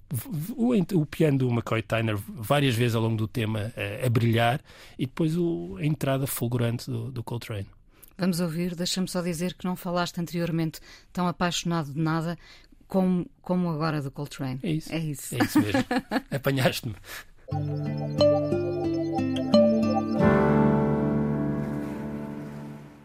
o, 0.57 0.73
o 0.73 1.07
piano 1.07 1.39
do 1.39 1.51
McCoy 1.51 1.83
Tyner 1.83 2.17
várias 2.17 2.77
vezes 2.77 2.95
ao 2.95 3.03
longo 3.03 3.17
do 3.17 3.27
tema 3.27 3.73
a, 3.77 4.07
a 4.07 4.09
brilhar 4.09 4.61
e 4.97 5.07
depois 5.07 5.37
o, 5.37 5.77
a 5.79 5.85
entrada 5.85 6.27
fulgurante 6.27 6.89
do, 6.89 7.11
do 7.11 7.25
Coltrane. 7.25 7.69
Vamos 8.17 8.39
ouvir, 8.39 8.77
deixa-me 8.77 9.09
só 9.09 9.21
dizer 9.21 9.55
que 9.55 9.65
não 9.65 9.75
falaste 9.75 10.21
anteriormente 10.21 10.81
tão 11.13 11.27
apaixonado 11.27 11.93
de 11.93 11.99
nada 11.99 12.39
como, 12.93 13.27
como 13.41 13.71
agora 13.71 14.03
do 14.03 14.11
Coltrane. 14.11 14.61
É 14.63 14.71
isso. 14.71 14.93
É 14.93 14.99
isso, 14.99 15.35
é 15.35 15.39
isso 15.39 15.59
mesmo. 15.59 15.83
Apanhaste-me. 16.31 16.95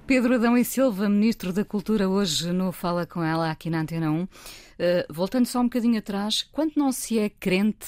Pedro 0.06 0.36
Adão 0.36 0.58
e 0.58 0.66
Silva, 0.66 1.08
Ministro 1.08 1.54
da 1.54 1.64
Cultura, 1.64 2.10
hoje 2.10 2.52
no 2.52 2.74
Fala 2.74 3.06
Com 3.06 3.24
Ela 3.24 3.50
aqui 3.50 3.70
na 3.70 3.80
Antena 3.80 4.12
1. 4.12 4.24
Uh, 4.24 4.28
eh, 4.78 5.08
voltando 5.10 5.46
só 5.46 5.62
um 5.62 5.64
bocadinho 5.64 5.98
atrás, 5.98 6.44
quando 6.52 6.74
não 6.76 6.92
se 6.92 7.18
é 7.18 7.30
crente, 7.30 7.88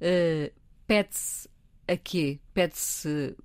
uh, 0.00 0.52
pede-se 0.84 1.48
a 1.86 1.96
quê? 1.96 2.40
Pede-se 2.52 3.36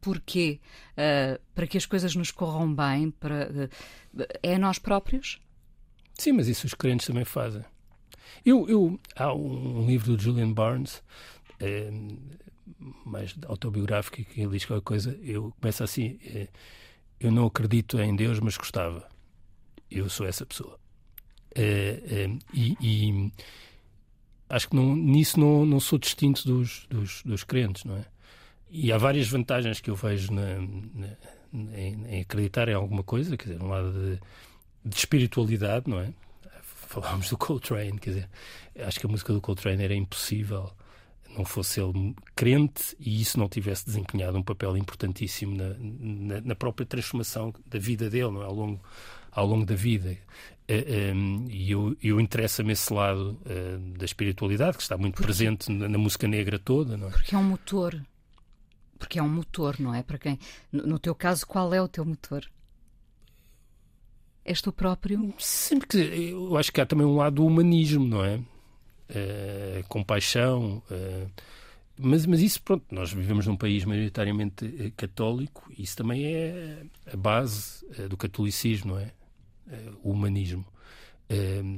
porquê? 0.00 0.58
Uh, 0.92 1.38
para 1.54 1.66
que 1.66 1.76
as 1.76 1.84
coisas 1.84 2.16
nos 2.16 2.30
corram 2.30 2.74
bem? 2.74 3.10
Para, 3.10 3.68
é 4.42 4.54
a 4.54 4.58
nós 4.58 4.78
próprios? 4.78 5.38
Sim, 6.22 6.30
mas 6.30 6.46
isso 6.46 6.68
os 6.68 6.74
crentes 6.74 7.08
também 7.08 7.24
fazem. 7.24 7.64
Eu, 8.46 8.68
eu, 8.68 9.00
há 9.16 9.34
um 9.34 9.84
livro 9.84 10.16
do 10.16 10.22
Julian 10.22 10.52
Barnes, 10.52 11.02
é, 11.58 11.90
mais 13.04 13.34
autobiográfico, 13.48 14.22
que 14.22 14.40
ele 14.40 14.52
diz 14.52 14.64
qualquer 14.64 14.84
coisa. 14.84 15.18
Eu 15.20 15.52
começo 15.60 15.82
assim: 15.82 16.20
é, 16.24 16.46
Eu 17.18 17.32
não 17.32 17.46
acredito 17.46 18.00
em 18.00 18.14
Deus, 18.14 18.38
mas 18.38 18.56
gostava. 18.56 19.08
Eu 19.90 20.08
sou 20.08 20.24
essa 20.24 20.46
pessoa. 20.46 20.78
É, 21.56 22.30
e, 22.54 22.76
e, 22.80 23.32
acho 24.48 24.68
que 24.68 24.76
não, 24.76 24.94
nisso 24.94 25.40
não, 25.40 25.66
não 25.66 25.80
sou 25.80 25.98
distinto 25.98 26.46
dos, 26.46 26.86
dos, 26.88 27.24
dos, 27.24 27.42
crentes, 27.42 27.82
não 27.82 27.96
é? 27.96 28.04
E 28.70 28.92
há 28.92 28.96
várias 28.96 29.26
vantagens 29.26 29.80
que 29.80 29.90
eu 29.90 29.96
vejo 29.96 30.32
na, 30.32 30.54
na, 30.54 31.76
em, 31.76 32.06
em, 32.06 32.20
acreditar 32.20 32.68
em 32.68 32.74
alguma 32.74 33.02
coisa, 33.02 33.36
quer 33.36 33.54
dizer, 33.54 33.60
um 33.60 33.66
lado 33.66 33.92
de 33.92 34.20
de 34.84 34.96
espiritualidade, 34.96 35.88
não 35.88 36.00
é? 36.00 36.12
Falámos 36.62 37.30
do 37.30 37.38
Coltrane, 37.38 37.98
quer 37.98 38.10
dizer, 38.10 38.28
acho 38.80 39.00
que 39.00 39.06
a 39.06 39.08
música 39.08 39.32
do 39.32 39.40
Coltrane 39.40 39.82
era 39.82 39.94
impossível 39.94 40.70
não 41.36 41.44
fosse 41.44 41.80
ele 41.80 42.14
crente 42.36 42.94
e 43.00 43.20
isso 43.20 43.38
não 43.38 43.48
tivesse 43.48 43.86
desempenhado 43.86 44.36
um 44.36 44.42
papel 44.42 44.76
importantíssimo 44.76 45.56
na, 45.56 45.74
na, 45.78 46.40
na 46.42 46.54
própria 46.54 46.86
transformação 46.86 47.54
da 47.66 47.78
vida 47.78 48.10
dele, 48.10 48.30
não 48.30 48.42
é? 48.42 48.44
Ao 48.44 48.54
longo 48.54 48.80
ao 49.32 49.46
longo 49.46 49.64
da 49.64 49.74
vida. 49.74 50.16
Uh, 50.68 51.48
e 51.48 51.70
eu, 51.70 51.96
eu 52.02 52.20
interessa-me 52.20 52.72
esse 52.72 52.92
lado 52.92 53.38
da 53.96 54.04
espiritualidade, 54.04 54.76
que 54.76 54.82
está 54.82 54.96
muito 54.96 55.14
Porque... 55.14 55.24
presente 55.24 55.72
na, 55.72 55.88
na, 55.88 55.98
música 55.98 56.28
negra 56.28 56.58
toda. 56.58 56.96
Não 56.96 57.08
é? 57.08 57.10
Porque 57.10 57.34
é 57.34 57.38
um 57.38 57.42
motor. 57.42 58.00
Porque 58.98 59.18
é 59.18 59.22
um 59.22 59.28
motor, 59.28 59.80
não 59.80 59.94
é? 59.94 60.02
Para 60.02 60.18
quem. 60.18 60.38
No, 60.70 60.86
no 60.86 60.98
teu 60.98 61.14
caso, 61.14 61.46
qual 61.46 61.72
é 61.72 61.80
o 61.80 61.88
teu 61.88 62.04
motor? 62.04 62.46
És 64.44 64.60
tu 64.60 64.72
próprio? 64.72 65.32
Sempre 65.38 65.86
que. 65.86 65.98
Eu 66.30 66.56
acho 66.56 66.72
que 66.72 66.80
há 66.80 66.86
também 66.86 67.06
um 67.06 67.16
lado 67.16 67.36
do 67.36 67.46
humanismo, 67.46 68.04
não 68.04 68.24
é? 68.24 68.36
Uh, 68.36 69.86
compaixão. 69.88 70.82
Uh, 70.90 71.30
mas, 71.98 72.26
mas 72.26 72.40
isso, 72.40 72.60
pronto, 72.62 72.84
nós 72.90 73.12
vivemos 73.12 73.46
num 73.46 73.56
país 73.56 73.84
maioritariamente 73.84 74.64
uh, 74.64 74.92
católico 74.96 75.70
e 75.76 75.82
isso 75.82 75.96
também 75.96 76.24
é 76.24 76.82
a 77.12 77.16
base 77.16 77.86
do 78.08 78.16
catolicismo, 78.16 78.94
não 78.94 79.00
é? 79.00 79.12
o 80.02 80.10
humanismo. 80.10 80.66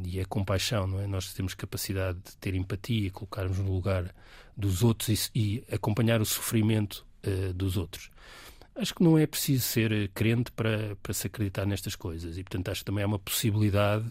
e 0.05 0.19
a 0.19 0.25
compaixão, 0.25 0.87
não 0.87 1.01
é? 1.01 1.07
Nós 1.07 1.33
temos 1.35 1.55
capacidade 1.55 2.19
de 2.19 2.37
ter 2.39 2.55
empatia, 2.55 3.11
colocarmos 3.11 3.59
no 3.59 3.73
lugar 3.73 4.13
dos 4.57 4.83
outros 4.83 5.31
e, 5.35 5.39
e 5.69 5.75
acompanhar 5.75 6.21
o 6.21 6.25
sofrimento 6.25 7.07
dos 7.55 7.77
outros 7.77 8.11
acho 8.77 8.95
que 8.95 9.03
não 9.03 9.17
é 9.17 9.27
preciso 9.27 9.63
ser 9.63 10.09
crente 10.15 10.51
para, 10.53 10.97
para 11.03 11.13
se 11.13 11.27
acreditar 11.27 11.67
nestas 11.67 11.95
coisas. 11.95 12.37
E, 12.37 12.43
portanto, 12.43 12.71
acho 12.71 12.81
que 12.81 12.85
também 12.85 13.05
há 13.05 13.07
uma 13.07 13.19
possibilidade, 13.19 14.05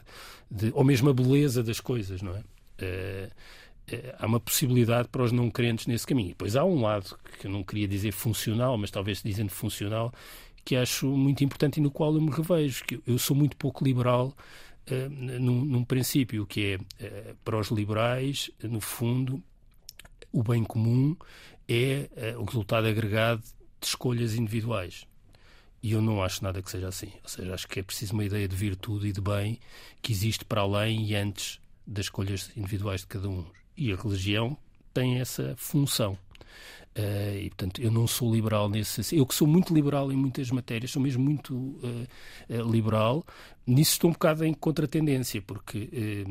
de, 0.50 0.72
ou 0.74 0.84
mesmo 0.84 1.10
a 1.10 1.14
beleza 1.14 1.62
das 1.62 1.80
coisas, 1.80 2.22
não 2.22 2.36
é? 2.36 2.40
Uh, 2.40 3.32
há 4.18 4.26
uma 4.26 4.40
possibilidade 4.40 5.10
para 5.10 5.24
os 5.24 5.32
não 5.32 5.50
crentes 5.52 5.88
nesse 5.88 6.08
caminho. 6.08 6.30
Depois 6.30 6.56
há 6.56 6.64
um 6.64 6.82
lado 6.82 7.18
que 7.40 7.48
eu 7.48 7.52
não 7.52 7.64
queria 7.64 7.88
dizer 7.88 8.14
funcional, 8.14 8.78
mas 8.78 8.90
talvez 8.90 9.22
dizendo 9.22 9.50
funcional, 9.50 10.14
que 10.64 10.78
acho 10.78 11.08
muito 11.08 11.44
importante 11.44 11.78
e 11.78 11.82
no 11.82 11.92
qual 11.92 12.14
eu 12.14 12.22
me 12.22 12.32
revejo, 12.32 12.86
que 12.86 13.02
eu 13.06 13.20
sou 13.20 13.36
muito 13.36 13.58
pouco 13.58 13.84
liberal 13.84 14.34
uh, 14.90 15.10
num, 15.10 15.66
num, 15.66 15.84
princípio, 15.84 16.46
que 16.46 16.80
é, 17.02 17.36
para 17.44 17.60
os 17.60 17.68
liberais, 17.68 18.50
no 18.64 18.80
fundo, 18.80 19.44
o 20.32 20.42
bem 20.42 20.64
comum 20.64 21.16
é 21.68 22.08
o 22.38 22.44
resultado 22.46 22.88
agregado 22.88 23.44
de 23.84 23.90
escolhas 23.90 24.34
individuais. 24.36 25.06
E 25.82 25.92
eu 25.92 26.02
não 26.02 26.24
acho 26.24 26.42
nada 26.44 26.62
que 26.62 26.72
seja 26.72 26.88
assim. 26.88 27.12
Ou 27.22 27.30
seja, 27.30 27.54
acho 27.54 27.68
que 27.68 27.80
é 27.80 27.84
preciso 27.84 28.14
uma 28.14 28.24
ideia 28.24 28.48
de 28.48 28.56
virtude 28.56 29.08
e 29.08 29.12
de 29.12 29.20
bem 29.20 29.60
que 30.02 30.14
existe 30.14 30.46
para 30.46 30.62
além 30.62 31.06
e 31.06 31.16
antes 31.16 31.60
das 31.86 32.06
escolhas 32.06 32.50
individuais 32.56 33.02
de 33.02 33.08
cada 33.08 33.30
um. 33.30 33.46
E 33.76 33.92
a 33.92 33.96
religião 33.96 34.58
tem 34.94 35.20
essa 35.20 35.54
função. 35.58 36.18
Uh, 36.96 37.38
e, 37.38 37.50
portanto, 37.50 37.82
eu 37.82 37.92
não 37.92 38.08
sou 38.08 38.34
liberal 38.34 38.70
nesse. 38.70 39.16
Eu 39.16 39.26
que 39.26 39.34
sou 39.34 39.48
muito 39.48 39.74
liberal 39.74 40.12
em 40.12 40.16
muitas 40.16 40.50
matérias, 40.52 40.92
sou 40.92 41.02
mesmo 41.02 41.24
muito 41.24 41.54
uh, 41.54 42.08
uh, 42.50 42.72
liberal, 42.72 43.26
nisso 43.66 43.94
estou 43.94 44.12
um 44.12 44.14
bocado 44.14 44.46
em 44.46 44.54
contratendência, 44.54 45.42
porque 45.42 46.26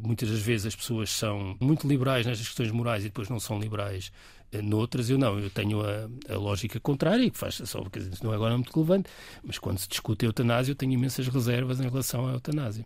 muitas 0.00 0.30
das 0.30 0.40
vezes 0.40 0.66
as 0.66 0.76
pessoas 0.76 1.10
são 1.10 1.56
muito 1.60 1.86
liberais 1.86 2.26
nestas 2.26 2.46
questões 2.46 2.70
morais 2.70 3.04
e 3.04 3.08
depois 3.08 3.28
não 3.28 3.40
são 3.40 3.58
liberais 3.58 4.10
Noutras 4.62 5.10
eu 5.10 5.18
não, 5.18 5.38
eu 5.38 5.50
tenho 5.50 5.80
a, 5.80 6.08
a 6.32 6.36
lógica 6.36 6.78
contrária, 6.80 7.28
que 7.30 7.38
faz 7.38 7.60
só 7.64 7.80
porque 7.82 8.00
não 8.22 8.32
é 8.32 8.36
agora 8.36 8.54
muito 8.54 8.72
relevante, 8.72 9.10
mas 9.42 9.58
quando 9.58 9.78
se 9.78 9.88
discute 9.88 10.24
a 10.24 10.28
eutanásia 10.28 10.72
eu 10.72 10.76
tenho 10.76 10.92
imensas 10.92 11.28
reservas 11.28 11.80
em 11.80 11.84
relação 11.84 12.26
à 12.28 12.32
eutanásia. 12.32 12.84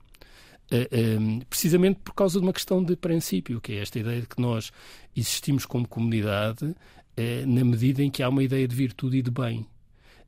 Uh, 0.70 0.86
eh, 0.90 1.18
um, 1.18 1.38
eh, 1.38 1.44
precisamente 1.48 2.00
por 2.04 2.12
causa 2.12 2.38
de 2.38 2.44
uma 2.44 2.52
questão 2.52 2.84
de 2.84 2.94
princípio, 2.94 3.58
que 3.60 3.72
é 3.72 3.82
esta 3.82 3.98
ideia 3.98 4.20
de 4.20 4.26
que 4.26 4.40
nós 4.40 4.70
existimos 5.16 5.64
como 5.64 5.88
comunidade 5.88 6.64
uh, 6.64 7.46
na 7.46 7.64
medida 7.64 8.02
em 8.02 8.10
que 8.10 8.22
há 8.22 8.28
uma 8.28 8.42
ideia 8.42 8.68
de 8.68 8.76
virtude 8.76 9.18
e 9.18 9.22
de 9.22 9.30
bem. 9.30 9.60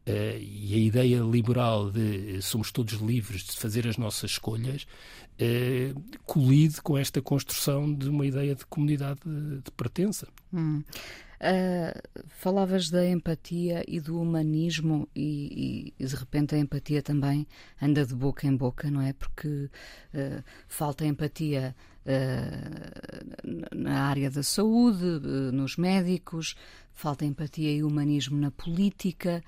Uh, 0.09 0.41
e 0.41 0.75
a 0.75 0.79
ideia 0.79 1.19
liberal 1.19 1.91
de 1.91 2.41
somos 2.41 2.73
todos 2.73 2.95
livres 2.95 3.45
de 3.45 3.53
fazer 3.53 3.87
as 3.87 3.99
nossas 3.99 4.31
escolhas 4.31 4.87
colide 6.27 6.81
com 6.83 6.99
esta 6.99 7.21
construção 7.23 7.93
de 7.93 8.09
uma 8.09 8.27
ideia 8.27 8.55
de 8.55 8.67
comunidade 8.67 9.21
de, 9.25 9.63
de 9.63 9.71
pertença. 9.71 10.29
Hum. 10.53 10.83
Uh, 11.41 12.23
falavas 12.29 12.91
da 12.91 13.09
empatia 13.09 13.83
e 13.89 13.99
do 13.99 14.21
humanismo 14.21 15.09
e, 15.17 15.95
e, 15.99 16.05
de 16.05 16.15
repente 16.15 16.55
a 16.55 16.59
empatia 16.59 17.01
também 17.01 17.47
anda 17.81 18.05
de 18.05 18.15
boca 18.15 18.47
em 18.47 18.55
boca, 18.55 18.91
não 18.91 19.01
é? 19.01 19.15
Porque 19.15 19.49
uh, 19.49 20.45
falta 20.69 21.07
empatia 21.07 21.75
uh, 22.05 23.75
na 23.75 24.03
área 24.03 24.31
da 24.31 24.43
saúde, 24.43 25.03
nos 25.51 25.79
médicos, 25.79 26.55
falta 26.93 27.25
empatia 27.25 27.73
e 27.73 27.83
humanismo 27.83 28.39
na 28.39 28.51
política. 28.51 29.43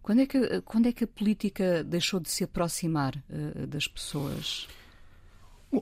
quando, 0.00 0.20
é 0.20 0.26
que, 0.26 0.60
quando 0.60 0.86
é 0.86 0.92
que 0.92 1.02
a 1.02 1.08
política 1.08 1.82
deixou 1.82 2.20
de 2.20 2.30
se 2.30 2.44
aproximar 2.44 3.20
das 3.68 3.88
pessoas? 3.88 4.68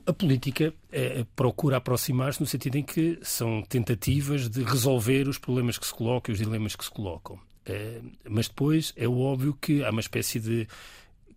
A 0.07 0.13
política 0.13 0.73
é, 0.91 1.25
procura 1.37 1.77
aproximar-se 1.77 2.41
no 2.41 2.47
sentido 2.47 2.77
em 2.77 2.83
que 2.83 3.19
são 3.23 3.63
tentativas 3.63 4.49
de 4.49 4.63
resolver 4.63 5.29
os 5.29 5.39
problemas 5.39 5.77
que 5.79 5.87
se 5.87 5.95
colocam 5.95 6.33
e 6.33 6.35
os 6.35 6.39
dilemas 6.39 6.77
que 6.77 6.85
se 6.85 6.91
colocam. 6.91 7.39
É, 7.65 8.01
mas 8.29 8.49
depois 8.49 8.93
é 8.97 9.09
óbvio 9.09 9.57
que 9.61 9.85
há 9.85 9.91
uma 9.91 10.01
espécie 10.01 10.41
de 10.41 10.67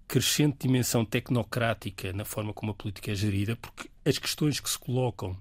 crescente 0.08 0.68
dimensão 0.68 1.04
tecnocrática 1.04 2.13
na 2.13 2.26
forma 2.26 2.54
como 2.54 2.72
a 2.72 2.76
política 2.76 3.12
é 3.12 3.15
gerida, 3.15 3.56
porque 3.56 3.89
as 4.06 4.18
questões 4.18 4.60
que 4.60 4.70
se 4.70 4.78
colocam 4.78 5.38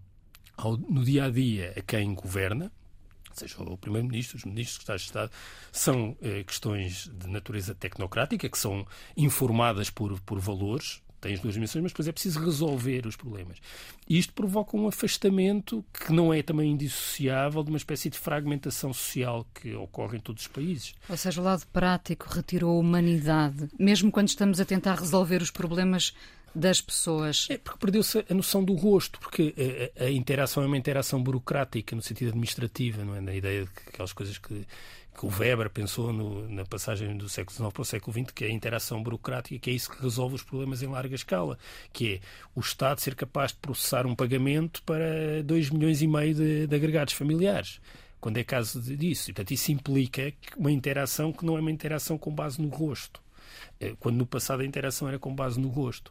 ao, 0.57 0.77
no 0.77 1.05
dia 1.05 1.25
a 1.25 1.31
dia 1.31 1.75
a 1.77 1.83
quem 1.83 2.15
governa, 2.15 2.73
seja 3.33 3.61
o 3.63 3.77
Primeiro-Ministro, 3.77 4.37
os 4.37 4.45
Ministros, 4.45 4.75
Secretários 4.75 5.03
de 5.03 5.09
Estado, 5.09 5.33
são 5.73 6.17
eh, 6.23 6.45
questões 6.45 7.11
de 7.13 7.29
natureza 7.29 7.75
tecnocrática, 7.75 8.49
que 8.49 8.59
são 8.59 8.87
informadas 9.17 9.91
por, 9.91 10.21
por 10.21 10.39
valores, 10.39 11.03
tem 11.25 11.33
as 11.33 11.41
duas 11.41 11.55
dimensões, 11.55 11.83
mas 11.83 11.93
depois 11.93 12.07
é 12.07 12.13
preciso 12.13 12.39
resolver 12.39 13.07
os 13.07 13.17
problemas. 13.17 13.57
E 14.07 14.19
isto 14.19 14.35
provoca 14.35 14.77
um 14.77 14.87
afastamento 14.87 15.83
que 15.93 16.13
não 16.13 16.35
é 16.35 16.43
também 16.43 16.73
indissociável 16.73 17.65
de 17.65 17.71
uma 17.71 17.79
espécie 17.79 18.11
de 18.11 18.19
fragmentação 18.19 18.93
social 18.93 19.47
que 19.55 19.75
ocorre 19.75 20.19
em 20.19 20.21
todos 20.21 20.43
os 20.43 20.49
países. 20.49 20.95
Ou 21.09 21.17
seja, 21.17 21.41
o 21.41 21.45
lado 21.45 21.67
prático 21.73 22.29
retirou 22.29 22.77
a 22.77 22.79
humanidade, 22.79 23.71
mesmo 23.79 24.13
quando 24.13 24.29
estamos 24.29 24.61
a 24.61 24.67
tentar 24.67 24.97
resolver 24.97 25.41
os 25.41 25.51
problemas 25.51 26.13
das 26.55 26.83
pessoas. 26.83 27.49
É 27.51 27.57
porque 27.57 27.79
perdeu-se 27.79 28.25
a 28.29 28.35
noção 28.35 28.63
do 28.63 28.75
rosto, 28.75 29.19
porque 29.19 29.55
a, 29.99 30.05
a, 30.05 30.11
interação 30.11 30.63
é 30.63 30.67
uma 30.67 30.77
interação 30.77 31.23
burocrática 31.23 31.97
no 31.97 32.03
sentido 32.03 32.29
administrativo, 32.29 33.03
não 33.03 33.17
é? 33.17 33.21
Na 33.21 33.35
ideia 33.35 33.65
de 33.65 33.71
que 33.71 33.89
aquelas 33.89 34.13
coisas 34.13 34.37
que 34.37 34.67
que 35.17 35.25
o 35.25 35.29
Weber 35.29 35.71
pensou 35.71 36.13
no, 36.13 36.49
na 36.49 36.65
passagem 36.65 37.17
do 37.17 37.29
século 37.29 37.57
XIX 37.57 37.73
para 37.73 37.83
o 37.83 37.85
século 37.85 38.13
XX, 38.13 38.33
que 38.33 38.45
é 38.45 38.49
a 38.49 38.53
interação 38.53 39.03
burocrática, 39.03 39.59
que 39.59 39.71
é 39.71 39.73
isso 39.73 39.91
que 39.91 40.03
resolve 40.03 40.35
os 40.35 40.43
problemas 40.43 40.83
em 40.83 40.87
larga 40.89 41.15
escala, 41.15 41.59
que 41.93 42.15
é 42.15 42.21
o 42.55 42.61
Estado 42.61 43.01
ser 43.01 43.15
capaz 43.15 43.53
de 43.53 43.59
processar 43.59 44.07
um 44.07 44.15
pagamento 44.15 44.83
para 44.83 45.43
2 45.45 45.71
milhões 45.71 46.03
e 46.03 46.07
meio 46.07 46.35
de, 46.35 46.67
de 46.67 46.77
agregados 46.77 47.15
familiares 47.15 47.81
quando 48.25 48.39
é 48.39 48.45
caso 48.45 48.81
disso. 48.81 49.31
E, 49.31 49.35
portanto, 49.35 49.51
isso 49.51 49.71
implica 49.71 50.33
uma 50.57 50.73
interação 50.73 51.31
que 51.31 51.45
não 51.45 51.59
é 51.59 51.61
uma 51.61 51.71
interação 51.71 52.17
com 52.17 52.35
base 52.35 52.59
no 52.59 52.69
rosto. 52.69 53.21
Eh, 53.79 53.95
quando 54.01 54.17
no 54.17 54.25
passado 54.25 54.63
a 54.63 54.65
interação 54.65 55.07
era 55.07 55.19
com 55.19 55.35
base 55.35 55.61
no 55.61 55.69
rosto. 55.69 56.11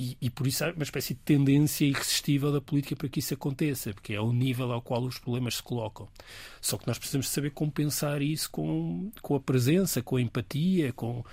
E, 0.00 0.16
e, 0.18 0.30
por 0.30 0.46
isso 0.46 0.64
há 0.64 0.70
uma 0.70 0.82
espécie 0.82 1.12
de 1.12 1.20
tendência 1.20 1.84
irresistível 1.84 2.50
da 2.50 2.58
política 2.58 2.96
para 2.96 3.06
que 3.06 3.18
isso 3.18 3.34
aconteça, 3.34 3.92
porque 3.92 4.14
é 4.14 4.20
o 4.20 4.32
nível 4.32 4.72
ao 4.72 4.80
qual 4.80 5.02
os 5.02 5.18
problemas 5.18 5.56
se 5.56 5.62
colocam. 5.62 6.08
Só 6.58 6.78
que 6.78 6.86
nós 6.86 6.96
precisamos 6.96 7.28
saber 7.28 7.50
compensar 7.50 8.22
isso 8.22 8.50
com, 8.50 9.10
com 9.20 9.34
a 9.34 9.40
presença, 9.40 10.00
com 10.00 10.16
a 10.16 10.22
empatia, 10.22 10.90
com 10.94 11.18
uh, 11.18 11.24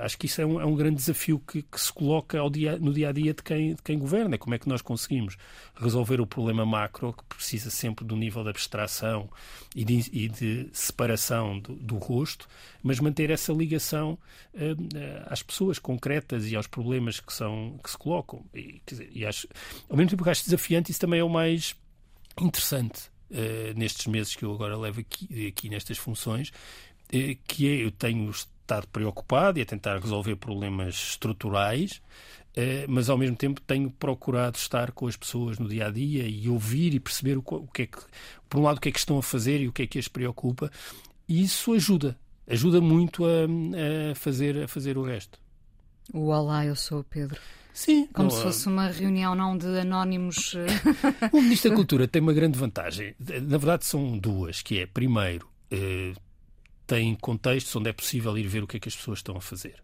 acho 0.00 0.18
que 0.18 0.26
isso 0.26 0.38
é 0.42 0.44
um, 0.44 0.60
é 0.60 0.66
um 0.66 0.74
grande 0.74 0.96
desafio 0.96 1.38
que, 1.38 1.62
que, 1.62 1.80
se 1.80 1.90
coloca 1.90 2.38
dia, 2.50 2.78
no 2.78 2.92
dia 2.92 3.08
a 3.08 3.12
dia 3.12 3.32
de 3.32 3.42
quem, 3.42 3.74
de 3.74 3.82
quem 3.82 3.98
governa. 3.98 4.36
Como 4.36 4.54
é 4.54 4.58
que 4.58 4.68
nós 4.68 4.82
conseguimos 4.82 5.38
resolver 5.74 6.20
o 6.20 6.26
problema 6.26 6.66
macro, 6.66 7.14
que 7.14 7.24
precisa 7.24 7.70
sempre 7.70 8.04
do 8.04 8.16
nível 8.16 8.42
de 8.42 8.50
abstração 8.50 9.30
e 9.74 9.82
de, 9.82 10.10
e 10.12 10.28
de 10.28 10.68
separação 10.74 11.58
do, 11.58 11.74
do, 11.74 11.96
rosto, 11.96 12.46
mas 12.82 13.00
manter 13.00 13.30
essa 13.30 13.50
ligação 13.50 14.18
uh, 14.54 14.88
às 15.24 15.42
pessoas 15.42 15.78
concretas 15.78 16.46
e 16.50 16.54
aos 16.54 16.66
problemas 16.66 17.18
que, 17.18 17.32
são, 17.32 17.80
que 17.82 17.90
se 17.90 17.96
colocam 17.96 18.09
colocam. 18.10 18.44
E, 18.52 18.82
dizer, 18.84 19.08
e 19.14 19.24
acho, 19.24 19.46
ao 19.88 19.96
mesmo 19.96 20.10
tempo 20.10 20.24
que 20.24 20.30
acho 20.30 20.44
desafiante, 20.44 20.90
isso 20.90 21.00
também 21.00 21.20
é 21.20 21.24
o 21.24 21.28
mais 21.28 21.76
interessante 22.40 23.08
uh, 23.30 23.78
nestes 23.78 24.06
meses 24.06 24.34
que 24.34 24.44
eu 24.44 24.52
agora 24.52 24.76
levo 24.76 25.00
aqui, 25.00 25.46
aqui 25.46 25.68
nestas 25.68 25.96
funções, 25.96 26.48
uh, 26.48 27.38
que 27.46 27.68
é 27.68 27.84
eu 27.84 27.92
tenho 27.92 28.28
estado 28.30 28.88
preocupado 28.88 29.58
e 29.58 29.62
a 29.62 29.66
tentar 29.66 29.98
resolver 30.00 30.36
problemas 30.36 30.94
estruturais, 30.94 32.02
uh, 32.56 32.86
mas 32.88 33.08
ao 33.08 33.16
mesmo 33.16 33.36
tempo 33.36 33.60
tenho 33.60 33.90
procurado 33.90 34.56
estar 34.56 34.90
com 34.90 35.06
as 35.06 35.16
pessoas 35.16 35.58
no 35.58 35.68
dia 35.68 35.86
a 35.86 35.90
dia 35.90 36.26
e 36.26 36.48
ouvir 36.48 36.94
e 36.94 37.00
perceber 37.00 37.38
o, 37.38 37.44
o 37.46 37.68
que 37.68 37.82
é 37.82 37.86
que, 37.86 37.98
por 38.48 38.58
um 38.58 38.62
lado, 38.64 38.78
o 38.78 38.80
que 38.80 38.88
é 38.88 38.92
que 38.92 38.98
estão 38.98 39.18
a 39.18 39.22
fazer 39.22 39.60
e 39.60 39.68
o 39.68 39.72
que 39.72 39.82
é 39.82 39.86
que 39.86 39.98
as 39.98 40.08
preocupa, 40.08 40.70
e 41.28 41.42
isso 41.42 41.72
ajuda, 41.74 42.18
ajuda 42.48 42.80
muito 42.80 43.24
a, 43.24 44.10
a 44.10 44.14
fazer, 44.16 44.64
a 44.64 44.68
fazer 44.68 44.98
o 44.98 45.04
resto. 45.04 45.38
O 46.12 46.26
Olá, 46.26 46.66
eu 46.66 46.74
sou 46.74 47.00
o 47.00 47.04
Pedro. 47.04 47.40
Sim. 47.72 48.06
Como 48.12 48.28
não, 48.28 48.36
se 48.36 48.42
fosse 48.42 48.66
uma 48.66 48.88
reunião 48.88 49.34
não 49.34 49.56
de 49.56 49.66
anónimos. 49.78 50.54
Eh. 50.54 51.30
o 51.32 51.40
Ministro 51.42 51.70
da 51.70 51.76
Cultura 51.76 52.08
tem 52.08 52.20
uma 52.20 52.32
grande 52.32 52.58
vantagem. 52.58 53.14
Na 53.18 53.58
verdade, 53.58 53.84
são 53.84 54.18
duas, 54.18 54.62
que 54.62 54.80
é, 54.80 54.86
primeiro, 54.86 55.48
eh, 55.70 56.12
tem 56.86 57.14
contextos 57.14 57.74
onde 57.76 57.90
é 57.90 57.92
possível 57.92 58.36
ir 58.36 58.46
ver 58.46 58.62
o 58.62 58.66
que 58.66 58.76
é 58.76 58.80
que 58.80 58.88
as 58.88 58.96
pessoas 58.96 59.20
estão 59.20 59.36
a 59.36 59.40
fazer. 59.40 59.76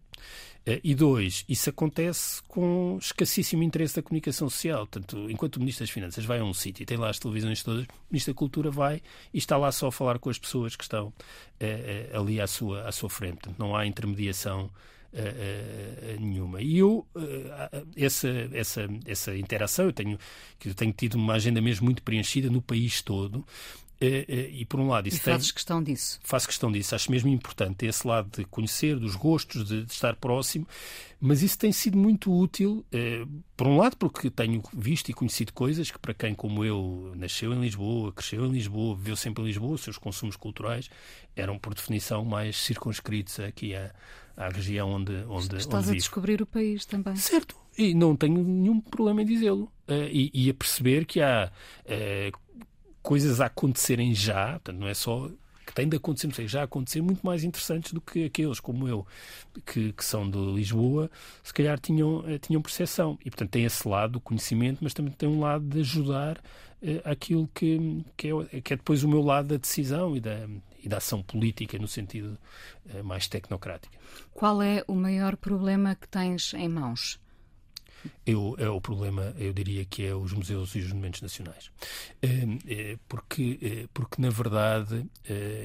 E 0.82 0.96
dois, 0.96 1.44
isso 1.48 1.70
acontece 1.70 2.42
com 2.48 2.98
escassíssimo 3.00 3.62
interesse 3.62 3.94
da 3.94 4.02
comunicação 4.02 4.50
social. 4.50 4.84
Portanto, 4.84 5.30
enquanto 5.30 5.56
o 5.56 5.60
Ministro 5.60 5.84
das 5.84 5.90
Finanças 5.90 6.24
vai 6.24 6.40
a 6.40 6.44
um 6.44 6.52
sítio 6.52 6.82
e 6.82 6.86
tem 6.86 6.96
lá 6.96 7.08
as 7.08 7.20
televisões 7.20 7.62
todas, 7.62 7.84
o 7.84 7.88
Ministro 8.10 8.34
da 8.34 8.38
Cultura 8.38 8.68
vai 8.68 9.00
e 9.32 9.38
está 9.38 9.56
lá 9.56 9.70
só 9.70 9.86
a 9.86 9.92
falar 9.92 10.18
com 10.18 10.28
as 10.28 10.40
pessoas 10.40 10.74
que 10.74 10.82
estão 10.82 11.12
ali 12.12 12.40
à 12.40 12.48
sua, 12.48 12.82
à 12.82 12.90
sua 12.90 13.08
frente. 13.08 13.34
Portanto, 13.34 13.60
não 13.60 13.76
há 13.76 13.86
intermediação 13.86 14.68
uh, 15.20 16.20
nenhuma. 16.20 16.60
E 16.60 16.78
eu, 16.78 17.06
essa, 17.96 18.28
essa, 18.52 18.88
essa 19.06 19.36
interação, 19.36 19.86
eu 19.86 19.92
tenho, 19.92 20.18
eu 20.64 20.74
tenho 20.74 20.92
tido 20.92 21.14
uma 21.14 21.34
agenda 21.34 21.60
mesmo 21.60 21.84
muito 21.84 22.02
preenchida 22.02 22.50
no 22.50 22.62
país 22.62 23.02
todo. 23.02 23.44
E 24.00 24.64
por 24.66 24.78
um 24.78 24.88
lado, 24.88 25.08
isso 25.08 25.16
e 25.18 25.20
fazes 25.20 25.48
tem, 25.48 25.54
questão 25.54 25.82
disso? 25.82 26.20
Faço 26.22 26.46
questão 26.46 26.70
disso. 26.70 26.94
Acho 26.94 27.10
mesmo 27.10 27.28
importante 27.28 27.86
esse 27.86 28.06
lado 28.06 28.28
de 28.36 28.44
conhecer, 28.44 28.98
dos 28.98 29.16
gostos, 29.16 29.66
de, 29.66 29.84
de 29.84 29.92
estar 29.92 30.14
próximo. 30.16 30.66
Mas 31.18 31.42
isso 31.42 31.58
tem 31.58 31.72
sido 31.72 31.96
muito 31.96 32.30
útil, 32.30 32.84
por 33.56 33.66
um 33.66 33.78
lado, 33.78 33.96
porque 33.96 34.28
tenho 34.28 34.62
visto 34.74 35.08
e 35.08 35.14
conhecido 35.14 35.52
coisas 35.52 35.90
que, 35.90 35.98
para 35.98 36.12
quem, 36.12 36.34
como 36.34 36.62
eu, 36.62 37.12
nasceu 37.16 37.54
em 37.54 37.60
Lisboa, 37.60 38.12
cresceu 38.12 38.44
em 38.44 38.50
Lisboa, 38.50 38.94
viveu 38.94 39.16
sempre 39.16 39.42
em 39.42 39.46
Lisboa, 39.46 39.74
os 39.74 39.80
seus 39.80 39.96
consumos 39.96 40.36
culturais 40.36 40.90
eram, 41.34 41.58
por 41.58 41.74
definição, 41.74 42.24
mais 42.24 42.56
circunscritos 42.56 43.40
aqui 43.40 43.74
a, 43.74 43.92
à 44.36 44.48
região 44.48 44.90
onde, 44.90 45.12
onde 45.28 45.56
Estás 45.56 45.86
onde 45.86 45.96
a 45.96 45.98
descobrir 45.98 46.42
o 46.42 46.46
país 46.46 46.84
também. 46.84 47.16
Certo, 47.16 47.56
e 47.76 47.94
não 47.94 48.16
tenho 48.16 48.42
nenhum 48.42 48.80
problema 48.80 49.22
em 49.22 49.26
dizê-lo. 49.26 49.72
Uh, 49.88 50.08
e, 50.10 50.30
e, 50.34 50.50
a 50.50 50.54
perceber 50.54 51.04
que 51.04 51.20
há 51.20 51.50
uh, 51.84 52.38
coisas 53.06 53.40
a 53.40 53.46
acontecerem 53.46 54.12
já, 54.12 54.54
portanto, 54.54 54.78
não 54.78 54.88
é 54.88 54.94
só 54.94 55.30
que 55.64 55.72
têm 55.72 55.88
de 55.88 55.96
acontecer, 55.96 56.26
não 56.26 56.34
sei, 56.34 56.48
já 56.48 56.64
acontecer 56.64 57.00
muito 57.00 57.24
mais 57.24 57.44
interessantes 57.44 57.92
do 57.92 58.00
que 58.00 58.24
aqueles 58.24 58.58
como 58.58 58.88
eu, 58.88 59.06
que, 59.64 59.92
que 59.92 60.04
são 60.04 60.28
de 60.28 60.38
Lisboa, 60.38 61.08
se 61.42 61.54
calhar 61.54 61.78
tinham, 61.78 62.18
uh, 62.18 62.38
tinham 62.40 62.60
percepção. 62.60 63.16
E, 63.24 63.30
portanto, 63.30 63.50
tem 63.50 63.64
esse 63.64 63.86
lado 63.86 64.14
do 64.14 64.20
conhecimento, 64.20 64.78
mas 64.80 64.92
também 64.92 65.12
tem 65.12 65.28
um 65.28 65.40
lado 65.40 65.64
de 65.64 65.80
ajudar 65.80 66.40
aquilo 67.04 67.48
que, 67.54 68.04
que 68.16 68.28
é, 68.28 68.60
que, 68.60 68.74
é, 68.74 68.76
depois 68.76 69.02
o 69.02 69.08
meu 69.08 69.22
lado 69.22 69.48
da 69.48 69.56
decisão 69.56 70.16
e 70.16 70.20
da, 70.20 70.46
e 70.82 70.88
da 70.88 70.98
ação 70.98 71.22
política 71.22 71.78
no 71.78 71.88
sentido 71.88 72.36
uh, 72.86 73.04
mais 73.04 73.28
tecnocrático. 73.28 73.94
Qual 74.32 74.60
é 74.60 74.84
o 74.86 74.94
maior 74.94 75.36
problema 75.36 75.94
que 75.94 76.08
tens 76.08 76.54
em 76.54 76.68
mãos? 76.68 77.18
Eu, 78.24 78.54
é 78.58 78.68
o 78.68 78.80
problema, 78.80 79.34
eu 79.38 79.52
diria 79.52 79.84
que 79.84 80.04
é 80.06 80.14
os 80.14 80.32
museus 80.32 80.74
e 80.74 80.78
os 80.78 80.88
monumentos 80.88 81.20
nacionais. 81.20 81.70
Uh, 82.22 82.98
porque, 83.08 83.88
porque, 83.92 84.20
na 84.22 84.30
verdade, 84.30 85.06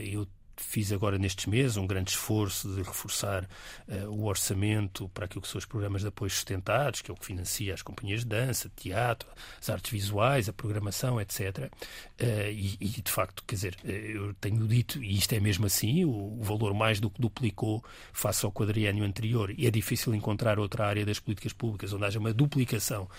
eu 0.03 0.27
fiz 0.63 0.91
agora 0.91 1.17
nestes 1.17 1.45
meses 1.45 1.77
um 1.77 1.87
grande 1.87 2.11
esforço 2.11 2.73
de 2.73 2.81
reforçar 2.81 3.47
uh, 3.87 4.07
o 4.09 4.25
orçamento 4.25 5.09
para 5.09 5.25
aquilo 5.25 5.41
que 5.41 5.47
são 5.47 5.59
os 5.59 5.65
programas 5.65 6.01
de 6.01 6.07
apoio 6.07 6.29
sustentados, 6.29 7.01
que 7.01 7.11
é 7.11 7.13
o 7.13 7.17
que 7.17 7.25
financia 7.25 7.73
as 7.73 7.81
companhias 7.81 8.21
de 8.21 8.27
dança, 8.27 8.71
teatro, 8.75 9.27
as 9.59 9.69
artes 9.69 9.91
visuais, 9.91 10.49
a 10.49 10.53
programação, 10.53 11.19
etc. 11.19 11.71
Uh, 12.19 12.51
e, 12.51 12.77
e, 12.79 12.87
de 13.01 13.11
facto, 13.11 13.43
quer 13.45 13.55
dizer, 13.55 13.77
eh, 13.83 14.11
eu 14.15 14.33
tenho 14.35 14.67
dito, 14.67 15.03
e 15.03 15.17
isto 15.17 15.33
é 15.33 15.39
mesmo 15.39 15.65
assim, 15.65 16.05
o, 16.05 16.39
o 16.39 16.43
valor 16.43 16.73
mais 16.73 16.99
do 16.99 17.09
que 17.09 17.21
duplicou 17.21 17.83
face 18.13 18.45
ao 18.45 18.51
quadriênio 18.51 19.03
anterior, 19.03 19.53
e 19.57 19.67
é 19.67 19.71
difícil 19.71 20.13
encontrar 20.13 20.59
outra 20.59 20.85
área 20.85 21.05
das 21.05 21.19
políticas 21.19 21.53
públicas 21.53 21.93
onde 21.93 22.05
haja 22.05 22.19
uma 22.19 22.33
duplicação 22.33 23.09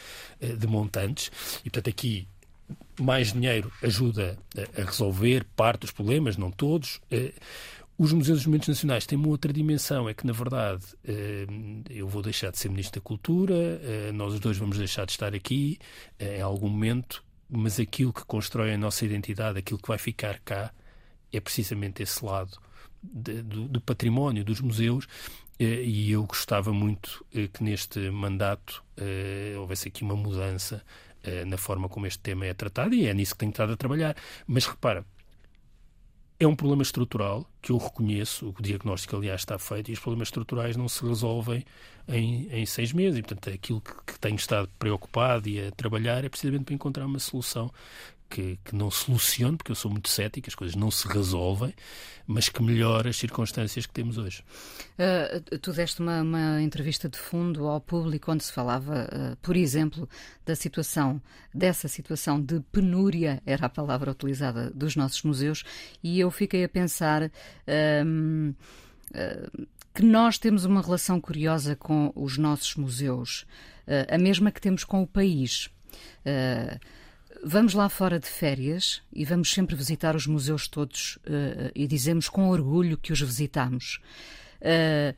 uh, 0.41 0.57
de 0.57 0.67
montantes, 0.67 1.31
e 1.65 1.71
portanto 1.71 1.91
aqui 1.91 2.27
mais 3.01 3.33
dinheiro 3.33 3.73
ajuda 3.83 4.39
a, 4.57 4.83
resolver 4.83 5.45
parte 5.57 5.83
dos 5.83 5.91
problemas, 5.91 6.37
não 6.37 6.51
todos. 6.51 7.01
Eh, 7.11 7.33
os 7.99 8.13
museus 8.13 8.39
dos 8.39 8.47
monumentos 8.47 8.69
nacionais 8.69 9.07
têm 9.07 9.19
uma 9.19 9.29
outra 9.29 9.53
dimensão, 9.53 10.09
é 10.09 10.15
que, 10.15 10.27
na 10.27 10.33
verdade, 10.33 10.85
eh, 11.05 11.47
eu 11.91 12.09
vou 12.09 12.23
deixar 12.23 12.51
de 12.51 12.59
ser 12.59 12.69
Ministro 12.69 13.01
da 13.01 13.05
Cultura, 13.05 13.55
eh, 13.55 14.13
nós 14.13 14.35
os 14.35 14.41
dois 14.41 14.57
vamos 14.57 14.79
deixar 14.79 15.05
de 15.05 15.13
estar 15.13 15.35
aqui 15.35 15.79
em 16.19 16.41
algum 16.41 16.69
momento, 16.69 17.23
mas 17.49 17.79
aquilo 17.79 18.13
que 18.13 18.25
constrói 18.25 18.73
a 18.73 18.79
nossa 18.79 19.05
identidade, 19.05 19.59
aquilo 19.59 19.79
que 19.81 19.89
vai 19.89 19.99
ficar 19.99 20.39
cá, 20.41 20.73
é 21.33 21.41
precisamente 21.41 22.03
esse 22.03 22.25
lado 22.25 22.59
do, 23.03 23.69
do, 23.69 23.81
património 23.81 24.45
dos 24.45 24.61
museus. 24.61 25.07
E 25.59 26.11
eu 26.11 26.25
gostava 26.25 26.73
muito 26.73 27.25
que 27.53 27.63
neste 27.63 28.11
mandato 28.11 28.83
houvesse 29.59 29.89
aqui 29.89 30.03
uma 30.03 30.17
mudança 30.17 30.83
na 31.47 31.57
forma 31.57 31.89
como 31.89 32.07
este 32.07 32.21
tema 32.21 32.47
é 32.47 32.55
tratado 32.55 32.95
e 32.95 33.07
é 33.07 33.15
nisso 33.15 33.33
que 33.35 33.39
tenho 33.39 33.51
estado 33.51 33.73
a 33.73 33.77
trabalhar. 33.77 34.17
Mas 34.47 34.67
repara, 34.67 35.05
é 36.43 36.47
um 36.47 36.57
problema 36.57 36.83
estrutural 36.83 37.49
que 37.61 37.71
eu 37.71 37.77
reconheço, 37.79 38.49
o 38.59 38.63
diagnóstico, 38.63 39.15
aliás, 39.15 39.43
está 39.43 39.59
feito, 39.59 39.91
e 39.91 39.95
os 39.95 40.01
problemas 40.01 40.27
estruturais 40.27 40.77
não 40.77 40.89
se 40.89 41.07
resolvem 41.07 41.65
em, 42.09 42.49
em 42.51 42.67
seis 42.67 42.93
meses. 42.93 43.21
E, 43.21 43.23
portanto, 43.23 43.49
aquilo 43.55 43.81
que, 43.81 43.93
que 44.13 44.19
tenho 44.19 44.35
estado 44.35 44.69
preocupado 44.77 45.49
e 45.49 45.69
a 45.69 45.71
trabalhar 45.71 46.25
é 46.25 46.29
precisamente 46.29 46.65
para 46.65 46.75
encontrar 46.75 47.07
uma 47.07 47.21
solução 47.21 47.73
que, 48.33 48.59
que, 48.65 48.75
não 48.75 48.91
solucione, 48.91 49.59
porque 49.59 49.71
eu 49.71 49.77
sou 49.77 49.91
muito 49.91 50.09
cético, 50.09 50.49
as 50.49 50.55
coisas 50.55 50.75
não 50.75 50.91
se 50.91 51.07
resolvem, 51.07 51.75
mas 52.27 52.49
que 52.49 52.63
melhore 52.63 53.11
as 53.11 53.17
circunstâncias 53.17 53.85
que 53.85 53.93
temos 53.93 54.17
hoje. 54.17 54.43
Uh, 54.99 55.59
tu 55.59 55.71
deste 55.73 56.01
uma, 56.01 56.23
uma, 56.23 56.63
entrevista 56.63 57.11
de 57.11 57.19
fundo 57.19 57.67
ao 57.67 57.79
público 57.79 58.33
onde 58.33 58.43
se 58.43 58.53
falava, 58.53 59.05
uh, 59.05 59.37
por 59.43 59.55
exemplo, 59.55 60.09
da 60.47 60.57
situação, 60.57 61.21
dessa 61.55 61.89
situação 61.89 62.41
de 62.41 62.61
penúria, 62.73 63.43
era 63.45 63.67
a 63.67 63.69
palavra 63.69 64.11
utilizada, 64.11 64.71
dos 64.71 64.97
nossos 64.97 65.23
museus, 65.23 65.63
e 66.03 66.19
eu 66.19 66.31
fiquei 66.31 66.65
a 66.65 66.69
pensar. 66.69 67.25
Uh, 67.25 68.55
que 69.95 70.03
nós 70.03 70.39
temos 70.39 70.65
uma 70.65 70.81
relação 70.81 71.21
curiosa 71.21 71.77
com 71.77 72.11
os 72.17 72.39
nossos 72.39 72.77
museus, 72.77 73.45
a 74.09 74.17
mesma 74.17 74.51
que 74.51 74.59
temos 74.59 74.85
com 74.85 75.03
o 75.03 75.07
país. 75.07 75.69
Uh, 76.25 76.81
Vamos 77.45 77.75
lá 77.75 77.89
fora 77.89 78.21
de 78.21 78.29
férias 78.29 79.03
e 79.13 79.25
vamos 79.25 79.53
sempre 79.53 79.75
visitar 79.75 80.15
os 80.15 80.29
museus 80.29 80.69
todos 80.69 81.17
uh, 81.17 81.73
e 81.75 81.89
dizemos 81.89 82.29
com 82.29 82.49
orgulho 82.49 82.97
que 82.97 83.13
os 83.13 83.21
visitamos. 83.21 84.01
Uh, 84.61 85.13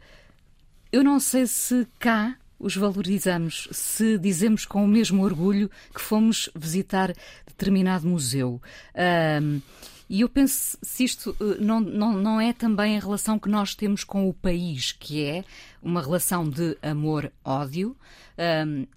eu 0.91 1.05
não 1.05 1.21
sei 1.21 1.47
se 1.47 1.87
cá 1.99 2.35
os 2.59 2.75
valorizamos, 2.75 3.69
se 3.73 4.17
dizemos 4.17 4.65
com 4.65 4.83
o 4.83 4.89
mesmo 4.89 5.23
orgulho 5.23 5.71
que 5.95 6.01
fomos 6.01 6.49
visitar 6.57 7.13
determinado 7.47 8.09
museu. 8.09 8.59
Uh, 8.95 9.61
e 10.09 10.23
eu 10.23 10.29
penso 10.29 10.79
se 10.81 11.05
isto 11.05 11.37
não, 11.61 11.79
não, 11.79 12.15
não 12.15 12.41
é 12.41 12.55
também 12.55 12.97
a 12.97 13.01
relação 13.01 13.39
que 13.39 13.51
nós 13.51 13.75
temos 13.75 14.03
com 14.03 14.27
o 14.27 14.33
país, 14.33 14.93
que 14.93 15.23
é 15.23 15.45
uma 15.83 16.01
relação 16.01 16.49
de 16.49 16.77
amor-ódio, 16.83 17.97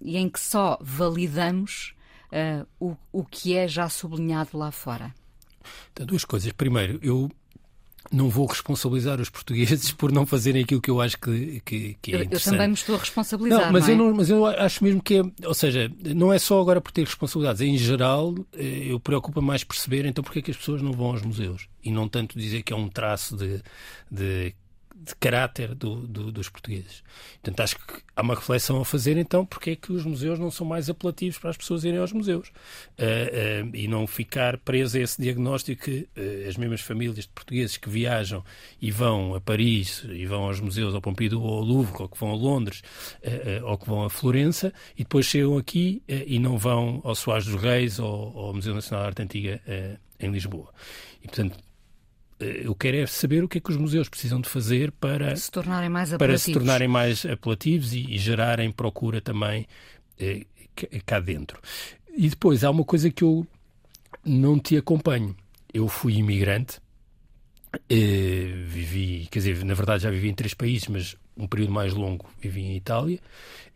e 0.02 0.16
em 0.18 0.28
que 0.28 0.38
só 0.38 0.78
validamos 0.82 1.94
uh, 2.32 2.66
o, 2.78 2.96
o 3.12 3.24
que 3.24 3.56
é 3.56 3.66
já 3.68 3.88
sublinhado 3.88 4.56
lá 4.56 4.70
fora? 4.70 5.14
Então, 5.92 6.06
duas 6.06 6.24
coisas. 6.24 6.52
Primeiro, 6.52 6.98
eu 7.02 7.30
não 8.10 8.28
vou 8.30 8.46
responsabilizar 8.46 9.20
os 9.20 9.28
portugueses 9.28 9.92
por 9.92 10.10
não 10.10 10.24
fazerem 10.24 10.62
aquilo 10.62 10.80
que 10.80 10.90
eu 10.90 11.00
acho 11.00 11.18
que, 11.18 11.60
que, 11.64 11.96
que 12.00 12.14
é 12.14 12.20
eu, 12.20 12.28
eu, 12.30 12.40
também 12.40 12.68
me 12.68 12.74
estou 12.74 12.94
a 12.94 12.98
responsabilizar. 12.98 13.66
Não, 13.66 13.72
mas, 13.72 13.82
não 13.82 13.88
é? 13.88 13.92
eu 13.92 13.98
não, 13.98 14.14
mas 14.14 14.30
eu 14.30 14.46
acho 14.46 14.82
mesmo 14.82 15.02
que 15.02 15.18
é. 15.18 15.22
Ou 15.46 15.54
seja, 15.54 15.90
não 16.14 16.32
é 16.32 16.38
só 16.38 16.60
agora 16.60 16.80
por 16.80 16.92
ter 16.92 17.04
responsabilidades. 17.04 17.60
Em 17.60 17.76
geral, 17.76 18.34
eh, 18.54 18.86
eu 18.88 19.00
preocupo 19.00 19.42
mais 19.42 19.64
perceber 19.64 20.06
então 20.06 20.24
porque 20.24 20.38
é 20.38 20.42
que 20.42 20.50
as 20.50 20.56
pessoas 20.56 20.82
não 20.82 20.92
vão 20.92 21.08
aos 21.08 21.22
museus. 21.22 21.68
E 21.82 21.90
não 21.90 22.08
tanto 22.08 22.38
dizer 22.38 22.62
que 22.62 22.72
é 22.72 22.76
um 22.76 22.88
traço 22.88 23.36
de, 23.36 23.62
de 24.10 24.54
de 25.00 25.14
caráter 25.14 25.74
do, 25.74 26.06
do, 26.06 26.32
dos 26.32 26.48
portugueses. 26.48 27.02
Portanto, 27.34 27.60
acho 27.60 27.76
que 27.76 28.02
há 28.16 28.22
uma 28.22 28.34
reflexão 28.34 28.80
a 28.80 28.84
fazer, 28.84 29.16
então, 29.16 29.46
porque 29.46 29.70
é 29.70 29.76
que 29.76 29.92
os 29.92 30.04
museus 30.04 30.38
não 30.38 30.50
são 30.50 30.66
mais 30.66 30.90
apelativos 30.90 31.38
para 31.38 31.50
as 31.50 31.56
pessoas 31.56 31.84
irem 31.84 31.98
aos 31.98 32.12
museus 32.12 32.48
uh, 32.48 33.66
uh, 33.66 33.76
e 33.76 33.86
não 33.86 34.06
ficar 34.06 34.58
preso 34.58 34.98
a 34.98 35.00
esse 35.00 35.20
diagnóstico 35.20 35.84
que 35.84 36.08
uh, 36.16 36.48
as 36.48 36.56
mesmas 36.56 36.80
famílias 36.80 37.24
de 37.24 37.28
portugueses 37.28 37.76
que 37.76 37.88
viajam 37.88 38.44
e 38.80 38.90
vão 38.90 39.34
a 39.34 39.40
Paris 39.40 40.04
e 40.10 40.26
vão 40.26 40.44
aos 40.44 40.60
museus 40.60 40.94
ao 40.94 41.00
Pompidou 41.00 41.42
ou 41.42 41.58
ao 41.58 41.64
Louvre 41.64 42.02
ou 42.02 42.08
que 42.08 42.18
vão 42.18 42.32
a 42.32 42.36
Londres 42.36 42.82
ou 43.64 43.78
que 43.78 43.86
vão 43.86 44.04
a 44.04 44.10
Florença 44.10 44.72
e 44.94 45.02
depois 45.02 45.26
chegam 45.26 45.56
aqui 45.56 46.02
e 46.08 46.38
não 46.38 46.58
vão 46.58 47.00
ao 47.04 47.14
Soares 47.14 47.46
dos 47.46 47.60
Reis 47.60 47.98
ou 47.98 48.36
ao 48.38 48.54
Museu 48.54 48.74
Nacional 48.74 49.04
de 49.04 49.08
Arte 49.08 49.22
Antiga 49.22 49.60
em 50.18 50.30
Lisboa. 50.30 50.72
E, 51.22 51.26
portanto, 51.26 51.58
eu 52.40 52.74
quero 52.74 52.98
é 52.98 53.06
saber 53.06 53.42
o 53.42 53.48
que 53.48 53.58
é 53.58 53.60
que 53.60 53.70
os 53.70 53.76
museus 53.76 54.08
precisam 54.08 54.40
de 54.40 54.48
fazer 54.48 54.92
para 54.92 55.34
se 55.34 55.50
tornarem 55.50 55.88
mais 55.88 56.12
apelativos, 56.12 56.42
para 56.42 56.52
se 56.52 56.52
tornarem 56.52 56.88
mais 56.88 57.26
apelativos 57.26 57.92
e, 57.92 58.14
e 58.14 58.18
gerarem 58.18 58.70
procura 58.70 59.20
também 59.20 59.66
eh, 60.18 60.46
cá 61.04 61.20
dentro. 61.20 61.60
E 62.16 62.28
depois 62.28 62.62
há 62.62 62.70
uma 62.70 62.84
coisa 62.84 63.10
que 63.10 63.24
eu 63.24 63.46
não 64.24 64.58
te 64.58 64.76
acompanho. 64.76 65.36
Eu 65.72 65.88
fui 65.88 66.14
imigrante, 66.14 66.80
eh, 67.88 68.52
vivi, 68.66 69.28
quer 69.30 69.40
dizer, 69.40 69.64
na 69.64 69.74
verdade 69.74 70.04
já 70.04 70.10
vivi 70.10 70.28
em 70.28 70.34
três 70.34 70.54
países, 70.54 70.88
mas 70.88 71.16
um 71.36 71.46
período 71.46 71.72
mais 71.72 71.92
longo 71.92 72.26
vivi 72.40 72.62
em 72.62 72.76
Itália, 72.76 73.18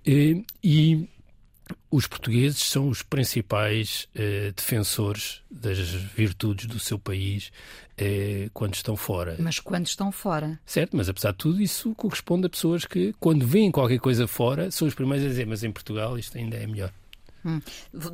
eh, 0.07 0.42
e 0.62 1.09
os 1.90 2.06
portugueses 2.06 2.58
são 2.58 2.88
os 2.88 3.02
principais 3.02 4.08
eh, 4.14 4.52
defensores 4.56 5.42
das 5.50 5.78
virtudes 5.78 6.66
do 6.66 6.78
seu 6.78 6.98
país 6.98 7.52
eh, 7.96 8.48
quando 8.52 8.74
estão 8.74 8.96
fora. 8.96 9.37
Mas 9.38 9.58
quando 9.61 9.87
estão 9.87 10.11
fora. 10.11 10.58
Certo, 10.64 10.96
mas 10.96 11.08
apesar 11.08 11.32
de 11.32 11.38
tudo, 11.38 11.61
isso 11.61 11.94
corresponde 11.94 12.46
a 12.46 12.50
pessoas 12.50 12.85
que, 12.85 13.14
quando 13.20 13.46
veem 13.46 13.70
qualquer 13.70 13.98
coisa 13.98 14.26
fora, 14.26 14.70
são 14.70 14.88
os 14.88 14.94
primeiros 14.94 15.24
a 15.26 15.28
dizer: 15.28 15.47
Mas 15.47 15.62
em 15.62 15.70
Portugal 15.70 16.18
isto 16.18 16.36
ainda 16.38 16.57
é 16.57 16.66
melhor. 16.66 16.92
Hum. 17.44 17.61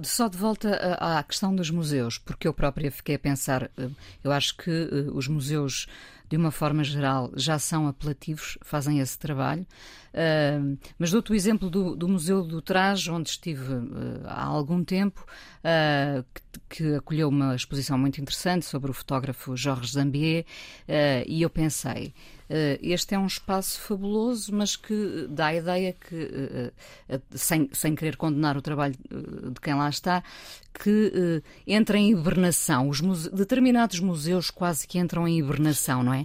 Só 0.02 0.28
de 0.28 0.38
volta 0.38 0.74
à 0.94 1.22
questão 1.22 1.54
dos 1.54 1.70
museus, 1.70 2.16
porque 2.18 2.48
eu 2.48 2.54
própria 2.54 2.90
fiquei 2.90 3.16
a 3.16 3.18
pensar, 3.18 3.70
eh, 3.76 3.88
eu 4.24 4.32
acho 4.32 4.56
que 4.56 4.70
eh, 4.70 5.10
os 5.12 5.28
museus, 5.28 5.86
de 6.28 6.36
uma 6.36 6.50
forma 6.50 6.84
geral, 6.84 7.30
já 7.34 7.58
são 7.58 7.86
apelativos, 7.86 8.58
fazem 8.62 9.00
esse 9.00 9.18
trabalho. 9.18 9.66
Uh, 10.12 10.78
mas 10.98 11.10
dou-te 11.10 11.32
o 11.32 11.34
exemplo 11.34 11.70
do, 11.70 11.94
do, 11.94 12.08
Museu 12.08 12.42
do 12.42 12.60
Traje, 12.60 13.10
onde 13.10 13.30
estive 13.30 13.72
uh, 13.72 14.22
há 14.24 14.44
algum 14.44 14.84
tempo, 14.84 15.24
uh, 15.60 16.24
que, 16.34 16.42
que, 16.68 16.94
acolheu 16.94 17.28
uma 17.28 17.54
exposição 17.54 17.96
muito 17.96 18.20
interessante 18.20 18.66
sobre 18.66 18.90
o 18.90 18.94
fotógrafo 18.94 19.56
Jorge 19.56 19.92
Zambier, 19.92 20.44
e 21.26 21.42
eu 21.42 21.50
pensei. 21.50 22.12
Este 22.80 23.14
é 23.14 23.18
um 23.18 23.26
espaço 23.26 23.80
fabuloso, 23.80 24.54
mas 24.54 24.74
que 24.76 25.26
dá 25.28 25.46
a 25.46 25.54
ideia 25.54 25.92
que, 25.92 26.72
sem, 27.32 27.68
sem 27.72 27.94
querer 27.94 28.16
condenar 28.16 28.56
o 28.56 28.62
trabalho 28.62 28.94
de 29.52 29.60
quem 29.60 29.74
lá 29.74 29.88
está, 29.88 30.22
que 30.72 31.42
entra 31.66 31.98
em 31.98 32.10
hibernação. 32.12 32.88
Os 32.88 33.00
muse 33.00 33.30
determinados 33.30 34.00
museus 34.00 34.50
quase 34.50 34.86
que 34.86 34.98
entram 34.98 35.28
em 35.28 35.38
hibernação, 35.38 36.02
não 36.02 36.14
é? 36.14 36.22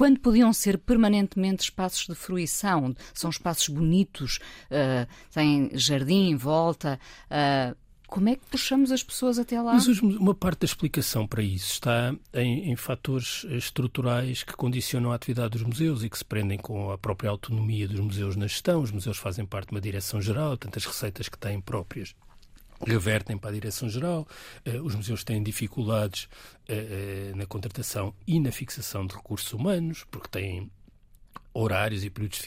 quando 0.00 0.18
podiam 0.18 0.50
ser 0.50 0.78
permanentemente 0.78 1.64
espaços 1.64 2.06
de 2.06 2.14
fruição. 2.14 2.94
São 3.12 3.28
espaços 3.28 3.68
bonitos, 3.68 4.38
uh, 4.70 5.06
têm 5.30 5.70
jardim 5.74 6.30
em 6.30 6.36
volta. 6.36 6.98
Uh, 7.26 7.76
como 8.10 8.28
é 8.28 8.34
que 8.34 8.44
puxamos 8.50 8.90
as 8.90 9.02
pessoas 9.02 9.38
até 9.38 9.60
lá? 9.62 9.72
Mas 9.72 9.86
uma 10.02 10.34
parte 10.34 10.60
da 10.60 10.64
explicação 10.66 11.26
para 11.26 11.42
isso 11.42 11.72
está 11.72 12.14
em, 12.34 12.72
em, 12.72 12.76
fatores 12.76 13.46
estruturais 13.50 14.42
que 14.42 14.52
condicionam 14.54 15.12
a 15.12 15.14
atividade 15.14 15.50
dos 15.50 15.62
museus 15.62 16.02
e 16.02 16.10
que 16.10 16.18
se 16.18 16.24
prendem 16.24 16.58
com 16.58 16.90
a 16.90 16.98
própria 16.98 17.30
autonomia 17.30 17.86
dos 17.86 18.00
museus 18.00 18.34
na 18.34 18.48
gestão. 18.48 18.82
Os 18.82 18.90
museus 18.90 19.16
fazem 19.16 19.46
parte 19.46 19.68
de 19.68 19.74
uma 19.74 19.80
direção-geral, 19.80 20.56
tantas 20.56 20.84
receitas 20.84 21.28
que 21.28 21.38
têm 21.38 21.60
próprias 21.60 22.14
revertem 22.84 23.36
para 23.36 23.50
a 23.50 23.52
Direção-Geral. 23.52 24.26
Uh, 24.66 24.82
os 24.82 24.94
museus 24.94 25.22
têm 25.22 25.42
dificuldades 25.42 26.24
uh, 26.68 27.36
na 27.36 27.46
contratação 27.46 28.14
e 28.26 28.40
na 28.40 28.50
fixação 28.50 29.06
de 29.06 29.14
recursos 29.14 29.52
humanos, 29.52 30.06
porque 30.10 30.28
têm 30.28 30.70
horários 31.52 32.04
e 32.04 32.10
períodos 32.10 32.40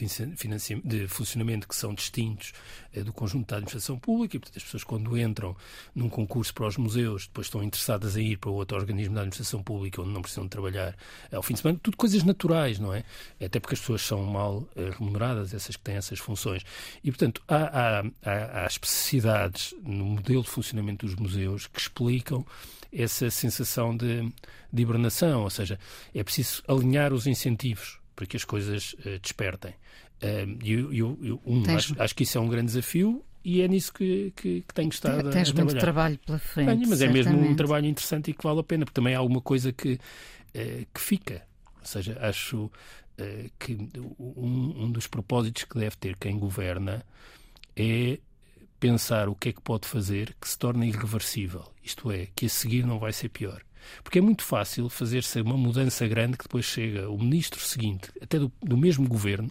de 0.84 1.08
funcionamento 1.08 1.68
que 1.68 1.76
são 1.76 1.92
distintos 1.92 2.52
eh, 2.92 3.02
do 3.02 3.12
conjunto 3.12 3.48
da 3.48 3.56
administração 3.56 3.98
pública 3.98 4.36
e, 4.36 4.40
portanto, 4.40 4.56
as 4.56 4.64
pessoas 4.64 4.84
quando 4.84 5.18
entram 5.18 5.54
num 5.94 6.08
concurso 6.08 6.54
para 6.54 6.66
os 6.66 6.76
museus 6.76 7.26
depois 7.26 7.46
estão 7.46 7.62
interessadas 7.62 8.16
em 8.16 8.28
ir 8.28 8.38
para 8.38 8.50
outro 8.50 8.76
organismo 8.76 9.14
da 9.14 9.20
administração 9.20 9.62
pública 9.62 10.00
onde 10.00 10.10
não 10.10 10.22
precisam 10.22 10.48
trabalhar 10.48 10.96
ao 11.30 11.42
fim 11.42 11.54
de 11.54 11.60
semana, 11.60 11.78
tudo 11.82 11.96
coisas 11.96 12.22
naturais, 12.22 12.78
não 12.78 12.94
é? 12.94 13.04
Até 13.44 13.60
porque 13.60 13.74
as 13.74 13.80
pessoas 13.80 14.02
são 14.02 14.22
mal 14.24 14.66
eh, 14.74 14.90
remuneradas, 14.98 15.52
essas 15.52 15.76
que 15.76 15.82
têm 15.82 15.96
essas 15.96 16.18
funções. 16.18 16.64
E, 17.02 17.10
portanto, 17.10 17.42
há, 17.46 17.56
há, 17.56 18.04
há, 18.24 18.64
há 18.64 18.66
especificidades 18.66 19.74
no 19.82 20.04
modelo 20.04 20.42
de 20.42 20.48
funcionamento 20.48 21.04
dos 21.04 21.14
museus 21.14 21.66
que 21.66 21.78
explicam 21.78 22.44
essa 22.90 23.28
sensação 23.28 23.94
de, 23.94 24.32
de 24.72 24.82
hibernação, 24.82 25.42
ou 25.42 25.50
seja, 25.50 25.78
é 26.14 26.22
preciso 26.22 26.62
alinhar 26.68 27.12
os 27.12 27.26
incentivos 27.26 27.98
para 28.14 28.26
que 28.26 28.36
as 28.36 28.44
coisas 28.44 28.94
uh, 28.94 29.18
despertem. 29.20 29.72
Uh, 30.22 30.58
eu, 30.64 30.92
eu, 31.22 31.40
um, 31.44 31.62
acho, 31.74 31.94
acho, 32.00 32.14
que 32.14 32.22
isso 32.22 32.38
é 32.38 32.40
um 32.40 32.48
grande 32.48 32.66
desafio 32.66 33.24
e 33.44 33.60
é 33.60 33.68
nisso 33.68 33.92
que, 33.92 34.32
que, 34.36 34.62
que 34.62 34.74
tenho 34.74 34.88
estado 34.88 35.30
Tens 35.30 35.50
a, 35.50 35.60
a 35.60 35.64
muito 35.64 35.78
trabalho 35.78 36.18
pela 36.24 36.38
frente. 36.38 36.68
Tenho, 36.68 36.88
mas 36.88 36.98
certamente. 36.98 37.28
é 37.28 37.32
mesmo 37.32 37.50
um 37.50 37.56
trabalho 37.56 37.86
interessante 37.86 38.30
e 38.30 38.34
que 38.34 38.42
vale 38.42 38.60
a 38.60 38.62
pena, 38.62 38.84
porque 38.84 38.94
também 38.94 39.14
há 39.14 39.18
alguma 39.18 39.40
coisa 39.40 39.72
que, 39.72 39.94
uh, 39.94 40.86
que 40.92 41.00
fica. 41.00 41.42
Ou 41.80 41.86
seja, 41.86 42.18
acho 42.20 42.70
que 43.60 43.78
um, 44.18 44.84
um 44.84 44.90
dos 44.90 45.06
propósitos 45.06 45.62
que 45.62 45.78
deve 45.78 45.94
ter 45.94 46.16
quem 46.16 46.36
governa 46.36 47.06
é 47.76 48.18
pensar 48.80 49.28
o 49.28 49.34
que 49.34 49.50
é 49.50 49.52
que 49.52 49.60
pode 49.60 49.86
fazer 49.86 50.34
que 50.40 50.48
se 50.48 50.58
torne 50.58 50.88
irreversível. 50.88 51.64
Isto 51.82 52.10
é, 52.10 52.26
que 52.34 52.46
a 52.46 52.48
seguir 52.48 52.84
não 52.84 52.98
vai 52.98 53.12
ser 53.12 53.28
pior. 53.28 53.62
Porque 54.02 54.18
é 54.18 54.22
muito 54.22 54.42
fácil 54.42 54.88
fazer-se 54.88 55.40
uma 55.40 55.56
mudança 55.56 56.06
grande 56.06 56.36
que 56.36 56.44
depois 56.44 56.64
chega 56.64 57.08
o 57.08 57.18
ministro 57.18 57.60
seguinte, 57.60 58.10
até 58.20 58.38
do, 58.38 58.52
do 58.62 58.76
mesmo 58.76 59.08
governo, 59.08 59.50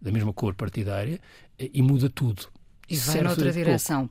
da 0.00 0.12
mesma 0.12 0.32
cor 0.32 0.54
partidária, 0.54 1.20
e 1.58 1.82
muda 1.82 2.08
tudo. 2.08 2.48
E 2.88 2.96
vai 2.96 3.20
noutra 3.22 3.52
direção. 3.52 4.08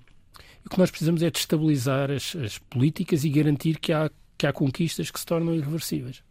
E 0.63 0.67
o 0.67 0.69
que 0.69 0.77
nós 0.77 0.91
precisamos 0.91 1.23
é 1.23 1.31
destabilizar 1.31 2.11
as, 2.11 2.35
as 2.35 2.57
políticas 2.57 3.23
e 3.23 3.29
garantir 3.29 3.79
que 3.79 3.93
há, 3.93 4.11
que 4.37 4.45
há 4.45 4.53
conquistas 4.53 5.09
que 5.09 5.19
se 5.19 5.25
tornam 5.25 5.55
irreversíveis. 5.55 6.21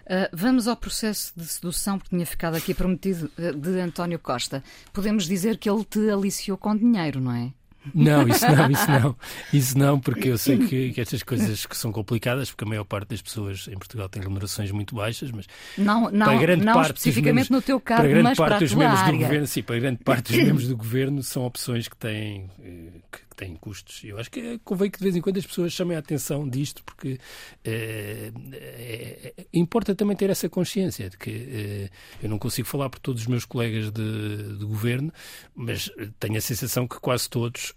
Uh, 0.00 0.28
vamos 0.32 0.68
ao 0.68 0.76
processo 0.76 1.32
de 1.36 1.44
sedução, 1.44 1.98
porque 1.98 2.14
tinha 2.14 2.26
ficado 2.26 2.56
aqui 2.56 2.74
prometido, 2.74 3.30
de 3.56 3.80
António 3.80 4.18
Costa. 4.18 4.62
Podemos 4.92 5.26
dizer 5.26 5.56
que 5.56 5.68
ele 5.68 5.84
te 5.84 6.10
aliciou 6.10 6.56
com 6.56 6.76
dinheiro, 6.76 7.20
não 7.20 7.32
é? 7.32 7.52
Não, 7.94 8.28
isso 8.28 8.46
não, 8.46 8.70
isso 8.70 8.90
não. 8.90 9.16
Isso 9.52 9.78
não, 9.78 10.00
porque 10.00 10.28
eu 10.28 10.38
sei 10.38 10.58
que, 10.58 10.92
que 10.92 11.00
estas 11.00 11.22
coisas 11.22 11.64
que 11.64 11.76
são 11.76 11.90
complicadas, 11.90 12.50
porque 12.50 12.64
a 12.64 12.68
maior 12.68 12.84
parte 12.84 13.08
das 13.08 13.22
pessoas 13.22 13.68
em 13.68 13.78
Portugal 13.78 14.08
tem 14.08 14.22
remunerações 14.22 14.70
muito 14.70 14.94
baixas, 14.94 15.30
mas 15.30 15.46
não, 15.78 16.10
não, 16.10 16.26
para 16.26 16.38
grande 16.38 16.64
não 16.64 16.74
parte 16.74 16.86
especificamente 16.88 17.50
membros, 17.50 17.50
no 17.50 17.62
teu 17.62 17.80
caso, 17.80 18.02
para 18.02 18.08
grande 18.08 18.24
mas 18.24 18.38
parte 18.38 18.50
para 18.50 18.58
dos 18.60 18.74
membros 18.74 19.00
área. 19.00 19.12
do 19.12 19.18
governo, 19.18 19.46
sim, 19.46 19.62
para 19.62 19.78
grande 19.78 20.04
parte 20.04 20.32
dos 20.32 20.44
membros 20.44 20.68
do 20.68 20.76
governo 20.76 21.22
são 21.22 21.44
opções 21.44 21.88
que 21.88 21.96
têm 21.96 22.50
eh, 22.62 23.00
que 23.10 23.29
têm 23.40 23.56
custos. 23.56 24.02
Eu 24.04 24.18
acho 24.18 24.30
que 24.30 24.58
convém 24.58 24.90
que 24.90 24.98
de 24.98 25.04
vez 25.04 25.16
em 25.16 25.20
quando 25.22 25.38
as 25.38 25.46
pessoas 25.46 25.72
chamem 25.72 25.96
a 25.96 26.00
atenção 26.00 26.46
disto, 26.46 26.84
porque 26.84 27.18
é, 27.64 28.30
é, 28.52 29.34
importa 29.52 29.94
também 29.94 30.14
ter 30.14 30.28
essa 30.28 30.48
consciência 30.48 31.08
de 31.08 31.16
que 31.16 31.30
é, 31.30 31.90
eu 32.22 32.28
não 32.28 32.38
consigo 32.38 32.68
falar 32.68 32.90
por 32.90 33.00
todos 33.00 33.22
os 33.22 33.26
meus 33.26 33.46
colegas 33.46 33.90
de, 33.90 34.58
de 34.58 34.64
governo, 34.64 35.10
mas 35.54 35.90
tenho 36.18 36.36
a 36.36 36.40
sensação 36.40 36.86
que 36.86 37.00
quase 37.00 37.28
todos, 37.28 37.72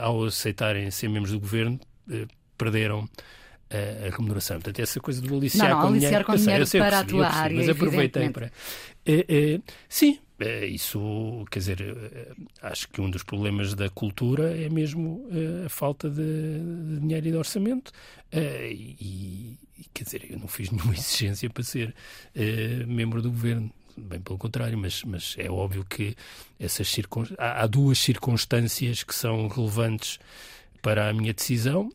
ao 0.00 0.24
aceitarem 0.24 0.90
ser 0.90 1.08
membros 1.08 1.32
do 1.32 1.38
governo, 1.38 1.78
perderam 2.58 3.08
a, 3.70 4.10
remuneração. 4.10 4.56
Portanto, 4.56 4.80
essa 4.80 4.98
coisa 5.00 5.22
do 5.22 5.36
aliciar 5.36 5.70
não, 5.70 5.76
não, 5.76 5.82
com 5.82 5.88
aliciar 5.88 6.10
dinheiro, 6.10 6.24
com 6.26 6.36
dinheiro 6.36 6.66
sei, 6.66 6.80
para 6.80 6.90
percebi, 6.90 7.22
a 7.22 7.28
tua 7.28 7.38
área, 7.38 7.56
mas 7.56 7.68
aproveitei 7.68 8.30
para... 8.30 8.50
Sim, 9.88 10.18
isso, 10.66 11.44
quer 11.50 11.60
dizer, 11.60 11.80
é, 11.80 12.32
acho 12.62 12.88
que 12.88 13.00
um 13.00 13.08
dos 13.08 13.22
problemas 13.22 13.74
da 13.74 13.88
cultura 13.88 14.56
é 14.56 14.68
mesmo 14.68 15.28
é, 15.30 15.66
a 15.66 15.68
falta 15.68 16.10
de, 16.10 16.98
dinheiro 17.00 17.28
e 17.28 17.30
de 17.30 17.36
orçamento. 17.36 17.92
É, 18.32 18.68
e, 18.72 19.56
quer 19.92 20.04
dizer, 20.04 20.26
eu 20.28 20.38
não 20.38 20.48
fiz 20.48 20.70
nenhuma 20.72 20.94
exigência 20.94 21.48
para 21.48 21.62
ser 21.62 21.94
é, 22.34 22.84
membro 22.86 23.22
do 23.22 23.30
governo 23.30 23.70
bem 23.96 24.20
pelo 24.20 24.36
contrário, 24.36 24.76
mas, 24.76 25.04
mas 25.04 25.36
é 25.38 25.48
óbvio 25.48 25.84
que 25.84 26.16
essas 26.58 26.88
circun... 26.88 27.24
há, 27.38 27.62
há, 27.62 27.66
duas 27.68 27.98
circunstâncias 27.98 29.04
que 29.04 29.14
são 29.14 29.46
relevantes 29.46 30.18
para 30.82 31.08
a 31.08 31.12
minha 31.12 31.32
decisão. 31.32 31.92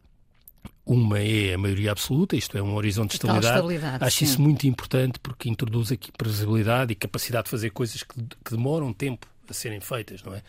Uma 0.89 1.19
é 1.19 1.53
a 1.53 1.57
maioria 1.59 1.91
absoluta, 1.91 2.35
isto 2.35 2.57
é 2.57 2.63
um 2.63 2.73
horizonte 2.73 3.09
de 3.09 3.15
estabilidade. 3.17 3.57
estabilidade 3.57 4.03
Acho 4.03 4.17
sim. 4.17 4.25
isso 4.25 4.41
muito 4.41 4.65
importante 4.65 5.19
porque 5.19 5.47
introduz 5.47 5.91
aqui 5.91 6.11
previsibilidade 6.11 6.91
e 6.91 6.95
capacidade 6.95 7.43
de 7.43 7.51
fazer 7.51 7.69
coisas 7.69 8.01
que, 8.01 8.15
que 8.43 8.51
demoram 8.51 8.91
tempo 8.91 9.27
a 9.47 9.53
serem 9.53 9.79
feitas, 9.79 10.23
não 10.23 10.33
é? 10.33 10.41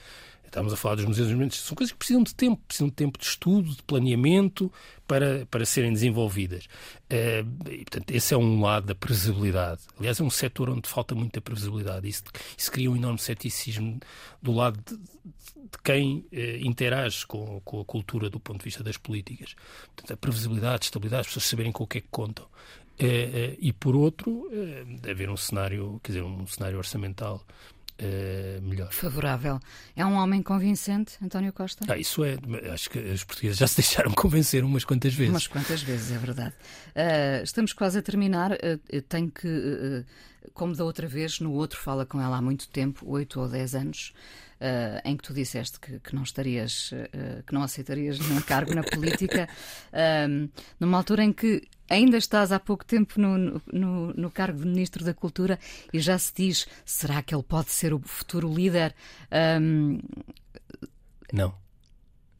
Estamos 0.50 0.72
a 0.72 0.76
falar 0.76 0.96
dos 0.96 1.04
museus 1.04 1.28
monumentos, 1.28 1.60
são 1.60 1.76
coisas 1.76 1.92
que 1.92 1.98
precisam 1.98 2.24
de 2.24 2.34
tempo, 2.34 2.60
precisam 2.66 2.88
de 2.88 2.94
tempo 2.94 3.16
de 3.20 3.24
estudo, 3.24 3.70
de 3.70 3.82
planeamento 3.84 4.70
para, 5.06 5.46
para 5.46 5.64
serem 5.64 5.92
desenvolvidas. 5.92 6.64
Uh, 7.04 7.70
e, 7.70 7.84
portanto, 7.84 8.10
esse 8.10 8.34
é 8.34 8.36
um 8.36 8.60
lado 8.60 8.86
da 8.86 8.94
previsibilidade. 8.96 9.82
Aliás, 9.96 10.18
é 10.18 10.24
um 10.24 10.30
setor 10.30 10.68
onde 10.68 10.88
falta 10.88 11.14
muita 11.14 11.40
previsibilidade. 11.40 12.08
Isso, 12.08 12.24
isso 12.58 12.72
cria 12.72 12.90
um 12.90 12.96
enorme 12.96 13.20
ceticismo 13.20 14.00
do 14.42 14.50
lado 14.50 14.82
de, 14.84 14.96
de 14.96 15.78
quem 15.84 16.26
uh, 16.32 16.66
interage 16.66 17.24
com, 17.28 17.60
com 17.64 17.80
a 17.80 17.84
cultura 17.84 18.28
do 18.28 18.40
ponto 18.40 18.58
de 18.58 18.64
vista 18.64 18.82
das 18.82 18.96
políticas. 18.96 19.54
Portanto, 19.94 20.14
a 20.14 20.16
previsibilidade, 20.16 20.82
a 20.82 20.86
estabilidade, 20.86 21.20
as 21.20 21.26
pessoas 21.28 21.44
saberem 21.44 21.70
com 21.70 21.84
o 21.84 21.86
que 21.86 21.98
é 21.98 22.00
que 22.00 22.08
contam. 22.10 22.46
Uh, 22.46 23.54
e, 23.60 23.72
por 23.72 23.94
outro, 23.94 24.50
haver 25.08 25.30
um 25.30 25.36
cenário, 25.36 26.00
quer 26.02 26.10
dizer, 26.10 26.24
um 26.24 26.44
cenário 26.48 26.76
orçamental 26.76 27.40
uh, 28.00 28.62
melhor. 28.62 28.92
Favorável. 28.92 29.60
É 29.94 30.04
um 30.04 30.14
homem 30.14 30.42
convincente, 30.42 31.16
António 31.22 31.52
Costa? 31.52 31.84
Ah, 31.88 31.98
isso 31.98 32.24
é. 32.24 32.36
Acho 32.72 32.90
que 32.90 32.98
os 32.98 33.24
portugueses 33.24 33.58
já 33.58 33.66
se 33.66 33.76
deixaram 33.80 34.10
convencer 34.12 34.64
umas 34.64 34.84
quantas 34.84 35.14
vezes. 35.14 35.32
Umas 35.32 35.46
quantas 35.46 35.82
vezes, 35.82 36.10
é 36.10 36.18
verdade. 36.18 36.54
Uh, 36.88 37.42
estamos 37.42 37.72
quase 37.72 37.98
a 37.98 38.02
terminar. 38.02 38.52
Uh, 38.52 39.02
tenho 39.08 39.30
que, 39.30 40.04
como 40.54 40.74
da 40.74 40.84
outra 40.84 41.06
vez, 41.06 41.40
no 41.40 41.52
outro 41.52 41.78
Fala 41.78 42.04
com 42.04 42.20
ela 42.20 42.36
há 42.36 42.42
muito 42.42 42.68
tempo, 42.68 43.04
oito 43.08 43.40
ou 43.40 43.48
dez 43.48 43.74
anos. 43.74 44.12
Em 45.06 45.16
que 45.16 45.22
tu 45.22 45.32
disseste 45.32 45.80
que, 45.80 45.98
que 46.00 46.14
não 46.14 46.22
estarias, 46.22 46.92
que 47.46 47.54
não 47.54 47.62
aceitarias 47.62 48.18
nenhum 48.18 48.42
cargo 48.42 48.74
na 48.74 48.82
política, 48.82 49.48
numa 50.78 50.98
altura 50.98 51.24
em 51.24 51.32
que 51.32 51.66
ainda 51.90 52.16
estás 52.16 52.52
há 52.52 52.60
pouco 52.60 52.84
tempo 52.84 53.20
no, 53.20 53.60
no, 53.72 54.14
no, 54.14 54.30
cargo 54.30 54.60
de 54.60 54.66
Ministro 54.66 55.04
da 55.04 55.12
Cultura 55.12 55.58
e 55.92 55.98
já 55.98 56.16
se 56.16 56.32
diz: 56.34 56.66
será 56.84 57.20
que 57.22 57.34
ele 57.34 57.42
pode 57.42 57.70
ser 57.70 57.92
o 57.92 57.98
futuro 57.98 58.52
líder? 58.52 58.94
não. 61.32 61.58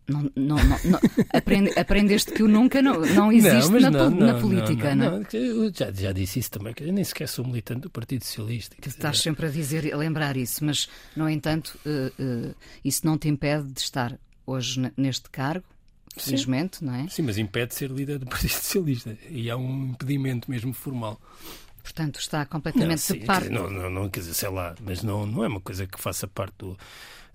Não, 0.09 0.23
não, 0.35 0.57
não, 0.57 0.79
não. 0.85 1.01
Aprende, 1.33 1.79
aprendeste 1.79 2.33
que 2.33 2.43
o 2.43 2.49
nunca 2.49 2.83
não, 2.83 3.01
não 3.01 3.31
existe 3.31 3.71
na, 3.71 4.11
na 4.11 4.41
política, 4.41 4.93
não, 4.93 5.07
é? 5.07 5.11
não, 5.11 5.27
Eu 5.33 5.73
já, 5.73 5.93
já 5.93 6.11
disse 6.11 6.41
isso 6.41 6.51
também, 6.51 6.75
que 6.75 6.83
eu 6.83 6.93
nem 6.93 7.05
sequer 7.05 7.29
sou 7.29 7.47
militante 7.47 7.83
do 7.83 7.91
Partido 7.91 8.25
Socialista. 8.25 8.75
quer 8.75 8.89
dizer, 8.89 8.99
Estás 8.99 9.21
sempre 9.21 9.47
a 9.47 9.49
dizer, 9.49 9.95
a 9.95 9.97
lembrar 9.97 10.37
isso, 10.37 10.65
mas, 10.65 10.89
no 11.15 11.29
entanto, 11.29 11.79
eh, 11.87 12.13
eh, 12.19 12.55
isso 12.85 13.07
não 13.07 13.17
te 13.17 13.29
impede 13.29 13.73
de 13.73 13.81
estar 13.81 14.19
hoje 14.45 14.93
neste 14.97 15.31
cargo, 15.31 15.65
felizmente, 16.17 16.85
não 16.85 16.95
é? 16.95 17.09
Sim, 17.09 17.23
mas 17.23 17.39
impede 17.39 17.69
de 17.69 17.75
ser 17.75 17.91
líder 17.91 18.19
do 18.19 18.27
Partido 18.27 18.51
Socialista. 18.51 19.17
E 19.29 19.51
há 19.51 19.57
um 19.57 19.91
impedimento 19.91 20.51
mesmo 20.51 20.73
formal. 20.73 21.21
Portanto, 21.83 22.19
está 22.21 22.41
Não, 22.41 22.47
completamente 22.47 23.01
sim, 23.01 23.19
de 23.21 23.25
parte. 23.27 23.49
não, 23.49 23.71
não, 23.71 23.89
não, 23.91 24.09
quer 24.11 24.21
dizer, 24.21 24.35
sei 24.35 24.51
lá, 24.51 24.75
mas 24.85 25.03
não, 25.03 25.25
não 25.27 25.43
é 25.45 25.49
uma 25.49 25.61
coisa 25.61 25.87
que 25.87 25.99
faça 26.01 26.27
parte 26.29 26.55
do- 26.59 26.77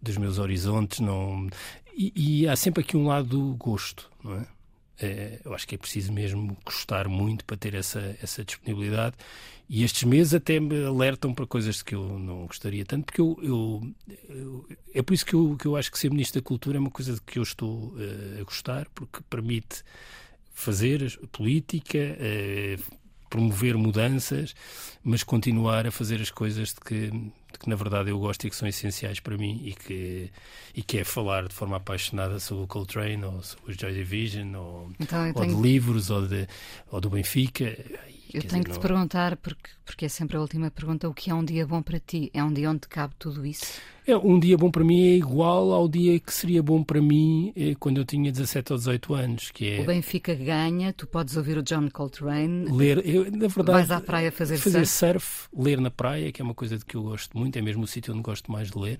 dos 0.01 0.17
meus 0.17 0.37
horizontes. 0.37 0.99
Não... 0.99 1.47
E, 1.97 2.41
e 2.43 2.47
há 2.47 2.55
sempre 2.55 2.81
aqui 2.83 2.95
um 2.95 3.07
lado 3.07 3.27
do 3.29 3.55
gosto, 3.55 4.09
não 4.23 4.35
é? 4.35 4.45
É, 4.99 5.39
eu 5.43 5.53
acho 5.53 5.67
que 5.67 5.75
é 5.75 5.77
preciso 5.77 6.13
mesmo 6.13 6.57
gostar 6.65 7.07
muito 7.09 7.43
para 7.45 7.57
ter 7.57 7.73
essa, 7.73 8.15
essa 8.21 8.45
disponibilidade. 8.45 9.15
E 9.67 9.83
estes 9.83 10.03
meses 10.03 10.33
até 10.33 10.59
me 10.59 10.85
alertam 10.85 11.33
para 11.33 11.45
coisas 11.47 11.81
que 11.81 11.95
eu 11.95 12.17
não 12.19 12.45
gostaria 12.45 12.85
tanto, 12.85 13.05
porque 13.05 13.19
eu, 13.21 13.37
eu- 13.41 13.93
eu- 14.29 14.67
é 14.93 15.01
por 15.01 15.13
isso 15.13 15.25
que 15.25 15.33
eu, 15.33 15.57
que 15.59 15.65
eu 15.67 15.75
acho 15.75 15.91
que 15.91 15.99
ser 15.99 16.09
Ministro 16.11 16.39
da 16.41 16.45
Cultura 16.47 16.77
é 16.77 16.79
uma 16.79 16.91
coisa 16.91 17.13
de 17.15 17.21
que 17.21 17.39
eu 17.39 17.43
estou 17.43 17.93
eh, 17.99 18.39
a 18.41 18.43
gostar, 18.43 18.87
porque 18.93 19.19
permite 19.29 19.83
fazer 20.53 21.19
política, 21.31 21.97
eh, 21.97 22.77
promover 23.35 23.75
mudanças, 23.77 24.55
mas 25.03 25.21
continuar 25.21 25.85
a 25.85 25.91
fazer 25.91 26.21
as 26.21 26.31
coisas 26.31 26.69
de 26.69 26.75
que, 26.75 27.09
de 27.11 27.59
que 27.59 27.69
na 27.69 27.75
verdade 27.75 28.09
eu 28.09 28.17
gosto 28.17 28.47
e 28.47 28.49
que 28.49 28.55
são 28.55 28.67
essenciais 28.67 29.19
para 29.19 29.37
mim 29.37 29.61
e 29.65 29.73
que, 29.73 30.31
e 30.73 30.81
que 30.81 30.99
é 30.99 31.03
falar 31.03 31.47
de 31.47 31.53
forma 31.53 31.75
apaixonada 31.75 32.39
sobre 32.39 32.63
o 32.63 32.67
Coltrane 32.67 33.25
ou 33.25 33.43
sobre 33.43 33.73
o 33.73 33.77
Joy 33.77 33.93
Division 33.93 34.55
ou, 34.55 34.91
Então, 34.99 35.27
ou 35.27 35.33
de 35.33 35.39
tenho, 35.41 35.61
livros 35.61 36.09
ou, 36.09 36.25
de, 36.25 36.47
ou 36.89 37.01
do 37.01 37.09
Benfica. 37.09 37.77
Eu 38.37 38.41
Quer 38.41 38.47
tenho 38.47 38.63
dizer, 38.63 38.63
que 38.63 38.71
te 38.71 38.73
não- 38.75 38.81
perguntar, 38.81 39.37
porque, 39.37 39.69
porque 39.85 40.05
é 40.05 40.09
sempre 40.09 40.37
a 40.37 40.41
última 40.41 40.69
pergunta, 40.71 41.07
o 41.09 41.13
que 41.13 41.29
é 41.29 41.33
um 41.33 41.43
dia 41.43 41.65
bom 41.65 41.81
para 41.81 41.99
ti? 41.99 42.29
É 42.33 42.43
um 42.43 42.51
dia 42.53 42.69
onde 42.69 42.87
cabe 42.87 43.13
tudo 43.17 43.45
isso? 43.45 43.81
É, 44.07 44.15
um 44.15 44.39
dia 44.39 44.55
bom 44.55 44.69
para 44.69 44.83
mim 44.83 45.01
é 45.07 45.15
igual 45.15 45.71
ao 45.73 45.87
dia 45.87 46.19
que 46.19 46.31
seria 46.31 46.61
bom 46.61 46.83
para 46.83 47.01
mim 47.01 47.51
eh, 47.55 47.73
quando 47.79 47.97
eu 47.97 48.05
tinha 48.05 48.31
17 48.31 48.71
ou 48.71 48.77
18 48.77 49.13
anos, 49.15 49.49
que 49.51 49.67
é 49.67 49.81
O 49.81 49.85
Benfica 49.85 50.35
ganha, 50.35 50.93
tu 50.93 51.07
podes 51.07 51.35
ouvir 51.35 51.57
o 51.57 51.63
John 51.63 51.89
Coltrane, 51.89 52.69
ler. 52.69 53.01
Eu, 53.07 53.23
na 53.31 53.47
verdade, 53.47 53.71
vais 53.71 53.89
à 53.91 53.99
praia 53.99 54.31
fazer, 54.31 54.57
fazer 54.59 54.85
surf. 54.85 55.19
surf, 55.19 55.49
ler 55.57 55.81
na 55.81 55.89
praia, 55.89 56.31
que 56.31 56.39
é 56.41 56.45
uma 56.45 56.53
coisa 56.53 56.77
de 56.77 56.85
que 56.85 56.95
eu 56.95 57.01
gosto 57.03 57.35
muito, 57.35 57.57
é 57.57 57.61
mesmo 57.63 57.83
o 57.83 57.87
sítio 57.87 58.13
onde 58.13 58.21
gosto 58.21 58.51
mais 58.51 58.69
de 58.69 58.77
ler. 58.77 58.99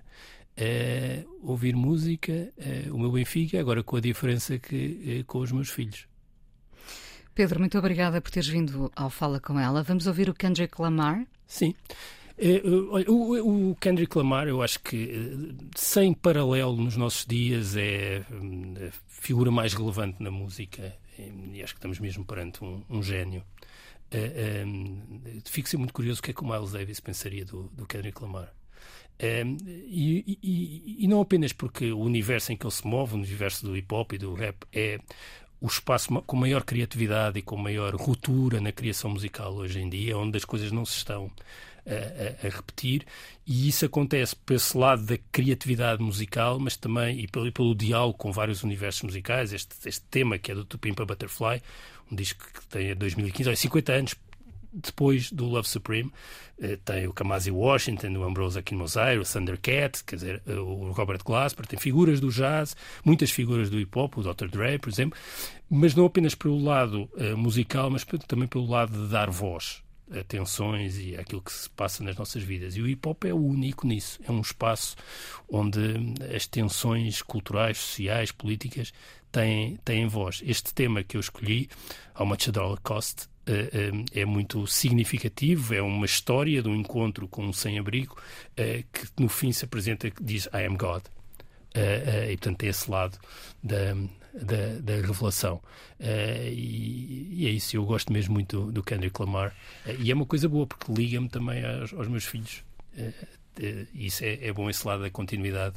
Eh, 0.57 1.23
ouvir 1.43 1.75
música, 1.75 2.51
eh, 2.57 2.85
o 2.89 2.97
meu 2.97 3.11
Benfica, 3.11 3.59
agora 3.59 3.83
com 3.83 3.97
a 3.97 4.01
diferença 4.01 4.57
que 4.57 5.23
com 5.27 5.39
os 5.39 5.51
meus 5.51 5.69
filhos. 5.69 6.07
Pedro, 7.35 7.59
muito 7.59 7.77
obrigada 7.77 8.21
por 8.21 8.31
teres 8.31 8.47
vindo 8.47 8.89
ao 8.95 9.09
Fala 9.09 9.39
Com 9.41 9.59
Ela. 9.59 9.83
Vamos 9.83 10.07
ouvir 10.07 10.29
o 10.29 10.33
Kendrick 10.33 10.81
Lamar. 10.81 11.27
Sim. 11.45 11.75
Eh, 12.37 12.61
olha, 12.89 13.11
o, 13.11 13.71
o 13.71 13.75
Kendrick 13.75 14.17
Lamar, 14.17 14.47
eu 14.47 14.61
acho 14.61 14.79
que 14.79 15.09
eh, 15.11 15.53
sem 15.75 16.13
paralelo 16.13 16.75
nos 16.77 16.95
nossos 16.95 17.25
dias 17.25 17.75
é 17.75 18.23
hum, 18.31 18.73
a 18.87 18.91
figura 19.07 19.51
mais 19.51 19.73
relevante 19.73 20.23
na 20.23 20.31
música 20.31 20.95
e 21.17 21.61
acho 21.63 21.73
que 21.73 21.77
estamos 21.79 21.99
mesmo 21.99 22.23
perante 22.25 22.63
um, 22.63 22.81
um 22.89 23.03
gênio. 23.03 23.43
Eh, 24.11 24.63
hum, 24.65 25.01
fico 25.45 25.67
sempre 25.67 25.79
muito 25.81 25.93
curioso 25.93 26.19
o 26.21 26.23
que 26.23 26.31
é 26.31 26.33
que 26.33 26.41
o 26.43 26.47
Miles 26.47 26.71
Davis 26.71 26.99
pensaria 27.01 27.43
do, 27.43 27.63
do 27.73 27.85
Kendrick 27.85 28.21
Lamar. 28.21 28.53
E, 29.17 30.37
e- 30.43 30.97
e 31.03 31.07
não 31.07 31.21
apenas 31.21 31.53
porque 31.53 31.91
o 31.91 31.99
universo 31.99 32.51
em 32.51 32.57
que 32.57 32.65
ele 32.65 32.73
se 32.73 32.85
move, 32.85 33.13
o 33.13 33.17
universo 33.17 33.65
do 33.65 33.75
hip 33.77 33.93
hop 33.93 34.11
e 34.13 34.17
do 34.17 34.33
rap, 34.33 34.57
é 34.73 34.99
o 35.65 35.67
espaço 35.67 36.09
com 36.21 36.35
maior 36.37 36.63
criatividade 36.63 37.39
e 37.39 37.41
com 37.41 37.57
maior 37.57 37.95
ruptura 37.95 38.61
na 38.61 38.71
criação 38.71 39.09
musical 39.09 39.53
hoje 39.55 39.79
em 39.79 39.89
dia, 39.89 40.15
onde 40.17 40.37
as 40.37 40.45
coisas 40.45 40.71
não 40.71 40.85
se 40.85 40.97
estão 40.97 41.31
a, 41.87 42.45
a- 42.47 42.49
repetir, 42.49 43.05
e 43.47 43.67
isso 43.67 43.85
acontece 43.85 44.35
por 44.35 44.53
esse 44.53 44.77
lado 44.77 45.03
da 45.03 45.17
criatividade 45.31 46.01
musical, 46.03 46.59
mas 46.59 46.77
também 46.77 47.19
e 47.19 47.27
pelo, 47.27 47.51
pelo 47.51 47.73
diálogo 47.75 48.17
com 48.17 48.31
vários 48.31 48.63
universos 48.63 49.01
musicais. 49.01 49.53
Este, 49.53 49.75
este 49.87 50.01
tema 50.09 50.37
que 50.37 50.51
é 50.51 50.55
do 50.55 50.65
Tupimpa 50.65 51.03
Butterfly, 51.05 51.61
um 52.11 52.15
disco 52.15 52.45
que 52.53 52.65
tem 52.67 52.95
2015, 52.95 53.49
olha, 53.49 53.55
50 53.55 53.91
anos 53.93 54.15
depois 54.75 55.31
do 55.31 55.45
Love 55.45 55.67
Supreme, 55.67 56.11
eh, 56.59 56.77
tem 56.83 57.07
o 57.07 57.13
Kamasi 57.13 57.49
Washington, 57.49 58.09
o 58.17 58.23
Ambrose 58.23 58.59
Akin 58.59 58.75
Mosair, 58.75 59.19
o 59.19 59.23
Thundercat, 59.23 60.03
quer 60.03 60.15
dizer, 60.17 60.43
eh, 60.45 60.53
o 60.53 60.91
Robert 60.91 61.23
Glasper, 61.23 61.65
tem 61.65 61.79
figuras 61.79 62.19
do 62.19 62.29
jazz, 62.29 62.75
muitas 63.03 63.31
figuras 63.31 63.69
do 63.69 63.79
hip 63.79 63.97
hop, 63.97 64.17
o 64.17 64.21
Dr. 64.21 64.47
Dre, 64.47 64.77
por 64.77 64.89
exemplo, 64.89 65.17
mas 65.69 65.95
não 65.95 66.05
apenas 66.05 66.35
pelo 66.35 66.61
lado 66.61 67.09
eh, 67.17 67.33
musical, 67.35 67.89
mas 67.89 68.05
também 68.27 68.47
pelo 68.47 68.67
lado 68.67 68.91
de 68.91 69.09
dar 69.09 69.29
voz 69.29 69.83
a 70.11 70.23
tensões 70.23 70.97
e 70.97 71.15
aquilo 71.15 71.41
que 71.41 71.51
se 71.51 71.69
passa 71.69 72.03
nas 72.03 72.15
nossas 72.15 72.43
vidas. 72.43 72.75
E 72.75 72.81
o 72.81 72.87
hip 72.87 73.07
hop 73.07 73.23
é 73.25 73.33
o 73.33 73.43
único 73.43 73.87
nisso. 73.87 74.19
É 74.23 74.31
um 74.31 74.41
espaço 74.41 74.95
onde 75.49 75.79
as 76.33 76.45
tensões 76.45 77.21
culturais, 77.21 77.77
sociais, 77.77 78.31
políticas 78.31 78.93
têm, 79.31 79.77
têm 79.83 80.07
voz. 80.07 80.41
Este 80.45 80.73
tema 80.73 81.03
que 81.03 81.17
eu 81.17 81.21
escolhi, 81.21 81.69
How 82.17 82.25
Much 82.25 82.47
a 82.49 82.51
Dollar 82.51 82.79
Cost, 82.81 83.27
é 84.13 84.25
muito 84.25 84.65
significativo, 84.65 85.73
é 85.73 85.81
uma 85.81 86.05
história 86.05 86.61
de 86.61 86.69
um 86.69 86.75
encontro 86.75 87.27
com 87.27 87.45
um 87.45 87.53
sem-abrigo 87.53 88.17
eh, 88.57 88.83
que 88.91 89.07
no 89.19 89.29
fim 89.29 89.51
se 89.51 89.65
apresenta 89.65 90.09
que 90.09 90.23
diz 90.23 90.45
I 90.47 90.65
am 90.65 90.77
God. 90.77 91.03
Eh, 91.73 92.03
eh, 92.05 92.31
e 92.31 92.37
portanto 92.37 92.63
é 92.63 92.67
esse 92.67 92.89
lado 92.89 93.19
da, 93.61 93.93
da, 94.33 94.79
da 94.81 94.93
revelação. 94.95 95.61
Eh, 95.99 96.51
e, 96.53 97.43
e 97.43 97.47
é 97.47 97.49
isso, 97.49 97.75
eu 97.75 97.85
gosto 97.85 98.11
mesmo 98.11 98.33
muito 98.33 98.71
do, 98.71 98.81
Kendrick 98.81 99.19
Lamar. 99.19 99.53
Eh, 99.85 99.97
e 99.99 100.11
é 100.11 100.15
uma 100.15 100.25
coisa 100.25 100.47
boa 100.49 100.65
porque 100.65 100.91
liga-me 100.91 101.29
também 101.29 101.63
aos, 101.65 101.93
aos 101.93 102.07
meus 102.07 102.25
filhos. 102.25 102.63
Eh, 102.97 103.13
eh, 103.61 103.85
e 103.93 104.07
isso 104.07 104.23
é, 104.23 104.47
é 104.47 104.53
bom 104.53 104.69
esse 104.69 104.87
lado 104.87 105.03
da 105.03 105.09
continuidade 105.09 105.75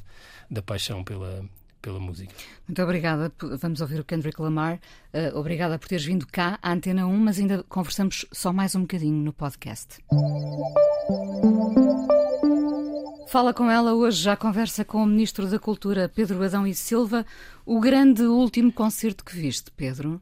da 0.50 0.62
paixão 0.62 1.02
pela, 1.04 1.44
pela 1.88 1.98
música. 1.98 2.34
Muito 2.66 2.82
obrigada. 2.82 3.32
Vamos 3.58 3.80
ouvir 3.80 3.98
o 3.98 4.04
Kendrick 4.04 4.40
Lamar. 4.42 4.78
Eh, 5.10 5.32
obrigada 5.34 5.78
por 5.78 5.88
teres 5.88 6.04
vindo 6.04 6.26
cá 6.26 6.58
à 6.62 6.72
Antena 6.72 7.06
1, 7.06 7.16
mas 7.16 7.38
ainda 7.38 7.62
conversamos 7.62 8.26
só 8.30 8.52
mais 8.52 8.74
um 8.74 8.82
bocadinho 8.82 9.24
no 9.24 9.32
podcast. 9.32 10.04
Fala 13.28 13.54
com 13.54 13.70
ela 13.70 13.94
hoje, 13.94 14.22
já 14.22 14.36
conversa 14.36 14.84
com 14.84 15.02
o 15.02 15.06
Ministro 15.06 15.48
da 15.48 15.58
Cultura, 15.58 16.10
Pedro 16.10 16.42
Adão 16.44 16.66
e 16.66 16.74
Silva. 16.74 17.24
O 17.64 17.80
grande 17.80 18.22
último 18.22 18.70
concerto 18.70 19.24
que 19.24 19.34
viste, 19.34 19.70
Pedro? 19.70 20.20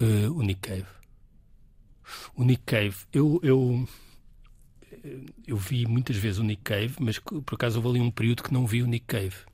Eh, 0.00 0.28
o 0.28 0.42
Nick 0.42 0.60
Cave. 0.60 0.86
O 2.36 2.44
Nick 2.44 2.62
Cave, 2.66 2.96
eu, 3.10 3.40
eu, 3.42 3.88
eu 5.46 5.56
vi 5.56 5.86
muitas 5.86 6.16
vezes 6.16 6.38
o 6.38 6.44
Nick 6.44 6.62
Cave, 6.62 6.94
mas 7.00 7.18
por 7.18 7.54
acaso 7.54 7.78
houve 7.78 7.88
ali 7.88 8.06
um 8.06 8.10
período 8.10 8.42
que 8.42 8.52
não 8.52 8.66
vi 8.66 8.82
o 8.82 8.86
Nick 8.86 9.06
Cave. 9.06 9.53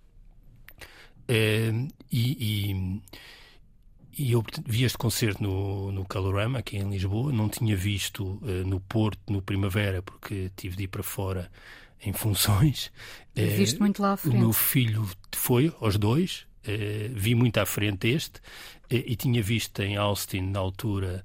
Eh, 1.33 1.73
e, 2.11 2.71
e, 2.73 4.23
e 4.25 4.33
eu 4.33 4.43
vi 4.67 4.85
este 4.85 4.99
concerto 4.99 5.43
no, 5.43 5.93
no 5.93 6.05
Calorama, 6.05 6.59
aqui 6.59 6.77
em 6.77 6.91
Lisboa. 6.91 7.33
Não 7.33 7.49
tinha 7.49 7.77
visto 7.77 8.41
eh, 8.45 8.65
no 8.65 8.81
Porto, 8.81 9.21
no 9.33 9.41
Primavera, 9.41 10.03
porque 10.03 10.51
tive 10.57 10.77
de 10.77 10.83
ir 10.85 10.89
para 10.89 11.03
fora 11.03 11.51
em 12.05 12.13
funções. 12.13 12.91
E 13.37 13.43
Eh, 13.43 13.47
viste 13.57 13.79
muito 13.79 14.03
lá 14.03 14.11
à 14.11 14.15
o 14.15 14.17
frente. 14.17 14.37
meu 14.39 14.53
filho 14.53 15.09
foi 15.35 15.73
aos 15.81 15.97
dois, 15.97 16.47
eh, 16.65 17.11
vi 17.15 17.35
muito 17.35 17.59
à 17.59 17.65
frente 17.67 18.09
este, 18.09 18.41
e 18.91 19.15
tinha 19.15 19.41
visto 19.43 19.81
em 19.83 19.97
Austin 19.97 20.41
na 20.51 20.59
altura 20.59 21.25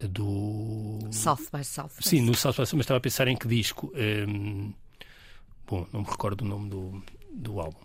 do. 0.00 0.98
South 1.10 1.46
by 1.52 1.62
Southwest. 1.62 2.08
Sim, 2.08 2.22
no 2.22 2.34
South 2.34 2.52
by 2.52 2.56
Southwest, 2.56 2.74
mas 2.74 2.84
estava 2.84 2.98
a 2.98 3.00
pensar 3.00 3.28
em 3.28 3.36
que 3.36 3.46
disco. 3.46 3.92
Ehm, 3.94 4.70
bom, 5.66 5.86
não 5.92 6.00
me 6.00 6.06
recordo 6.06 6.40
o 6.42 6.48
nome 6.48 6.70
do, 6.70 7.02
do 7.34 7.60
álbum. 7.60 7.78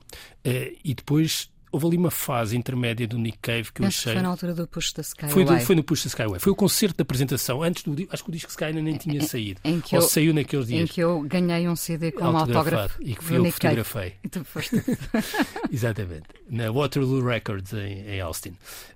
Eh, 0.45 0.78
e 0.84 0.93
depois 0.93 1.49
houve 1.72 1.86
ali 1.88 1.97
uma 1.97 2.11
fase 2.11 2.55
intermédia 2.57 3.07
do 3.07 3.18
Nick 3.18 3.38
Cave 3.39 3.63
que 3.72 3.82
eu 3.82 3.84
que 3.84 3.86
achei. 3.88 4.13
foi 4.13 4.22
na 4.22 4.30
altura 4.30 4.53
do 4.53 4.68
Push 4.68 4.93
the 4.93 5.01
Sky 5.01 5.28
Foi, 5.30 5.43
do- 5.45 5.59
foi 5.59 5.76
no 5.76 5.84
Push 5.84 6.03
the 6.03 6.07
Skyway. 6.09 6.39
Foi 6.39 6.51
o 6.51 6.55
concerto 6.55 6.95
de 6.97 7.01
apresentação 7.01 7.61
antes 7.63 7.84
do. 7.84 7.93
Acho 8.11 8.24
que 8.24 8.30
o 8.30 8.34
disco 8.34 8.49
Sky 8.49 8.65
ainda 8.65 8.82
nem 8.82 8.95
tinha 8.97 9.22
saído. 9.22 9.59
em 9.63 9.80
que 9.82 9.95
Ou 9.95 10.01
eu- 10.01 10.07
saiu 10.07 10.34
naqueles 10.34 10.70
Em 10.70 10.78
dias. 10.78 10.91
que 10.91 11.01
eu 11.01 11.22
ganhei 11.22 11.68
um 11.68 11.76
CD 11.76 12.11
com 12.11 12.24
um 12.26 12.38
autógrafo 12.38 13.01
e 13.01 13.15
que 13.15 13.24
fui 13.24 13.38
eu 13.38 13.43
que 13.43 13.51
fotografei. 13.51 14.13
E 14.24 14.30
tu 14.30 14.43
foste. 14.45 14.76
Exatamente, 15.72 16.24
na 16.49 16.72
Waterloo 16.72 17.24
Records 17.24 17.74
em, 17.74 18.01
em 18.07 18.22
Austin. 18.22 18.53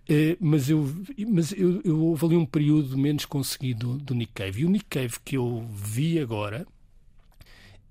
Eh, 0.09 0.37
mas 0.39 0.69
eu, 0.69 0.89
mas 1.27 1.51
eu, 1.53 1.81
eu 1.83 1.99
houve 2.03 2.25
ali 2.25 2.35
um 2.37 2.45
período 2.45 2.97
menos 2.97 3.25
conseguido 3.25 3.93
do, 3.97 3.97
do 3.97 4.15
Nick 4.15 4.33
Cave. 4.33 4.61
E 4.61 4.65
o 4.65 4.69
Nick 4.69 4.85
Cave 4.89 5.15
que 5.23 5.37
eu 5.37 5.65
vi 5.73 6.19
agora 6.19 6.65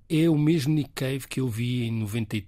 é 0.09 0.29
o 0.29 0.37
mesmo 0.39 0.75
Nick 0.75 0.91
Cave 0.95 1.27
que 1.29 1.41
eu 1.41 1.49
vi 1.49 1.85
em 1.85 1.93
93, 1.93 2.47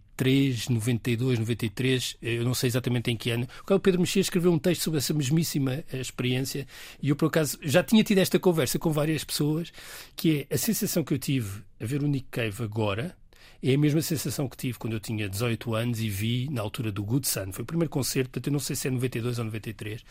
92, 0.68 1.38
93, 1.38 2.16
eh, 2.22 2.38
eu 2.38 2.44
não 2.44 2.54
sei 2.54 2.68
exatamente 2.68 3.10
em 3.10 3.16
que 3.16 3.30
ano. 3.30 3.48
O 3.68 3.80
Pedro 3.80 4.00
Mexia 4.00 4.20
escreveu 4.20 4.52
um 4.52 4.58
texto 4.58 4.82
sobre 4.82 4.98
essa 4.98 5.12
mesmíssima 5.14 5.84
eh, 5.92 6.00
experiência 6.00 6.66
e 7.02 7.08
eu, 7.08 7.16
por 7.16 7.26
acaso, 7.26 7.58
já 7.62 7.82
tinha 7.82 8.04
tido 8.04 8.18
esta 8.18 8.38
conversa 8.38 8.78
com 8.78 8.90
várias 8.90 9.24
pessoas, 9.24 9.72
que 10.16 10.46
é 10.50 10.54
a 10.54 10.58
sensação 10.58 11.04
que 11.04 11.14
eu 11.14 11.18
tive 11.18 11.62
a 11.80 11.84
ver 11.84 12.02
o 12.02 12.06
Nick 12.06 12.26
Cave 12.30 12.62
agora 12.62 13.16
é 13.62 13.74
a 13.74 13.78
mesma 13.78 14.02
sensação 14.02 14.48
que 14.48 14.56
tive 14.56 14.76
quando 14.76 14.94
eu 14.94 15.00
tinha 15.00 15.28
18 15.28 15.72
anos 15.74 16.00
e 16.00 16.08
vi 16.08 16.48
na 16.50 16.60
altura 16.60 16.90
do 16.90 17.04
Good 17.04 17.28
Sun. 17.28 17.52
Foi 17.52 17.62
o 17.62 17.66
primeiro 17.66 17.90
concerto, 17.90 18.30
portanto 18.30 18.48
eu 18.48 18.52
não 18.52 18.58
sei 18.58 18.74
se 18.74 18.88
é 18.88 18.90
92 18.90 19.38
ou 19.38 19.44
93, 19.44 20.04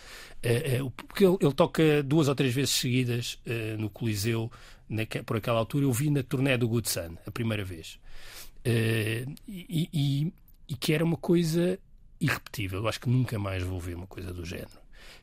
porque 1.05 1.25
ele, 1.25 1.53
toca 1.53 2.01
duas 2.01 2.29
ou 2.29 2.35
três 2.35 2.53
vezes 2.53 2.75
seguidas 2.75 3.39
no 3.77 3.89
Coliseu 3.89 4.49
por 5.25 5.35
aquela 5.35 5.59
altura. 5.59 5.83
Eu 5.83 5.91
vi 5.91 6.09
na 6.09 6.23
turné 6.23 6.57
do 6.57 6.65
Good 6.65 6.89
Sun, 6.89 7.17
a 7.27 7.31
primeira 7.31 7.63
vez. 7.65 7.99
E, 8.63 9.25
e, 9.47 10.33
e 10.67 10.75
que 10.75 10.93
era 10.93 11.03
uma 11.03 11.17
coisa 11.17 11.79
irrepetível. 12.19 12.79
Eu 12.79 12.87
acho 12.87 12.99
que 12.99 13.09
nunca 13.09 13.37
mais 13.39 13.63
vou 13.63 13.79
ver 13.79 13.95
uma 13.95 14.07
coisa 14.07 14.33
do 14.33 14.45
género. 14.45 14.79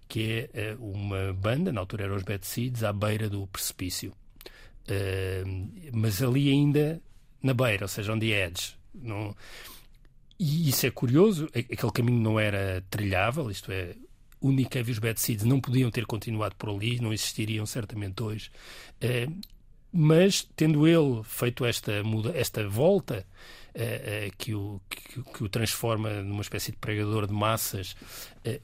Que 0.09 0.49
é 0.53 0.77
uma 0.79 1.33
banda, 1.33 1.73
na 1.73 1.81
altura 1.81 2.05
eram 2.05 2.17
os 2.17 2.23
Bad 2.23 2.47
Seeds, 2.47 2.83
à 2.83 2.93
beira 2.93 3.29
do 3.29 3.47
precipício. 3.47 4.13
Uh, 4.89 5.71
mas 5.93 6.23
ali 6.23 6.51
ainda 6.51 7.01
na 7.43 7.55
beira, 7.55 7.85
ou 7.85 7.89
seja, 7.89 8.13
on 8.13 8.19
the 8.19 8.47
edge. 8.47 8.75
Não... 8.95 9.35
E 10.39 10.69
isso 10.69 10.87
é 10.87 10.91
curioso, 10.91 11.47
aquele 11.53 11.93
caminho 11.93 12.21
não 12.21 12.39
era 12.39 12.85
trilhável, 12.89 13.51
isto 13.51 13.73
é, 13.73 13.97
o 14.41 14.53
Nick 14.53 14.79
e 14.79 14.83
os 14.83 14.99
Bad 15.01 15.21
Seeds 15.21 15.45
não 15.45 15.61
podiam 15.61 15.91
ter 15.91 16.07
continuado 16.07 16.55
por 16.55 16.71
ali, 16.71 17.01
não 17.01 17.13
existiriam 17.13 17.67
certamente 17.67 18.23
hoje. 18.23 18.51
Mas, 19.93 20.47
tendo 20.55 20.87
ele 20.87 21.23
feito 21.25 21.65
esta, 21.65 22.03
muda, 22.05 22.33
esta 22.37 22.69
volta 22.69 23.27
uh, 23.75 23.81
uh, 23.81 24.37
que, 24.37 24.55
o, 24.55 24.81
que, 24.89 25.23
que, 25.23 25.45
o 25.45 25.49
transforma 25.49 26.23
numa 26.23 26.43
espécie 26.43 26.73
de 26.73 26.77
pregador 26.77 27.27
de 27.27 27.33
massas 27.33 27.97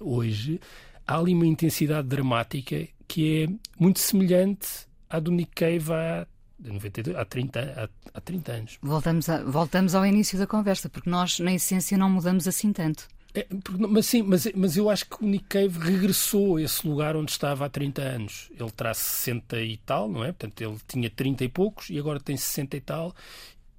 hoje, 0.01 0.61
há 1.07 1.19
ali 1.19 1.35
uma 1.35 1.47
intensidade 1.47 2.09
dramática 2.09 2.87
que 3.09 3.45
é 3.45 3.49
muito 3.79 4.01
semelhante 4.01 4.87
à 5.09 5.19
do 5.19 5.31
Nick 5.31 5.53
Cave 5.55 5.93
há 5.93 6.27
92, 6.59 7.17
há 7.17 7.25
30, 7.25 7.61
há, 7.61 8.19
há 8.19 8.21
30 8.21 8.53
anos. 8.53 8.79
Voltamos, 8.83 9.29
a, 9.29 9.43
voltamos 9.43 9.95
ao 9.95 10.07
início 10.07 10.39
da 10.39 10.47
conversa, 10.47 10.89
porque 10.89 11.11
nós, 11.11 11.39
na 11.39 11.53
essência, 11.53 11.99
não 11.99 12.09
mudamos 12.09 12.49
assim 12.49 12.73
tanto. 12.73 13.09
É, 13.35 13.47
mas 13.89 14.07
sim, 14.07 14.23
mas, 14.23 14.47
mas 14.55 14.77
eu 14.77 14.89
acho 14.89 15.07
que 15.07 15.25
o 15.25 15.27
Nick 15.27 15.47
Cave 15.47 15.79
regressou 15.79 16.57
a 16.57 16.63
esse 16.63 16.87
lugar 16.87 17.17
onde 17.17 17.33
estava 17.33 17.67
há 17.67 17.69
30 17.69 18.01
anos. 18.01 18.51
Ele 18.59 18.71
terá 18.71 18.95
60 18.95 19.61
e 19.61 19.77
tal, 19.79 20.09
não 20.09 20.23
é? 20.23 20.29
Portanto, 20.29 20.61
ele 20.61 20.77
tinha 20.87 21.11
30 21.11 21.45
e 21.45 21.49
poucos 21.49 21.91
e 21.91 21.99
agora 21.99 22.21
tem 22.21 22.37
60 22.37 22.77
e 22.77 22.81
tal. 22.81 23.15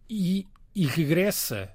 E, 0.10 0.46
e 0.76 0.86
regressa 0.86 1.72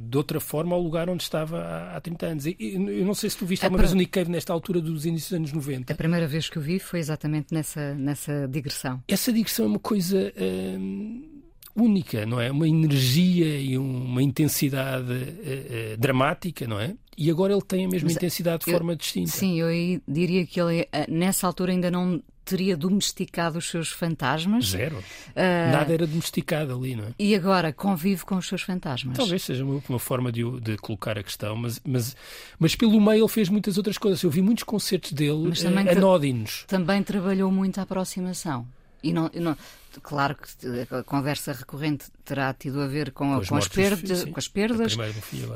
de 0.00 0.16
outra 0.16 0.40
forma 0.40 0.74
ao 0.74 0.80
lugar 0.80 1.08
onde 1.10 1.22
estava 1.22 1.58
há, 1.60 1.96
há 1.96 2.00
30 2.00 2.26
anos. 2.26 2.46
Eu 2.46 3.04
não 3.04 3.14
sei 3.14 3.28
se 3.28 3.36
tu 3.36 3.44
viste 3.44 3.64
alguma 3.64 3.80
vez 3.80 3.92
o 3.92 3.96
Nick 3.96 4.12
Cave 4.12 4.30
nesta 4.30 4.52
altura 4.52 4.80
dos 4.80 5.04
inícios 5.04 5.30
dos 5.30 5.36
anos 5.36 5.52
90. 5.52 5.92
A 5.92 5.96
primeira 5.96 6.26
vez 6.26 6.48
que 6.48 6.56
eu 6.56 6.62
vi 6.62 6.78
foi 6.78 6.98
exatamente 6.98 7.52
nessa, 7.52 7.94
nessa 7.94 8.48
digressão. 8.48 9.02
Essa 9.08 9.32
digressão 9.32 9.66
é 9.66 9.68
uma 9.68 9.78
coisa 9.78 10.32
hum, 10.78 11.31
única, 11.74 12.26
não 12.26 12.40
é? 12.40 12.50
Uma 12.50 12.68
energia 12.68 13.58
e 13.58 13.78
uma 13.78 14.22
intensidade 14.22 15.12
uh, 15.12 15.94
uh, 15.94 15.96
dramática, 15.96 16.66
não 16.66 16.78
é? 16.78 16.94
E 17.16 17.30
agora 17.30 17.52
ele 17.52 17.62
tem 17.62 17.84
a 17.84 17.88
mesma 17.88 18.06
Mas 18.06 18.16
intensidade 18.16 18.64
de 18.64 18.70
eu, 18.70 18.76
forma 18.76 18.96
distinta. 18.96 19.30
Sim, 19.30 19.60
eu 19.60 20.00
diria 20.08 20.46
que 20.46 20.60
ele 20.60 20.88
eh, 20.90 21.06
nessa 21.08 21.46
altura 21.46 21.72
ainda 21.72 21.90
não 21.90 22.22
teria 22.44 22.76
domesticado 22.76 23.58
os 23.58 23.68
seus 23.68 23.90
fantasmas. 23.90 24.70
Zero. 24.70 24.96
Uh, 24.96 25.72
Nada 25.72 25.92
era 25.92 26.06
domesticado 26.06 26.74
ali, 26.74 26.96
não 26.96 27.04
é? 27.04 27.08
E 27.18 27.34
agora 27.34 27.72
convive 27.72 28.24
com 28.24 28.36
os 28.36 28.46
seus 28.46 28.62
fantasmas. 28.62 29.16
Talvez 29.16 29.42
seja 29.42 29.64
uma, 29.64 29.82
uma 29.88 29.98
forma 29.98 30.32
de, 30.32 30.42
de, 30.60 30.76
colocar 30.78 31.18
a 31.18 31.22
questão, 31.22 31.54
mas, 31.54 31.80
mas, 31.84 32.16
mas 32.58 32.74
pelo 32.74 33.00
meio 33.00 33.22
ele 33.22 33.28
fez 33.28 33.48
muitas 33.48 33.76
outras 33.76 33.98
coisas. 33.98 34.22
Eu 34.22 34.30
vi 34.30 34.42
muitos 34.42 34.64
concertos 34.64 35.12
dele 35.12 35.48
mas 35.48 35.62
também 35.62 35.88
anódinos. 35.88 36.64
Também 36.66 37.02
trabalhou 37.02 37.50
muito 37.50 37.78
a 37.78 37.82
aproximação. 37.82 38.66
E 39.02 39.12
não, 39.12 39.30
não, 39.34 39.56
claro 40.00 40.36
que 40.36 40.94
a 40.94 41.02
conversa 41.02 41.52
recorrente 41.52 42.06
terá 42.24 42.52
tido 42.54 42.80
a 42.80 42.86
ver 42.86 43.12
com, 43.12 43.38
com, 43.40 43.46
com 43.46 43.56
as, 43.56 43.68
perdas, 43.68 44.24
com 44.24 44.38
as 44.38 44.48
perdas, 44.48 44.96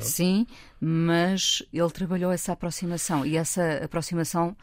sim, 0.01 0.47
mas 0.80 1.62
ele 1.72 1.91
trabalhou 1.91 2.30
essa 2.30 2.53
aproximação 2.53 3.24
e 3.24 3.37
essa 3.37 3.84
aproximação 3.84 4.57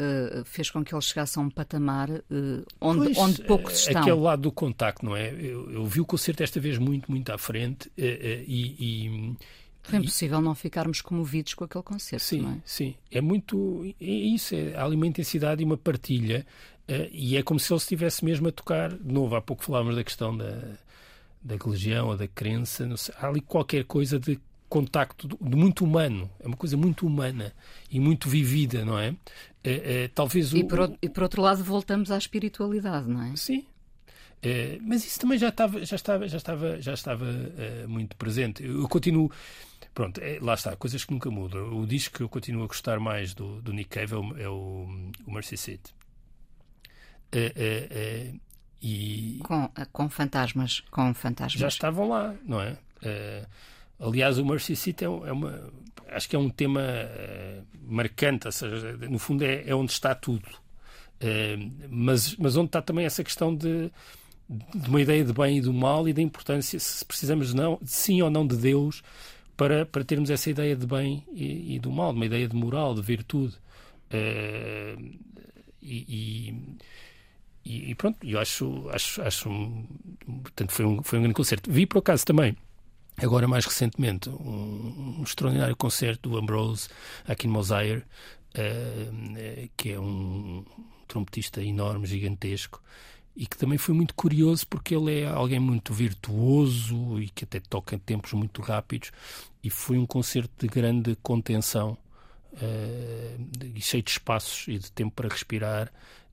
Uh, 0.00 0.46
fez 0.46 0.70
com 0.70 0.82
que 0.82 0.94
ele 0.94 1.02
chegasse 1.02 1.38
a 1.38 1.42
um 1.42 1.50
patamar 1.50 2.08
uh, 2.08 2.66
onde, 2.80 3.04
pois, 3.04 3.18
onde 3.18 3.42
poucos 3.42 3.80
estão. 3.80 4.00
Aquele 4.00 4.16
lado 4.16 4.40
do 4.40 4.50
contacto, 4.50 5.04
não 5.04 5.14
é? 5.14 5.30
Eu, 5.30 5.70
eu 5.70 5.84
vi 5.84 6.00
o 6.00 6.06
concerto 6.06 6.42
esta 6.42 6.58
vez 6.58 6.78
muito, 6.78 7.10
muito 7.10 7.30
à 7.30 7.36
frente 7.36 7.88
uh, 7.88 7.92
e, 7.98 8.76
e 8.78 9.36
foi 9.82 9.98
impossível 9.98 10.40
não 10.40 10.54
ficarmos 10.54 11.00
comovidos 11.00 11.54
com 11.54 11.64
aquele 11.64 11.82
concerto, 11.82 12.24
sim, 12.24 12.40
não 12.40 12.52
é? 12.52 12.56
Sim, 12.64 12.94
é 13.10 13.20
muito. 13.20 13.84
É 14.00 14.04
isso, 14.04 14.54
é, 14.54 14.74
há 14.76 14.84
ali 14.84 14.94
uma 14.94 15.06
intensidade 15.06 15.62
e 15.62 15.64
uma 15.64 15.76
partilha, 15.76 16.46
e 17.12 17.36
é 17.36 17.42
como 17.42 17.60
se 17.60 17.72
ele 17.72 17.78
estivesse 17.78 18.24
mesmo 18.24 18.48
a 18.48 18.52
tocar. 18.52 18.90
De 18.90 19.12
novo, 19.12 19.34
há 19.36 19.40
pouco 19.40 19.64
falávamos 19.64 19.96
da 19.96 20.04
questão 20.04 20.36
da, 20.36 20.76
da 21.42 21.56
religião 21.56 22.08
ou 22.08 22.16
da 22.16 22.28
crença, 22.28 22.88
sei, 22.96 23.14
há 23.18 23.28
ali 23.28 23.40
qualquer 23.40 23.84
coisa 23.84 24.18
de 24.18 24.38
contacto 24.68 25.26
de 25.26 25.56
muito 25.56 25.84
humano, 25.84 26.30
é 26.38 26.46
uma 26.46 26.56
coisa 26.56 26.76
muito 26.76 27.04
humana 27.04 27.52
e 27.90 27.98
muito 27.98 28.28
vivida, 28.28 28.84
não 28.84 28.96
é? 28.96 29.16
é, 29.64 30.04
é 30.04 30.08
talvez 30.08 30.52
o, 30.52 30.56
e, 30.56 30.62
por, 30.62 30.96
e 31.02 31.08
por 31.08 31.24
outro 31.24 31.42
lado 31.42 31.64
voltamos 31.64 32.10
à 32.10 32.16
espiritualidade, 32.16 33.08
não 33.08 33.20
é? 33.20 33.34
Sim, 33.34 33.66
é, 34.42 34.78
mas 34.80 35.04
isso 35.04 35.20
também 35.20 35.38
já 35.38 35.48
estava, 35.48 35.84
já 35.84 35.96
estava, 35.96 36.28
já 36.28 36.36
estava, 36.38 36.80
já 36.80 36.94
estava 36.94 37.26
muito 37.86 38.16
presente. 38.16 38.64
Eu, 38.64 38.88
continuo. 38.88 39.30
Pronto, 39.92 40.20
lá 40.40 40.54
está, 40.54 40.76
coisas 40.76 41.04
que 41.04 41.12
nunca 41.12 41.30
mudam. 41.30 41.78
O 41.78 41.86
disco 41.86 42.16
que 42.16 42.22
eu 42.22 42.28
continuo 42.28 42.64
a 42.64 42.66
gostar 42.66 42.98
mais 43.00 43.34
do, 43.34 43.60
do 43.60 43.72
Nick 43.72 43.90
Cave 43.90 44.14
é 44.14 44.16
o, 44.16 44.38
é 44.38 44.48
o, 44.48 45.10
o 45.26 45.32
Mercy 45.32 45.56
Seat. 47.32 48.40
e... 48.82 49.40
com, 49.42 49.70
com 49.92 50.08
fantasmas, 50.08 50.80
com 50.90 51.12
fantasmas. 51.14 51.60
Já 51.60 51.68
estavam 51.68 52.08
lá, 52.08 52.34
não 52.44 52.60
é? 52.60 52.76
Aliás, 54.00 54.38
o 54.38 54.44
Mercy 54.44 54.74
Seat 54.74 55.02
é, 55.02 55.06
é, 55.06 55.10
uma. 55.10 55.70
Acho 56.08 56.28
que 56.28 56.34
é 56.34 56.38
um 56.38 56.48
tema 56.48 56.80
uh, 56.80 57.62
marcante, 57.82 58.46
ou 58.46 58.52
seja, 58.52 58.96
no 58.96 59.18
fundo 59.18 59.44
é, 59.44 59.62
é 59.66 59.74
onde 59.74 59.92
está 59.92 60.14
tudo. 60.14 60.48
Uh, 61.22 61.70
mas, 61.90 62.34
mas 62.36 62.56
onde 62.56 62.68
está 62.68 62.80
também 62.80 63.04
essa 63.04 63.22
questão 63.22 63.54
de, 63.54 63.92
de 64.74 64.88
uma 64.88 65.00
ideia 65.00 65.22
de 65.22 65.32
bem 65.34 65.58
e 65.58 65.60
do 65.60 65.72
mal 65.72 66.08
e 66.08 66.14
da 66.14 66.22
importância, 66.22 66.80
se 66.80 67.04
precisamos 67.04 67.52
não, 67.52 67.78
de 67.82 67.90
sim 67.90 68.22
ou 68.22 68.30
não 68.30 68.46
de 68.46 68.56
Deus 68.56 69.02
para, 69.54 69.84
para 69.84 70.02
termos 70.02 70.30
essa 70.30 70.48
ideia 70.48 70.74
de 70.74 70.86
bem 70.86 71.22
e, 71.30 71.76
e 71.76 71.78
do 71.78 71.92
mal, 71.92 72.12
uma 72.12 72.24
ideia 72.24 72.48
de 72.48 72.56
moral, 72.56 72.94
de 72.94 73.02
virtude. 73.02 73.54
Uh, 74.10 75.18
e, 75.82 76.04
e, 76.08 76.78
e, 77.64 77.94
pronto, 77.94 78.18
eu 78.26 78.38
acho, 78.38 78.88
acho, 78.90 79.22
acho 79.22 79.48
um, 79.48 79.86
portanto, 80.42 80.72
foi 80.72 80.84
um, 80.84 81.02
foi 81.02 81.18
um 81.18 81.22
grande 81.22 81.34
concerto. 81.34 81.70
Vi 81.70 81.86
por 81.86 81.98
acaso 81.98 82.24
também 82.24 82.56
agora 83.24 83.46
mais 83.46 83.64
recentemente, 83.64 84.28
um, 84.30 85.18
um 85.18 85.22
extraordinário 85.22 85.76
concerto 85.76 86.28
do 86.30 86.38
Ambrose 86.38 86.88
aqui 87.26 87.46
em 87.46 87.50
uh, 88.54 89.70
que 89.76 89.92
é 89.92 90.00
um 90.00 90.64
trompetista 91.06 91.62
enorme, 91.62 92.06
gigantesco, 92.06 92.82
e 93.36 93.46
que 93.46 93.56
também 93.56 93.78
foi 93.78 93.94
muito 93.94 94.14
curioso 94.14 94.66
porque 94.66 94.94
ele 94.94 95.20
é 95.20 95.26
alguém 95.26 95.58
muito 95.58 95.92
virtuoso 95.92 97.20
e 97.20 97.28
que 97.28 97.44
até 97.44 97.60
toca 97.60 97.94
em 97.94 97.98
tempos 97.98 98.32
muito 98.32 98.60
rápidos, 98.62 99.12
e 99.62 99.70
foi 99.70 99.98
um 99.98 100.06
concerto 100.06 100.52
de 100.58 100.66
grande 100.66 101.16
contenção. 101.22 101.96
Uh, 102.52 103.70
e 103.76 103.80
cheio 103.80 104.02
de 104.02 104.10
espaços 104.10 104.66
e 104.66 104.76
de 104.76 104.90
tempo 104.90 105.12
para 105.14 105.28
respirar 105.28 105.92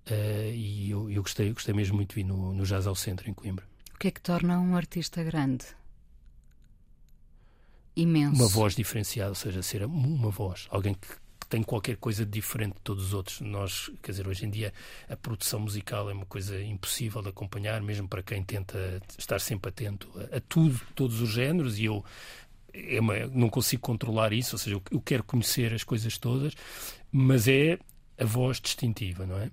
uh, 0.10 0.52
e 0.54 0.90
eu, 0.90 1.10
eu, 1.10 1.22
gostei, 1.22 1.52
gostei 1.52 1.74
mesmo 1.74 1.96
muito 1.96 2.10
de 2.10 2.16
vir 2.16 2.24
no, 2.24 2.54
no 2.54 2.66
Jazz 2.66 2.88
ao 2.88 2.96
Centro 2.96 3.30
em 3.30 3.34
Coimbra. 3.34 3.66
O 3.94 3.98
que 3.98 4.08
é 4.08 4.12
que 4.12 4.22
torna 4.22 4.60
um 4.60 4.76
artista 4.76 5.24
grande? 5.24 5.66
imenso. 7.98 8.36
Uma 8.36 8.48
voz 8.48 8.76
diferenciada, 8.76 9.30
ou 9.30 9.36
seja, 9.36 9.62
ser 9.62 9.84
uma 9.84 10.30
voz, 10.30 10.68
alguém 10.70 10.94
que 10.94 11.08
tem 11.50 11.64
qualquer 11.64 11.96
coisa 11.98 12.26
diferente 12.26 12.76
de 12.76 12.82
todos 12.82 13.06
os 13.06 13.14
outros. 13.14 13.42
Nós, 13.42 13.90
quer 14.02 14.12
dizer, 14.12 14.28
hoje 14.28 14.46
em 14.46 14.50
dia 14.50 14.74
a 15.10 15.16
produção 15.16 15.60
musical 15.60 16.10
é 16.10 16.14
uma 16.14 16.26
coisa 16.26 16.62
impossível 16.62 17.22
de 17.22 17.30
acompanhar, 17.30 17.82
mesmo 17.82 18.08
para 18.08 18.22
quem 18.22 18.44
tenta 18.44 19.02
estar 19.18 19.40
sempre 19.40 19.70
atento 19.70 20.10
a, 20.16 20.38
a 20.38 20.42
tudo, 20.42 20.80
todos 20.94 21.20
os 21.22 21.30
géneros, 21.30 21.80
e 21.80 21.86
eu 21.86 22.06
é 22.74 23.00
uma, 23.00 23.18
não 23.28 23.50
consigo 23.50 23.82
controlar 23.82 24.34
isso, 24.34 24.56
ou 24.56 24.60
seja, 24.60 24.76
eu, 24.76 24.84
eu 24.92 25.02
quero 25.02 25.24
conhecer 25.24 25.74
as 25.74 25.84
coisas 25.84 26.18
todas, 26.18 26.54
mas 27.12 27.48
é 27.48 27.80
a 28.20 28.26
voz 28.26 28.60
distintiva, 28.62 29.26
não 29.26 29.38
é? 29.38 29.50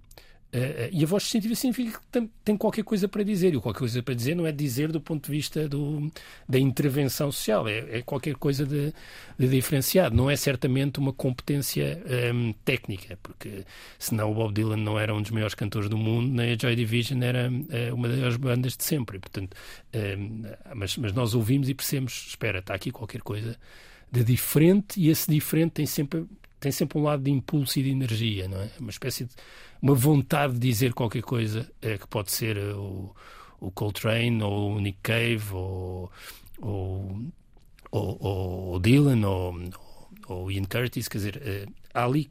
Uh, 0.55 0.89
e 0.93 1.03
a 1.03 1.07
voz 1.07 1.25
distintiva 1.25 1.53
significa 1.57 1.99
que 1.99 2.07
tem, 2.13 2.31
tem, 2.45 2.57
qualquer 2.57 2.85
coisa 2.85 3.09
para 3.09 3.25
dizer. 3.25 3.53
E 3.53 3.61
qualquer 3.61 3.81
coisa 3.81 4.01
para 4.05 4.15
dizer 4.15 4.37
não 4.37 4.47
é 4.47 4.53
dizer 4.53 4.93
do 4.93 5.01
ponto 5.01 5.27
de 5.27 5.33
vista 5.33 5.69
do, 5.69 6.13
da 6.49 6.61
intervenção 6.61 7.33
social, 7.33 7.67
é, 7.67 7.99
é 7.99 8.03
qualquer 8.03 8.37
coisa 8.37 8.65
de, 8.65 8.95
de, 9.37 9.49
diferenciado. 9.49 10.15
Não 10.15 10.31
é 10.31 10.37
certamente 10.37 11.01
uma 11.01 11.13
competência 11.13 12.01
um, 12.33 12.53
técnica, 12.65 13.19
porque 13.21 13.65
senão 13.99 14.31
o 14.31 14.35
Bob 14.35 14.55
Dylan 14.55 14.77
não 14.77 14.97
era 14.97 15.13
um 15.13 15.21
dos 15.21 15.33
maiores 15.33 15.57
cantores 15.57 15.89
do 15.89 15.99
mundo, 15.99 16.33
nem 16.33 16.53
a 16.53 16.57
Joy 16.57 16.77
Division 16.77 17.21
era 17.21 17.51
uh, 17.51 17.95
uma 17.95 18.09
das 18.09 18.37
bandas 18.37 18.77
de 18.77 18.85
sempre. 18.85 19.19
Portanto, 19.19 19.57
um, 19.93 20.43
mas, 20.73 20.97
mas 20.97 21.13
nós 21.13 21.35
ouvimos 21.35 21.69
e 21.69 21.75
percebemos: 21.75 22.27
espera, 22.29 22.61
está 22.61 22.75
aqui 22.75 22.93
qualquer 22.93 23.23
coisa 23.23 23.59
de 24.13 24.23
diferente, 24.23 25.01
e 25.01 25.09
esse 25.09 25.29
diferente 25.29 25.73
tem 25.73 25.87
sempre 25.87 26.25
tem 26.61 26.73
sempre 26.73 26.97
um 26.99 27.03
lado 27.03 27.23
de 27.23 27.31
impulso 27.31 27.79
e 27.79 27.83
de 27.83 27.91
energia, 27.91 28.49
não 28.49 28.59
é? 28.59 28.71
Uma 28.81 28.91
espécie 28.91 29.27
de 29.27 29.33
uma 29.85 29.95
vontade 29.95 30.55
de 30.55 30.61
dizer 30.61 30.95
qualquer 30.95 31.23
coisa 31.23 31.71
é, 31.83 31.99
que 31.99 32.09
pode 32.09 32.33
ser 32.33 32.57
o, 32.57 33.15
o 33.61 33.71
Coltrane 33.71 34.43
ou 34.43 34.77
o 34.77 34.81
Nick 34.81 34.99
Cave 35.03 35.53
ou, 35.53 36.11
ou, 36.59 37.21
ou, 37.91 38.19
ou 38.23 38.81
Dylan 38.81 39.29
ou, 39.29 39.55
ou 40.27 40.51
Ian 40.51 40.65
Curtis, 40.65 41.07
quer 41.07 41.19
dizer, 41.19 41.37
uh, 41.37 41.73
ali 41.93 42.31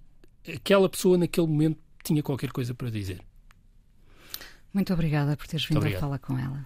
aquela 0.51 0.89
pessoa 0.89 1.15
naquele 1.15 1.45
momento 1.45 1.77
tinha 2.03 2.23
qualquer 2.23 2.51
coisa 2.51 2.73
para 2.73 2.89
dizer. 2.89 3.21
Muito 4.73 4.91
obrigada 4.91 5.37
por 5.37 5.45
teres 5.45 5.67
vindo 5.67 5.85
a 5.85 5.99
falar 5.99 6.17
com 6.17 6.39
ela. 6.39 6.65